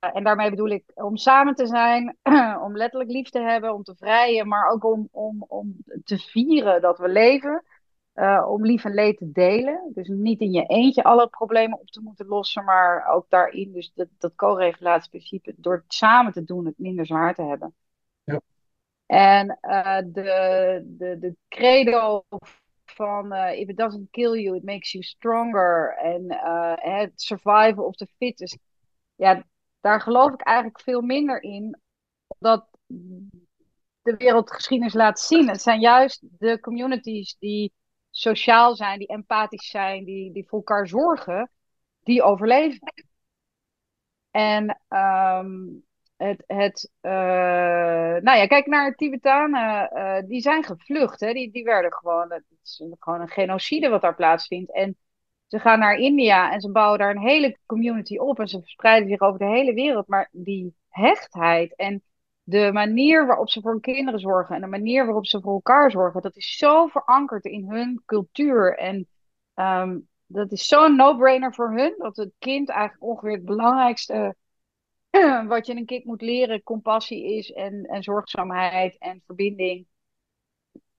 Uh, 0.00 0.12
en 0.14 0.24
daarmee 0.24 0.50
bedoel 0.50 0.68
ik 0.68 0.84
om 0.94 1.16
samen 1.16 1.54
te 1.54 1.66
zijn, 1.66 2.16
om 2.66 2.76
letterlijk 2.76 3.10
lief 3.10 3.30
te 3.30 3.40
hebben, 3.40 3.74
om 3.74 3.82
te 3.82 3.94
vrijen, 3.96 4.48
maar 4.48 4.70
ook 4.70 4.84
om, 4.84 5.08
om, 5.10 5.44
om 5.48 5.76
te 6.04 6.18
vieren 6.18 6.80
dat 6.80 6.98
we 6.98 7.08
leven. 7.08 7.64
Uh, 8.14 8.46
om 8.48 8.64
lief 8.64 8.84
en 8.84 8.94
leed 8.94 9.16
te 9.16 9.32
delen. 9.32 9.90
Dus 9.94 10.08
niet 10.08 10.40
in 10.40 10.52
je 10.52 10.66
eentje 10.66 11.04
alle 11.04 11.28
problemen 11.28 11.78
op 11.78 11.90
te 11.90 12.00
moeten 12.00 12.26
lossen, 12.26 12.64
maar 12.64 13.06
ook 13.06 13.26
daarin, 13.28 13.72
dus 13.72 13.92
dat, 13.94 14.08
dat 14.18 14.34
co-regulatieprincipe, 14.34 15.54
door 15.56 15.74
het 15.74 15.94
samen 15.94 16.32
te 16.32 16.44
doen, 16.44 16.66
het 16.66 16.78
minder 16.78 17.06
zwaar 17.06 17.34
te 17.34 17.42
hebben. 17.42 17.74
Ja. 18.24 18.40
En 19.06 19.58
uh, 19.62 19.98
de, 20.12 20.82
de, 20.84 21.18
de 21.18 21.36
credo 21.48 22.24
van 22.84 23.32
uh, 23.32 23.58
if 23.58 23.68
it 23.68 23.76
doesn't 23.76 24.10
kill 24.10 24.40
you, 24.42 24.56
it 24.56 24.64
makes 24.64 24.92
you 24.92 25.04
stronger. 25.04 25.96
En 25.96 26.24
het 26.80 27.12
survival 27.14 27.84
of 27.84 27.94
the 27.94 28.08
fittest. 28.16 28.58
Ja, 29.14 29.44
daar 29.80 30.00
geloof 30.00 30.32
ik 30.32 30.40
eigenlijk 30.40 30.80
veel 30.80 31.00
minder 31.00 31.42
in. 31.42 31.80
Omdat 32.26 32.66
de 34.02 34.16
wereldgeschiedenis 34.16 34.94
laat 34.94 35.20
zien. 35.20 35.48
Het 35.48 35.62
zijn 35.62 35.80
juist 35.80 36.22
de 36.38 36.60
communities 36.60 37.36
die 37.38 37.72
sociaal 38.12 38.76
zijn, 38.76 38.98
die 38.98 39.08
empathisch 39.08 39.70
zijn, 39.70 40.04
die, 40.04 40.32
die 40.32 40.46
voor 40.48 40.58
elkaar 40.58 40.86
zorgen, 40.88 41.50
die 42.02 42.22
overleven. 42.22 42.92
En 44.30 44.80
um, 44.88 45.84
het, 46.16 46.44
het 46.46 46.90
uh, 47.02 47.12
nou 48.22 48.38
ja, 48.38 48.46
kijk 48.46 48.66
naar 48.66 48.94
Tibetanen, 48.94 49.90
uh, 49.94 50.28
die 50.28 50.40
zijn 50.40 50.64
gevlucht, 50.64 51.20
hè? 51.20 51.32
Die, 51.32 51.50
die 51.50 51.64
werden 51.64 51.92
gewoon, 51.92 52.32
het 52.32 52.44
is 52.62 52.82
gewoon 52.98 53.20
een 53.20 53.28
genocide 53.28 53.88
wat 53.88 54.00
daar 54.00 54.14
plaatsvindt. 54.14 54.72
En 54.72 54.96
ze 55.46 55.58
gaan 55.58 55.78
naar 55.78 55.94
India 55.94 56.52
en 56.52 56.60
ze 56.60 56.70
bouwen 56.70 56.98
daar 56.98 57.10
een 57.10 57.28
hele 57.28 57.58
community 57.66 58.16
op 58.16 58.38
en 58.38 58.48
ze 58.48 58.60
verspreiden 58.60 59.08
zich 59.08 59.20
over 59.20 59.38
de 59.38 59.46
hele 59.46 59.74
wereld. 59.74 60.08
Maar 60.08 60.28
die 60.32 60.74
hechtheid 60.88 61.76
en 61.76 62.02
de 62.42 62.70
manier 62.72 63.26
waarop 63.26 63.50
ze 63.50 63.60
voor 63.60 63.70
hun 63.70 63.80
kinderen 63.80 64.20
zorgen 64.20 64.54
en 64.54 64.60
de 64.60 64.66
manier 64.66 65.04
waarop 65.04 65.26
ze 65.26 65.40
voor 65.40 65.52
elkaar 65.52 65.90
zorgen, 65.90 66.22
dat 66.22 66.36
is 66.36 66.56
zo 66.56 66.86
verankerd 66.86 67.44
in 67.44 67.70
hun 67.70 68.02
cultuur. 68.06 68.76
En 68.76 69.08
um, 69.54 70.08
dat 70.26 70.52
is 70.52 70.66
zo'n 70.66 70.96
no-brainer 70.96 71.54
voor 71.54 71.72
hun, 71.76 71.94
dat 71.98 72.16
het 72.16 72.32
kind 72.38 72.68
eigenlijk 72.68 73.02
ongeveer 73.02 73.32
het 73.32 73.44
belangrijkste 73.44 74.36
wat 75.48 75.66
je 75.66 75.76
een 75.76 75.86
kind 75.86 76.04
moet 76.04 76.22
leren, 76.22 76.62
compassie 76.62 77.36
is 77.36 77.52
en, 77.52 77.84
en 77.84 78.02
zorgzaamheid 78.02 78.98
en 78.98 79.22
verbinding, 79.26 79.86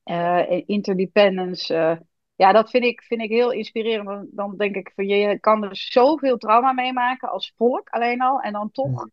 uh, 0.06 0.62
interdependence. 0.66 1.74
Uh, 1.74 1.98
ja, 2.36 2.52
dat 2.52 2.70
vind 2.70 2.84
ik, 2.84 3.02
vind 3.02 3.22
ik 3.22 3.30
heel 3.30 3.52
inspirerend. 3.52 4.08
Dan, 4.08 4.28
dan 4.32 4.58
denk 4.58 4.76
ik 4.76 4.92
van 4.96 5.08
je 5.08 5.40
kan 5.40 5.64
er 5.64 5.76
zoveel 5.76 6.38
trauma 6.38 6.72
meemaken 6.72 7.30
als 7.30 7.54
volk 7.56 7.90
alleen 7.90 8.22
al. 8.22 8.40
En 8.40 8.54
dan 8.54 8.72
toch 8.72 9.08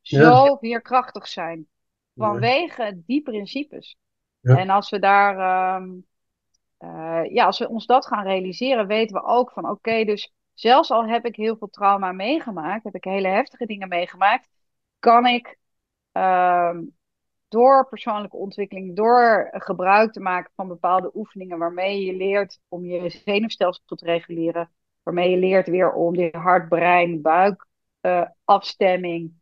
zo 0.00 0.56
veerkrachtig 0.56 1.28
zijn. 1.28 1.68
Vanwege 2.16 3.02
die 3.06 3.22
principes. 3.22 3.96
Ja. 4.40 4.56
En 4.56 4.70
als 4.70 4.90
we 4.90 4.98
daar, 4.98 5.38
ehm, 5.38 5.90
eh, 6.76 7.32
ja, 7.32 7.44
als 7.44 7.58
we 7.58 7.68
ons 7.68 7.86
dat 7.86 8.06
gaan 8.06 8.24
realiseren, 8.24 8.86
weten 8.86 9.16
we 9.16 9.26
ook 9.26 9.50
van 9.50 9.70
oké, 9.70 10.04
dus 10.04 10.32
zelfs 10.54 10.90
al 10.90 11.06
heb 11.06 11.24
ik 11.24 11.36
heel 11.36 11.56
veel 11.56 11.70
trauma 11.70 12.12
meegemaakt, 12.12 12.84
heb 12.84 12.94
ik 12.94 13.04
hele 13.04 13.28
heftige 13.28 13.66
dingen 13.66 13.88
meegemaakt, 13.88 14.48
kan 14.98 15.26
ik 15.26 15.58
ehm, 16.12 16.82
door 17.48 17.88
persoonlijke 17.88 18.36
ontwikkeling, 18.36 18.96
door 18.96 19.48
gebruik 19.52 20.12
te 20.12 20.20
maken 20.20 20.52
van 20.54 20.68
bepaalde 20.68 21.10
oefeningen 21.14 21.58
waarmee 21.58 22.04
je 22.04 22.14
leert 22.14 22.60
om 22.68 22.84
je 22.84 23.08
zenuwstelsel 23.24 23.96
te 23.96 24.04
reguleren, 24.04 24.70
waarmee 25.02 25.30
je 25.30 25.36
leert 25.36 25.68
weer 25.68 25.92
om 25.92 26.16
die 26.16 26.36
hart-brein-buik 26.36 27.66
uh, 28.00 28.26
afstemming 28.44 29.32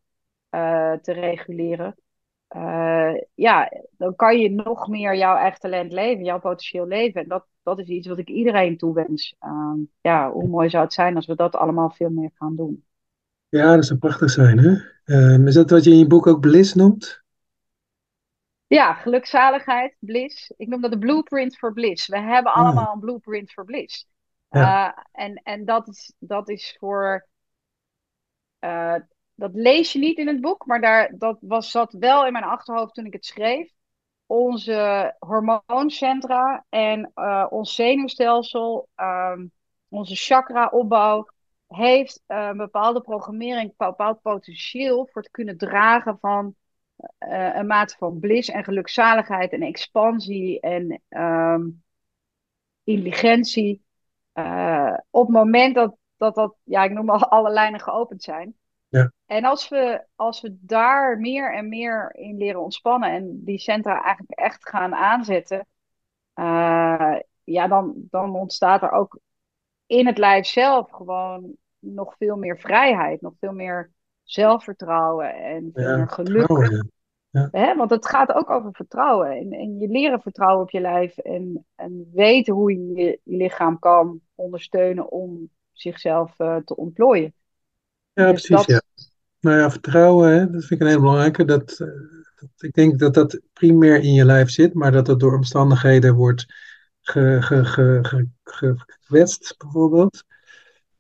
uh, 0.51 0.93
te 0.93 1.13
reguleren. 1.13 1.95
Uh, 2.57 3.21
ja, 3.35 3.73
dan 3.91 4.17
kan 4.17 4.39
je 4.39 4.51
nog 4.51 4.89
meer 4.89 5.17
jouw 5.17 5.37
echt 5.37 5.61
talent 5.61 5.93
leven, 5.93 6.25
jouw 6.25 6.41
potentieel 6.41 6.87
leven. 6.87 7.23
En 7.23 7.29
dat, 7.29 7.47
dat 7.63 7.79
is 7.79 7.89
iets 7.89 8.09
wat 8.09 8.19
ik 8.19 8.29
iedereen 8.29 8.77
toewens. 8.77 9.37
Uh, 9.41 9.73
ja, 10.01 10.31
hoe 10.31 10.49
mooi 10.49 10.69
zou 10.71 10.85
het 10.85 10.93
zijn 10.93 11.17
als 11.17 11.27
we 11.27 11.35
dat 11.35 11.57
allemaal 11.57 11.91
veel 11.91 12.11
meer 12.11 12.31
gaan 12.35 12.57
doen. 12.57 12.85
Ja, 13.49 13.75
dat 13.75 13.85
zou 13.85 13.99
prachtig 13.99 14.31
zijn, 14.31 14.59
hè? 14.59 14.77
Uh, 15.05 15.47
is 15.47 15.55
dat 15.55 15.71
wat 15.71 15.85
je 15.85 15.91
in 15.91 15.99
je 15.99 16.07
boek 16.07 16.27
ook 16.27 16.41
bliss 16.41 16.75
noemt? 16.75 17.23
Ja, 18.67 18.95
gelukzaligheid, 18.95 19.97
bliss. 19.99 20.53
Ik 20.57 20.69
noem 20.69 20.81
dat 20.81 20.91
de 20.91 20.99
blueprint 20.99 21.59
voor 21.59 21.73
bliss. 21.73 22.09
We 22.09 22.19
hebben 22.19 22.53
Ah. 22.53 22.59
allemaal 22.59 22.93
een 22.95 23.01
blueprint 23.01 23.53
voor 23.53 23.65
bliss. 23.65 24.09
Ja. 24.49 24.89
Uh, 24.89 25.03
en 25.13 25.35
en 25.35 25.65
dat, 25.65 25.89
is, 25.89 26.15
dat 26.19 26.49
is 26.49 26.77
voor. 26.79 27.27
Dat 29.35 29.51
lees 29.55 29.93
je 29.93 29.99
niet 29.99 30.19
in 30.19 30.27
het 30.27 30.41
boek, 30.41 30.67
maar 30.67 30.81
daar, 30.81 31.15
dat 31.19 31.39
was, 31.41 31.71
zat 31.71 31.93
wel 31.93 32.27
in 32.27 32.33
mijn 32.33 32.45
achterhoofd 32.45 32.95
toen 32.95 33.07
ik 33.07 33.13
het 33.13 33.25
schreef. 33.25 33.73
Onze 34.27 35.15
hormooncentra 35.19 36.65
en 36.69 37.13
uh, 37.15 37.47
ons 37.49 37.75
zenuwstelsel, 37.75 38.89
um, 38.97 39.53
onze 39.89 40.15
chakra-opbouw, 40.15 41.29
heeft 41.67 42.23
uh, 42.27 42.47
een 42.51 42.57
bepaalde 42.57 43.01
programmering, 43.01 43.69
een 43.69 43.75
bepaald 43.77 44.23
potentieel 44.23 45.09
voor 45.13 45.23
het 45.23 45.31
kunnen 45.31 45.57
dragen 45.57 46.19
van 46.21 46.55
uh, 47.19 47.55
een 47.55 47.67
mate 47.67 47.97
van 47.99 48.19
bliss 48.19 48.49
en 48.49 48.65
gelukzaligheid 48.65 49.53
en 49.53 49.63
expansie 49.63 50.61
en 50.61 51.03
um, 51.09 51.83
intelligentie. 52.85 53.85
Op 55.11 55.27
het 55.27 55.37
moment 55.37 55.75
dat, 55.75 55.97
dat 56.17 56.35
dat, 56.35 56.55
ja, 56.63 56.85
ik 56.85 56.93
noem 56.93 57.11
al 57.11 57.29
alle 57.29 57.51
lijnen 57.51 57.81
geopend 57.81 58.23
zijn. 58.23 58.57
Ja. 58.95 59.13
En 59.27 59.45
als 59.45 59.69
we, 59.69 60.05
als 60.15 60.41
we 60.41 60.57
daar 60.61 61.19
meer 61.19 61.55
en 61.55 61.69
meer 61.69 62.15
in 62.15 62.37
leren 62.37 62.61
ontspannen 62.63 63.11
en 63.11 63.45
die 63.45 63.59
centra 63.59 64.03
eigenlijk 64.03 64.39
echt 64.39 64.69
gaan 64.69 64.95
aanzetten, 64.95 65.67
uh, 66.35 67.17
ja, 67.45 67.69
dan, 67.69 67.95
dan 67.97 68.35
ontstaat 68.37 68.83
er 68.83 68.91
ook 68.91 69.19
in 69.87 70.07
het 70.07 70.19
lijf 70.19 70.47
zelf 70.47 70.91
gewoon 70.91 71.57
nog 71.79 72.15
veel 72.17 72.37
meer 72.37 72.59
vrijheid, 72.59 73.21
nog 73.21 73.33
veel 73.39 73.53
meer 73.53 73.91
zelfvertrouwen 74.23 75.35
en 75.35 75.71
veel 75.73 75.89
Ja, 75.89 75.97
meer 75.97 76.09
geluk. 76.09 76.83
ja. 77.31 77.49
Hè? 77.51 77.75
Want 77.75 77.91
het 77.91 78.07
gaat 78.07 78.33
ook 78.33 78.51
over 78.51 78.73
vertrouwen. 78.73 79.31
En, 79.31 79.53
en 79.53 79.79
je 79.79 79.89
leren 79.89 80.21
vertrouwen 80.21 80.63
op 80.63 80.71
je 80.71 80.81
lijf. 80.81 81.19
En, 81.19 81.67
en 81.75 82.11
weten 82.13 82.55
hoe 82.55 82.73
je, 82.73 82.87
je 82.95 83.21
je 83.23 83.37
lichaam 83.37 83.79
kan 83.79 84.21
ondersteunen 84.35 85.11
om 85.11 85.51
zichzelf 85.73 86.39
uh, 86.39 86.57
te 86.57 86.77
ontplooien. 86.77 87.35
Ja, 88.15 88.33
Dus 88.33 88.47
precies, 88.47 88.67
dat- 88.67 88.67
ja. 88.67 88.83
Nou 89.41 89.59
ja, 89.59 89.71
vertrouwen, 89.71 90.31
hè, 90.33 90.51
dat 90.51 90.65
vind 90.65 90.71
ik 90.71 90.81
een 90.81 90.87
heel 90.87 91.01
belangrijke. 91.01 91.45
Dat, 91.45 91.71
eh, 91.81 91.89
dat, 92.37 92.49
ik 92.57 92.73
denk 92.73 92.99
dat 92.99 93.15
dat 93.15 93.41
primair 93.53 94.01
in 94.01 94.13
je 94.13 94.25
lijf 94.25 94.51
zit, 94.51 94.75
maar 94.75 94.93
dat 94.93 95.07
het 95.07 95.21
door 95.21 95.35
omstandigheden 95.35 96.15
wordt 96.15 96.47
ge, 97.01 97.39
ge, 97.43 97.65
ge, 97.65 97.99
ge, 98.03 98.29
ge- 98.45 98.75
gekwetst, 98.77 99.55
bijvoorbeeld. 99.59 100.25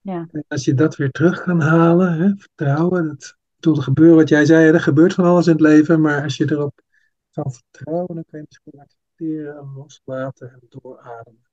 Ja. 0.01 0.29
En 0.33 0.45
als 0.49 0.65
je 0.65 0.75
dat 0.75 0.97
weer 0.97 1.11
terug 1.11 1.43
kan 1.43 1.61
halen, 1.61 2.12
hè, 2.19 2.33
vertrouwen, 2.37 3.07
dat 3.07 3.37
toen 3.59 3.83
gebeuren 3.83 4.17
wat 4.17 4.29
jij 4.29 4.45
zei, 4.45 4.73
er 4.73 4.81
gebeurt 4.81 5.15
van 5.15 5.25
alles 5.25 5.47
in 5.47 5.53
het 5.53 5.61
leven, 5.61 6.01
maar 6.01 6.23
als 6.23 6.37
je 6.37 6.51
erop 6.51 6.81
kan 7.31 7.53
vertrouwen, 7.53 8.15
dan 8.15 8.25
kan 8.31 8.41
je 8.41 8.47
misschien 8.49 8.81
accepteren 8.81 9.57
en 9.57 9.73
loslaten 9.75 10.51
en 10.53 10.61
doorademen. 10.69 11.47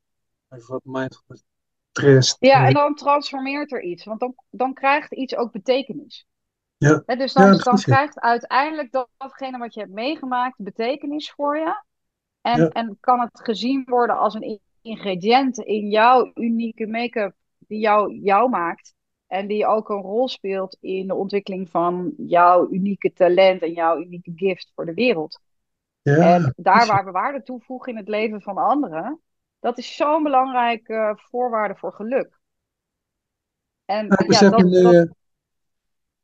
Even 0.49 0.67
wat 0.71 0.81
mindfulness 0.83 1.43
stress. 1.91 2.35
Ja, 2.39 2.65
en 2.67 2.73
dan 2.73 2.95
transformeert 2.95 3.71
er 3.71 3.81
iets. 3.81 4.03
Want 4.03 4.19
dan, 4.19 4.35
dan 4.49 4.73
krijgt 4.73 5.13
iets 5.13 5.35
ook 5.35 5.51
betekenis. 5.51 6.25
Ja. 6.77 7.03
Dus 7.05 7.33
dan, 7.33 7.45
Ja, 7.45 7.51
dan 7.51 7.59
precies, 7.61 7.85
ja. 7.85 7.93
krijgt 7.95 8.19
uiteindelijk 8.19 8.91
dat- 8.91 9.09
datgene 9.17 9.57
wat 9.57 9.73
je 9.73 9.79
hebt 9.79 9.91
meegemaakt 9.93 10.55
betekenis 10.57 11.31
voor 11.31 11.57
je. 11.57 11.83
En, 12.41 12.59
Ja. 12.61 12.69
en 12.69 12.97
kan 12.99 13.19
het 13.19 13.39
gezien 13.43 13.83
worden 13.85 14.17
als 14.17 14.33
een 14.33 14.41
in- 14.41 14.59
ingrediënt 14.81 15.57
in 15.57 15.89
jouw 15.89 16.31
unieke 16.33 16.87
make-up 16.87 17.33
die 17.57 17.79
jou, 17.79 18.13
jou 18.15 18.49
maakt. 18.49 18.93
En 19.27 19.47
die 19.47 19.65
ook 19.67 19.89
een 19.89 20.01
rol 20.01 20.27
speelt 20.27 20.77
in 20.79 21.07
de 21.07 21.15
ontwikkeling 21.15 21.69
van 21.69 22.13
jouw 22.17 22.69
unieke 22.71 23.13
talent 23.13 23.61
en 23.61 23.71
jouw 23.73 23.99
unieke 23.99 24.31
gift 24.35 24.71
voor 24.75 24.85
de 24.85 24.93
wereld. 24.93 25.39
Ja, 26.01 26.15
En 26.15 26.53
daar 26.55 26.73
precies. 26.73 26.91
waar 26.91 27.05
we 27.05 27.11
waarde 27.11 27.43
toevoegen 27.43 27.91
in 27.91 27.97
het 27.97 28.07
leven 28.07 28.41
van 28.41 28.57
anderen, 28.57 29.19
dat 29.61 29.77
is 29.77 29.95
zo'n 29.95 30.23
belangrijke 30.23 31.17
voorwaarde 31.17 31.75
voor 31.75 31.93
geluk. 31.93 32.39
En 33.85 34.07
Nou, 34.07 34.33
ja, 34.33 34.39
dat, 34.39 34.59
dat, 34.59 34.93
eh, 34.93 35.01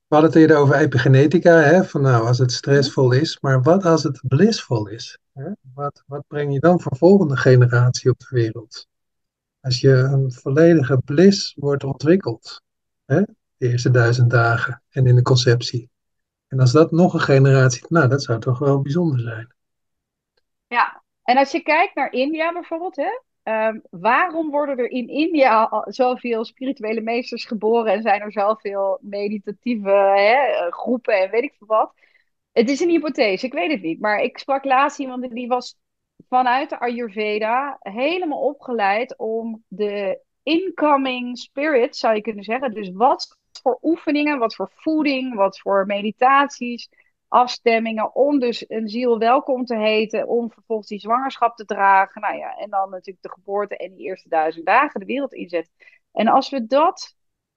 we 0.08 0.16
hadden 0.16 0.30
het 0.30 0.40
eerder 0.40 0.58
over 0.58 0.76
epigenetica, 0.76 1.60
hè? 1.60 1.84
Van 1.84 2.02
nou, 2.02 2.28
als 2.28 2.38
het 2.38 2.52
stressvol 2.52 3.12
is, 3.12 3.40
maar 3.40 3.62
wat 3.62 3.86
als 3.86 4.04
het 4.04 4.22
blissvol 4.28 4.88
is? 4.88 5.20
Hè? 5.34 5.52
Wat, 5.74 6.04
wat 6.06 6.24
breng 6.28 6.54
je 6.54 6.60
dan 6.60 6.82
voor 6.82 6.98
volgende 6.98 7.38
generatie 7.38 8.12
op 8.12 8.20
de 8.20 8.28
wereld? 8.30 8.88
Als 9.60 9.82
je 9.82 9.94
een 9.94 10.32
volledige 10.32 10.98
bliss 10.98 11.54
wordt 11.60 11.84
ontwikkeld, 11.84 12.62
hè? 13.06 13.22
De 13.58 13.68
eerste 13.68 13.92
duizend 13.92 14.30
dagen 14.30 14.84
en 14.90 15.06
in 15.06 15.16
de 15.16 15.22
conceptie. 15.22 15.90
En 16.48 16.60
als 16.60 16.72
dat 16.72 16.92
nog 16.92 17.14
een 17.14 17.20
generatie, 17.20 17.86
nou, 17.88 18.08
dat 18.08 18.24
zou 18.24 18.40
toch 18.40 18.60
wel 18.60 18.82
bijzonder 18.82 19.20
zijn. 19.20 19.56
ja. 20.68 21.06
En 21.24 21.38
als 21.38 21.52
je 21.52 21.62
kijkt 21.62 21.96
naar 21.96 22.12
India 22.12 22.54
bijvoorbeeld, 22.54 22.96
hè, 22.96 23.22
ehm, 23.48 23.80
waarom 23.89 24.50
worden 24.50 24.78
er 24.78 24.89
in 24.89 25.08
India 25.08 25.84
zoveel 25.86 26.45
spirituele 26.45 27.02
meesters 27.02 27.45
geboren 27.45 27.93
en 27.93 28.02
zijn 28.02 28.22
er 28.22 28.32
zoveel 28.32 29.00
meditatieve 29.02 29.89
hè, 29.89 30.72
groepen 30.72 31.22
en 31.22 31.30
weet 31.30 31.43
ik 31.43 31.56
veel 31.58 31.68
wat? 31.68 31.93
Het 32.52 32.70
is 32.70 32.80
een 32.80 32.89
hypothese, 32.89 33.45
ik 33.45 33.54
weet 33.54 33.72
het 33.72 33.82
niet. 33.82 34.00
Maar 34.00 34.20
ik 34.20 34.38
sprak 34.38 34.66
laatst 34.66 35.00
iemand 35.00 35.30
die 35.30 35.48
was 35.48 35.78
vanuit 36.30 36.70
de 36.70 36.80
Ayurveda 36.80 37.78
helemaal 37.80 38.41
opgeleid 38.41 39.18
om 39.18 39.64
de 39.68 40.22
incoming 40.43 41.38
spirit, 41.38 41.95
zou 41.95 42.16
je 42.16 42.22
kunnen 42.22 42.43
zeggen. 42.43 42.74
Dus 42.74 42.91
wat 42.91 43.38
voor 43.62 43.80
oefeningen, 43.82 44.39
wat 44.39 44.56
voor 44.56 44.72
voeding, 44.76 45.36
wat 45.36 45.60
voor 45.60 45.86
meditaties, 45.86 46.89
afstemmingen, 47.28 48.16
om 48.16 48.40
dus 48.40 48.70
een 48.70 48.88
ziel 48.88 49.18
welkom 49.20 49.66
te 49.66 49.78
heten, 49.78 50.28
om 50.28 50.52
vervolgens 50.52 50.88
die 50.88 51.00
zwangerschap 51.00 51.56
te 51.56 51.66
dragen. 51.66 52.22
Nou 52.22 52.38
ja, 52.38 52.58
en 52.58 52.70
dan 52.70 52.90
natuurlijk 52.90 53.22
de 53.22 53.32
geboorte 53.32 53.78
en 53.78 53.96
die 53.96 54.06
eerste 54.06 54.30
duizend 54.30 54.66
dagen 54.66 55.00
de 55.00 55.06
wereld 55.06 55.34
inzet. 55.34 55.70
En 56.12 56.28
als 56.28 56.50
we 56.50 56.66
dat, 56.66 57.16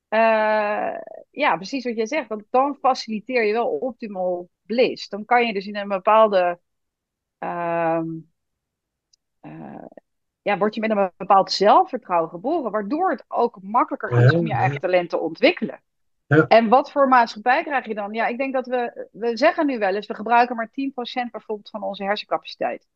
eh, 0.08 0.98
ja, 1.30 1.56
precies 1.56 1.84
wat 1.84 1.96
jij 1.96 2.06
zegt, 2.06 2.28
want 2.28 2.44
dan 2.50 2.76
faciliteer 2.80 3.44
je 3.44 3.52
wel 3.52 3.68
optimal 3.68 4.48
bliss. 4.62 5.08
Dan 5.08 5.24
kan 5.24 5.46
je 5.46 5.52
dus 5.52 5.66
in 5.66 5.76
een 5.76 5.88
bepaalde, 5.88 6.60
ehm, 7.38 8.06
eh, 9.40 9.84
ja, 10.42 10.58
word 10.58 10.74
je 10.74 10.80
met 10.80 10.90
een 10.90 11.10
bepaald 11.16 11.52
zelfvertrouwen 11.52 12.30
geboren, 12.30 12.70
waardoor 12.70 13.10
het 13.10 13.24
ook 13.28 13.62
makkelijker 13.62 14.24
is 14.24 14.32
om 14.32 14.46
je 14.46 14.52
eigen 14.52 14.80
talent 14.80 15.10
te 15.10 15.18
ontwikkelen. 15.18 15.80
Ja. 16.36 16.46
En 16.46 16.68
wat 16.68 16.90
voor 16.90 17.08
maatschappij 17.08 17.62
krijg 17.62 17.86
je 17.86 17.94
dan? 17.94 18.12
Ja, 18.12 18.26
ik 18.26 18.38
denk 18.38 18.52
dat 18.52 18.66
we, 18.66 19.08
we 19.12 19.36
zeggen 19.36 19.66
nu 19.66 19.78
wel 19.78 19.94
eens, 19.94 20.06
we 20.06 20.14
gebruiken 20.14 20.56
maar 20.56 20.70
10% 20.70 21.30
bijvoorbeeld 21.30 21.70
van 21.70 21.82
onze 21.82 22.04
hersencapaciteit. 22.04 22.86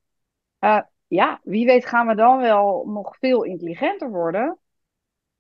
Eh, 0.59 0.81
ja, 1.07 1.41
wie 1.43 1.67
weet 1.67 1.87
gaan 1.87 2.07
we 2.07 2.15
dan 2.15 2.39
wel 2.41 2.87
nog 2.87 3.17
veel 3.19 3.43
intelligenter 3.43 4.11
worden, 4.11 4.59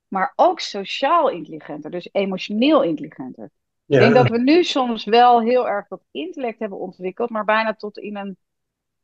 maar 0.09 0.33
ook 0.37 0.61
sociaal 0.61 1.29
intelligenter, 1.31 1.91
dus 1.91 2.09
emotioneel 2.13 2.83
intelligenter. 2.83 3.51
Ik 3.87 3.99
denk 3.99 4.15
dat 4.15 4.29
we 4.29 4.39
nu 4.39 4.65
soms 4.65 5.05
wel 5.05 5.41
heel 5.41 5.69
erg 5.69 5.89
dat 5.89 6.03
intellect 6.11 6.59
hebben 6.59 6.79
ontwikkeld, 6.79 7.31
maar 7.31 7.45
bijna 7.45 7.75
tot 7.75 7.99
in 7.99 8.17
een 8.17 8.37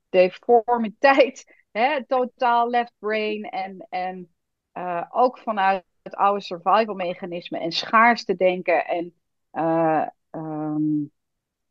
deformiteit. 0.09 1.59
Hè? 1.70 2.07
Totaal 2.07 2.70
left 2.70 2.93
brain 2.99 3.45
en, 3.45 3.86
en 3.88 4.34
eh, 4.72 5.05
ook 5.11 5.38
vanuit 5.38 5.84
het 6.03 6.14
oude 6.14 6.40
survival 6.42 6.94
mechanisme 6.94 7.59
en 7.59 7.72
schaarste 7.72 8.36
denken 8.36 8.86
en 8.86 9.14
eh, 9.51 10.07
ehm, 10.30 10.82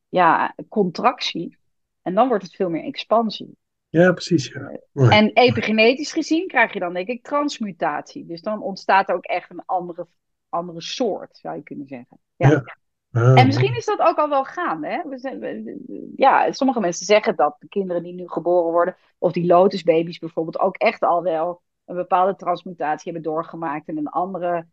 ja, 0.09 0.55
contractie. 0.69 1.57
En 2.01 2.13
dan 2.13 2.27
wordt 2.27 2.43
het 2.43 2.55
veel 2.55 2.69
meer 2.69 2.83
expansie. 2.83 3.57
Ja, 3.89 4.11
precies, 4.11 4.47
ja. 4.47 4.79
Mooi. 4.91 5.09
En 5.09 5.31
epigenetisch 5.33 6.11
gezien 6.11 6.47
krijg 6.47 6.73
je 6.73 6.79
dan 6.79 6.93
denk 6.93 7.07
ik 7.07 7.23
transmutatie. 7.23 8.25
Dus 8.25 8.41
dan 8.41 8.61
ontstaat 8.61 9.09
er 9.09 9.15
ook 9.15 9.25
echt 9.25 9.49
een 9.49 9.63
andere, 9.65 10.07
andere 10.49 10.81
soort, 10.81 11.37
zou 11.37 11.55
je 11.55 11.63
kunnen 11.63 11.87
zeggen. 11.87 12.19
Ja. 12.35 12.49
Ja. 12.49 12.77
Ah, 13.11 13.39
En 13.39 13.45
misschien 13.45 13.75
is 13.75 13.85
dat 13.85 13.99
ook 13.99 14.17
al 14.17 14.29
wel 14.29 14.43
gaande. 14.43 14.87
Hè? 14.87 15.09
We 15.09 15.17
zijn, 15.17 15.39
we- 15.39 16.11
ja, 16.15 16.51
sommige 16.51 16.79
mensen 16.79 17.05
zeggen 17.05 17.35
dat 17.35 17.55
de 17.59 17.67
kinderen 17.67 18.03
die 18.03 18.13
nu 18.13 18.27
geboren 18.27 18.71
worden, 18.71 18.95
of 19.17 19.31
die 19.31 19.45
lotusbaby's 19.45 20.19
bijvoorbeeld, 20.19 20.59
ook 20.59 20.75
echt 20.77 21.01
al 21.01 21.23
wel 21.23 21.61
een 21.89 21.95
bepaalde 21.95 22.35
transmutatie 22.35 23.11
hebben 23.11 23.31
doorgemaakt 23.31 23.87
en 23.87 23.97
een 23.97 24.07
andere 24.07 24.65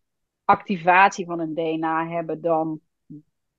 activatie 0.44 1.26
van 1.26 1.38
hun 1.38 1.54
DNA 1.54 2.08
hebben 2.08 2.40
dan 2.40 2.80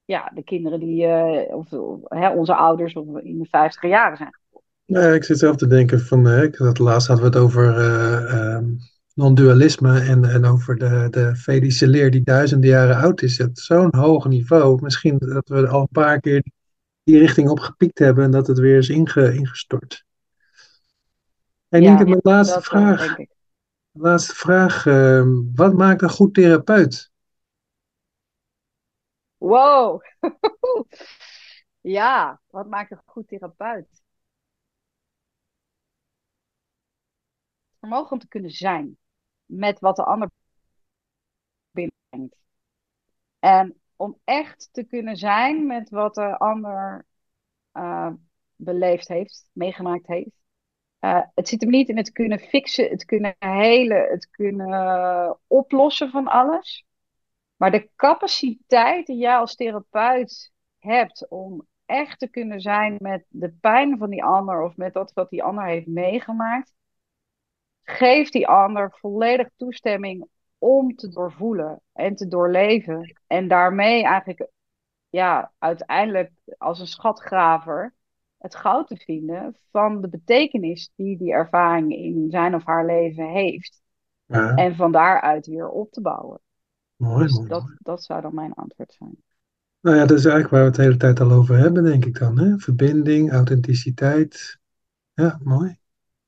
ja, 0.06 0.32
de 0.36 0.44
kinderen 0.44 0.80
die, 0.80 1.06
eh, 1.06 1.56
of, 1.56 1.74
of, 1.74 2.00
hè, 2.04 2.30
onze 2.30 2.56
ouders 2.56 2.94
of 2.94 3.20
in 3.20 3.38
de 3.38 3.48
vijftiger 3.50 3.90
jaren 3.90 4.18
zijn. 4.18 4.40
Ja, 4.86 5.02
ik 5.02 5.24
zit 5.24 5.40
zelf 5.40 5.56
te 5.56 5.68
denken 5.68 6.00
van, 6.00 6.32
ik 6.32 6.56
had 6.56 6.80
laatst 6.80 7.08
hadden 7.08 7.32
we 7.32 7.38
het 7.38 7.46
over 7.46 7.78
eh, 7.78 8.34
ehm, 8.34 8.66
non-dualisme 9.14 10.00
en, 10.00 10.26
en 10.26 10.46
over 10.46 10.78
de, 10.78 11.08
de 11.10 11.36
Vedische 11.36 11.88
leer 11.88 12.12
die 12.12 12.24
duizenden 12.24 12.70
jaren 12.70 12.96
oud 12.96 13.22
is. 13.22 13.38
Het 13.38 13.60
zo'n 13.60 13.96
hoog 13.96 14.28
niveau. 14.28 14.82
Misschien 14.82 15.18
dat 15.18 15.50
we 15.50 15.68
al 15.68 15.82
een 15.82 15.88
paar 15.92 16.20
keer 16.20 16.44
die 17.04 17.18
richting 17.18 17.50
op 17.50 17.60
gepiekt 17.60 18.00
hebben 18.00 18.24
en 18.24 18.32
dat 18.32 18.48
het 18.48 18.60
weer 18.60 18.78
is 18.78 18.90
inge, 18.90 19.34
ingestort. 19.34 20.06
En 21.70 21.82
Ja, 21.82 21.90
Nienke, 21.90 22.06
mijn 22.06 22.20
laatste 22.22 22.58
eh, 22.58 22.64
vraag. 22.64 23.16
Laatste 23.98 24.36
vraag. 24.36 24.86
ehm, 24.86 25.30
wat 25.56 25.74
maakt 25.74 26.02
een 26.02 26.10
goed 26.10 26.34
therapeut? 26.34 27.12
Wow! 29.40 30.02
Ja, 31.82 32.42
wat 32.48 32.68
maakt 32.68 32.92
een 32.92 33.02
goed 33.06 33.28
therapeut? 33.28 34.02
Vermogen 37.80 38.12
om 38.12 38.20
te 38.20 38.28
kunnen 38.28 38.52
zijn 38.52 38.98
met 39.46 39.80
wat 39.80 39.96
de 39.96 40.04
ander 40.04 40.30
binnenbrengt. 41.72 42.36
En 43.40 43.82
om 43.96 44.20
echt 44.24 44.70
te 44.72 44.84
kunnen 44.84 45.16
zijn 45.18 45.66
met 45.68 45.90
wat 45.90 46.16
de 46.16 46.38
ander 46.38 47.06
eh, 47.72 48.14
beleefd 48.56 49.08
heeft, 49.08 49.50
meegemaakt 49.54 50.08
heeft. 50.08 50.32
Eh, 51.08 51.22
het 51.36 51.48
zit 51.48 51.62
hem 51.62 51.70
niet 51.70 51.90
in 51.90 51.98
het 51.98 52.12
kunnen 52.12 52.40
fixen, 52.40 52.90
het 52.90 53.06
kunnen 53.06 53.36
helen, 53.40 54.10
het 54.10 54.30
kunnen 54.30 55.40
oplossen 55.48 56.10
van 56.10 56.28
alles. 56.28 56.86
Maar 57.56 57.72
de 57.72 57.90
capaciteit 57.96 59.06
die 59.06 59.18
jij 59.18 59.36
als 59.38 59.56
therapeut 59.56 60.52
hebt 60.80 61.28
om 61.30 61.68
echt 61.86 62.20
te 62.20 62.28
kunnen 62.28 62.62
zijn 62.62 62.96
met 63.00 63.26
de 63.30 63.52
pijn 63.52 63.98
van 63.98 64.10
die 64.10 64.24
ander 64.24 64.64
of 64.64 64.76
met 64.78 64.94
dat 64.94 65.14
wat 65.14 65.30
die 65.30 65.44
ander 65.44 65.66
heeft 65.66 65.88
meegemaakt, 65.88 66.74
geeft 67.84 68.34
die 68.34 68.48
ander 68.48 68.92
volledig 69.00 69.50
toestemming 69.56 70.28
om 70.58 70.96
te 70.96 71.08
doorvoelen 71.10 71.82
en 71.94 72.16
te 72.16 72.28
doorleven. 72.28 73.20
En 73.28 73.48
daarmee 73.48 74.04
eigenlijk, 74.04 74.50
ja, 75.10 75.52
uiteindelijk 75.58 76.32
als 76.58 76.80
een 76.80 76.88
schatgraver 76.88 77.96
het 78.38 78.56
goud 78.56 78.88
te 78.88 78.96
vinden 78.96 79.56
van 79.72 80.02
de 80.02 80.10
betekenis 80.10 80.92
die 80.96 81.18
die 81.18 81.32
ervaring 81.32 81.94
in 81.96 82.28
zijn 82.30 82.56
of 82.56 82.66
haar 82.66 82.86
leven 82.86 83.30
heeft. 83.30 83.82
Ja, 84.26 84.56
En 84.56 84.76
van 84.76 84.92
daaruit 84.92 85.48
weer 85.48 85.70
op 85.70 85.92
te 85.92 86.02
bouwen. 86.02 86.40
mooi, 86.96 87.26
Dus 87.26 87.36
mooi, 87.36 87.48
dat, 87.48 87.62
mooi. 87.64 87.76
dat 87.80 88.04
zou 88.04 88.22
dan 88.22 88.36
mijn 88.36 88.54
antwoord 88.54 88.94
zijn. 88.94 89.18
Nou 89.82 89.96
ja, 89.98 90.06
dat 90.06 90.18
is 90.18 90.26
eigenlijk 90.26 90.50
waar 90.54 90.60
we 90.62 90.68
het 90.68 90.76
de 90.76 90.82
hele 90.82 90.98
tijd 90.98 91.20
al 91.20 91.32
over 91.32 91.58
hebben, 91.58 91.84
denk 91.84 92.06
ik 92.06 92.20
dan. 92.20 92.40
Hè? 92.40 92.58
Verbinding, 92.58 93.32
authenticiteit. 93.32 94.60
Ja, 95.14 95.40
mooi. 95.44 95.78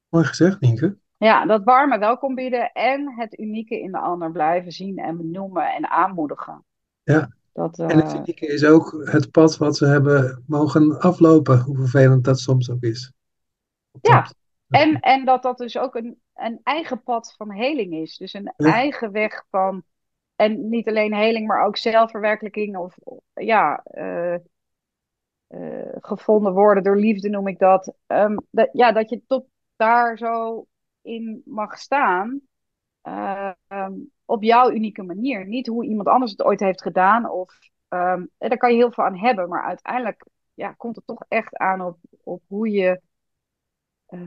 Mooi 0.10 0.26
gezegd, 0.26 0.60
Nienke. 0.60 0.98
Ja, 1.18 1.46
dat 1.46 1.64
warme 1.64 1.98
welkom 2.00 2.36
bieden 2.36 2.72
en 2.72 3.14
het 3.16 3.40
unieke 3.40 3.80
in 3.82 3.92
de 3.92 4.00
ander 4.00 4.32
blijven 4.32 4.72
zien 4.72 4.98
en 4.98 5.18
benoemen 5.18 5.74
en 5.74 5.90
aanmoedigen. 5.90 6.66
Ja. 7.04 7.30
Dat, 7.60 7.80
En 7.80 7.98
het 7.98 8.14
eh, 8.14 8.16
unieke 8.16 8.48
is 8.48 8.66
ook 8.66 9.02
het 9.04 9.32
pad 9.32 9.58
wat 9.58 9.78
ze 9.78 9.86
hebben 9.86 10.44
mogen 10.48 11.00
aflopen, 11.00 11.60
hoe 11.60 11.76
vervelend 11.76 12.24
dat 12.24 12.40
soms 12.40 12.72
ook 12.72 12.82
is. 12.82 13.12
Ja. 14.02 14.32
en, 14.70 15.00
en 15.00 15.26
dat 15.26 15.44
dat 15.44 15.58
dus 15.58 15.78
ook 15.78 15.96
een, 15.96 16.20
een 16.36 16.60
eigen 16.64 17.04
pad 17.04 17.34
van 17.38 17.52
heling 17.52 17.94
is. 17.94 18.18
Dus 18.18 18.34
een 18.34 18.54
Ja. 18.58 18.74
eigen 18.74 19.12
weg 19.12 19.44
van, 19.50 19.84
en 20.36 20.70
niet 20.70 20.88
alleen 20.88 21.14
heling, 21.14 21.48
maar 21.48 21.66
ook 21.66 21.78
zelfverwerkelijking 21.78 22.78
of 22.78 22.96
ja, 23.34 23.84
eh, 23.84 24.34
eh, 24.34 24.40
gevonden 26.00 26.54
worden 26.54 26.84
door 26.84 26.98
liefde 26.98 27.30
noem 27.30 27.48
ik 27.48 27.60
dat. 27.60 27.94
Ehm, 28.08 28.38
dat. 28.52 28.70
Ja, 28.72 28.92
dat 28.92 29.10
je 29.10 29.22
tot 29.28 29.46
daar 29.76 30.18
zo 30.18 30.66
in 31.02 31.42
mag 31.46 31.80
staan. 31.80 32.42
Eh, 33.02 33.52
ehm, 33.68 33.94
op 34.26 34.44
jouw 34.44 34.72
unieke 34.72 35.04
manier. 35.04 35.48
Niet 35.48 35.68
hoe 35.68 35.86
iemand 35.86 36.08
anders 36.08 36.32
het 36.32 36.44
ooit 36.44 36.60
heeft 36.60 36.82
gedaan. 36.82 37.30
Of, 37.30 37.60
ehm, 37.88 38.26
en 38.38 38.50
daar 38.50 38.58
kan 38.58 38.72
je 38.72 38.78
heel 38.78 38.92
veel 38.92 39.04
aan 39.04 39.18
hebben. 39.18 39.50
Maar 39.50 39.64
uiteindelijk 39.64 40.26
ja, 40.54 40.74
komt 40.74 40.96
het 40.96 41.08
toch 41.08 41.26
echt 41.28 41.58
aan 41.58 41.82
op, 41.82 41.98
op 42.24 42.42
hoe 42.48 42.70
je 42.70 43.02
eh, 44.06 44.20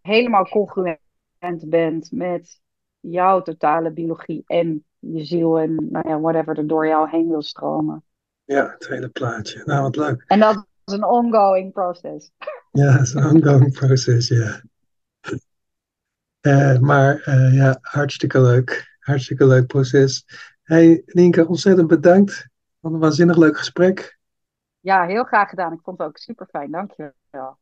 helemaal 0.00 0.48
congruent 0.48 1.00
bent 1.66 2.12
met 2.12 2.60
jouw 3.00 3.42
totale 3.42 3.92
biologie 3.92 4.42
en 4.46 4.84
je 4.98 5.24
ziel 5.24 5.58
en 5.58 5.88
nou 5.90 6.08
ja, 6.08 6.20
whatever 6.20 6.58
er 6.58 6.66
door 6.66 6.86
jou 6.86 7.10
heen 7.10 7.28
wil 7.28 7.42
stromen. 7.42 8.04
Ja, 8.44 8.70
het 8.70 8.88
hele 8.88 9.08
plaatje. 9.08 9.62
Nou, 9.64 9.82
wat 9.82 9.96
leuk. 9.96 10.24
En 10.26 10.40
dat 10.40 10.66
is 10.84 10.92
een 10.92 11.04
ongoing 11.04 11.72
process. 11.72 12.30
Ja, 12.70 12.92
het 12.92 13.00
is 13.00 13.14
een 13.14 13.24
ongoing 13.24 13.72
proces, 13.72 14.28
ja. 14.28 14.62
Eh, 16.40 16.78
maar 16.78 17.20
eh, 17.20 17.54
ja, 17.54 17.78
hartstikke 17.80 18.40
leuk. 18.40 18.96
Hartstikke 18.98 19.46
leuk 19.46 19.66
proces. 19.66 20.24
Hey, 20.62 21.02
Nienke, 21.06 21.46
ontzettend 21.46 21.88
bedankt. 21.88 22.48
Wat 22.80 22.92
een 22.92 22.98
waanzinnig 22.98 23.36
leuk 23.36 23.56
gesprek. 23.58 24.18
Ja, 24.80 25.06
heel 25.06 25.24
graag 25.24 25.48
gedaan. 25.48 25.72
Ik 25.72 25.80
vond 25.82 25.98
het 25.98 26.06
ook 26.06 26.18
super 26.18 26.46
fijn. 26.46 26.70
Dank 26.70 26.92
je 26.96 27.12
wel. 27.30 27.59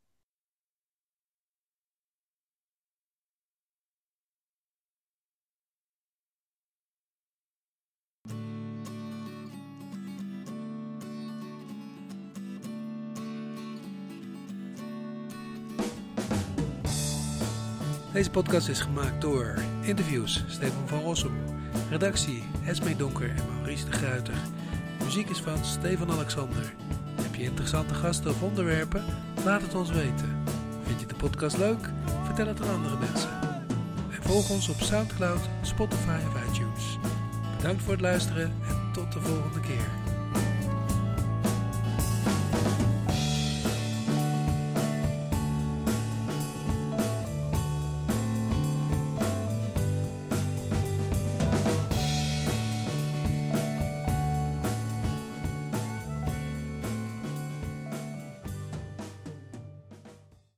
Deze 18.18 18.30
podcast 18.30 18.68
is 18.68 18.80
gemaakt 18.80 19.20
door 19.20 19.54
interviews 19.80 20.44
Stefan 20.46 20.88
van 20.88 21.00
Rossum, 21.00 21.32
redactie 21.90 22.42
Esme 22.66 22.96
Donker 22.96 23.30
en 23.30 23.44
Maurice 23.54 23.84
de 23.84 23.92
Gruiter. 23.92 24.34
Muziek 25.04 25.28
is 25.28 25.40
van 25.40 25.64
Stefan 25.64 26.10
Alexander. 26.10 26.74
Heb 27.22 27.34
je 27.34 27.42
interessante 27.42 27.94
gasten 27.94 28.30
of 28.30 28.42
onderwerpen? 28.42 29.04
Laat 29.44 29.62
het 29.62 29.74
ons 29.74 29.90
weten. 29.90 30.42
Vind 30.82 31.00
je 31.00 31.06
de 31.06 31.14
podcast 31.14 31.58
leuk? 31.58 31.90
Vertel 32.24 32.46
het 32.46 32.62
aan 32.62 32.74
andere 32.74 32.98
mensen. 32.98 33.30
En 34.10 34.22
volg 34.22 34.50
ons 34.50 34.68
op 34.68 34.80
Soundcloud, 34.80 35.40
Spotify 35.62 36.18
of 36.26 36.50
iTunes. 36.50 36.98
Bedankt 37.56 37.82
voor 37.82 37.92
het 37.92 38.00
luisteren 38.00 38.52
en 38.68 38.92
tot 38.92 39.12
de 39.12 39.20
volgende 39.20 39.60
keer. 39.60 40.07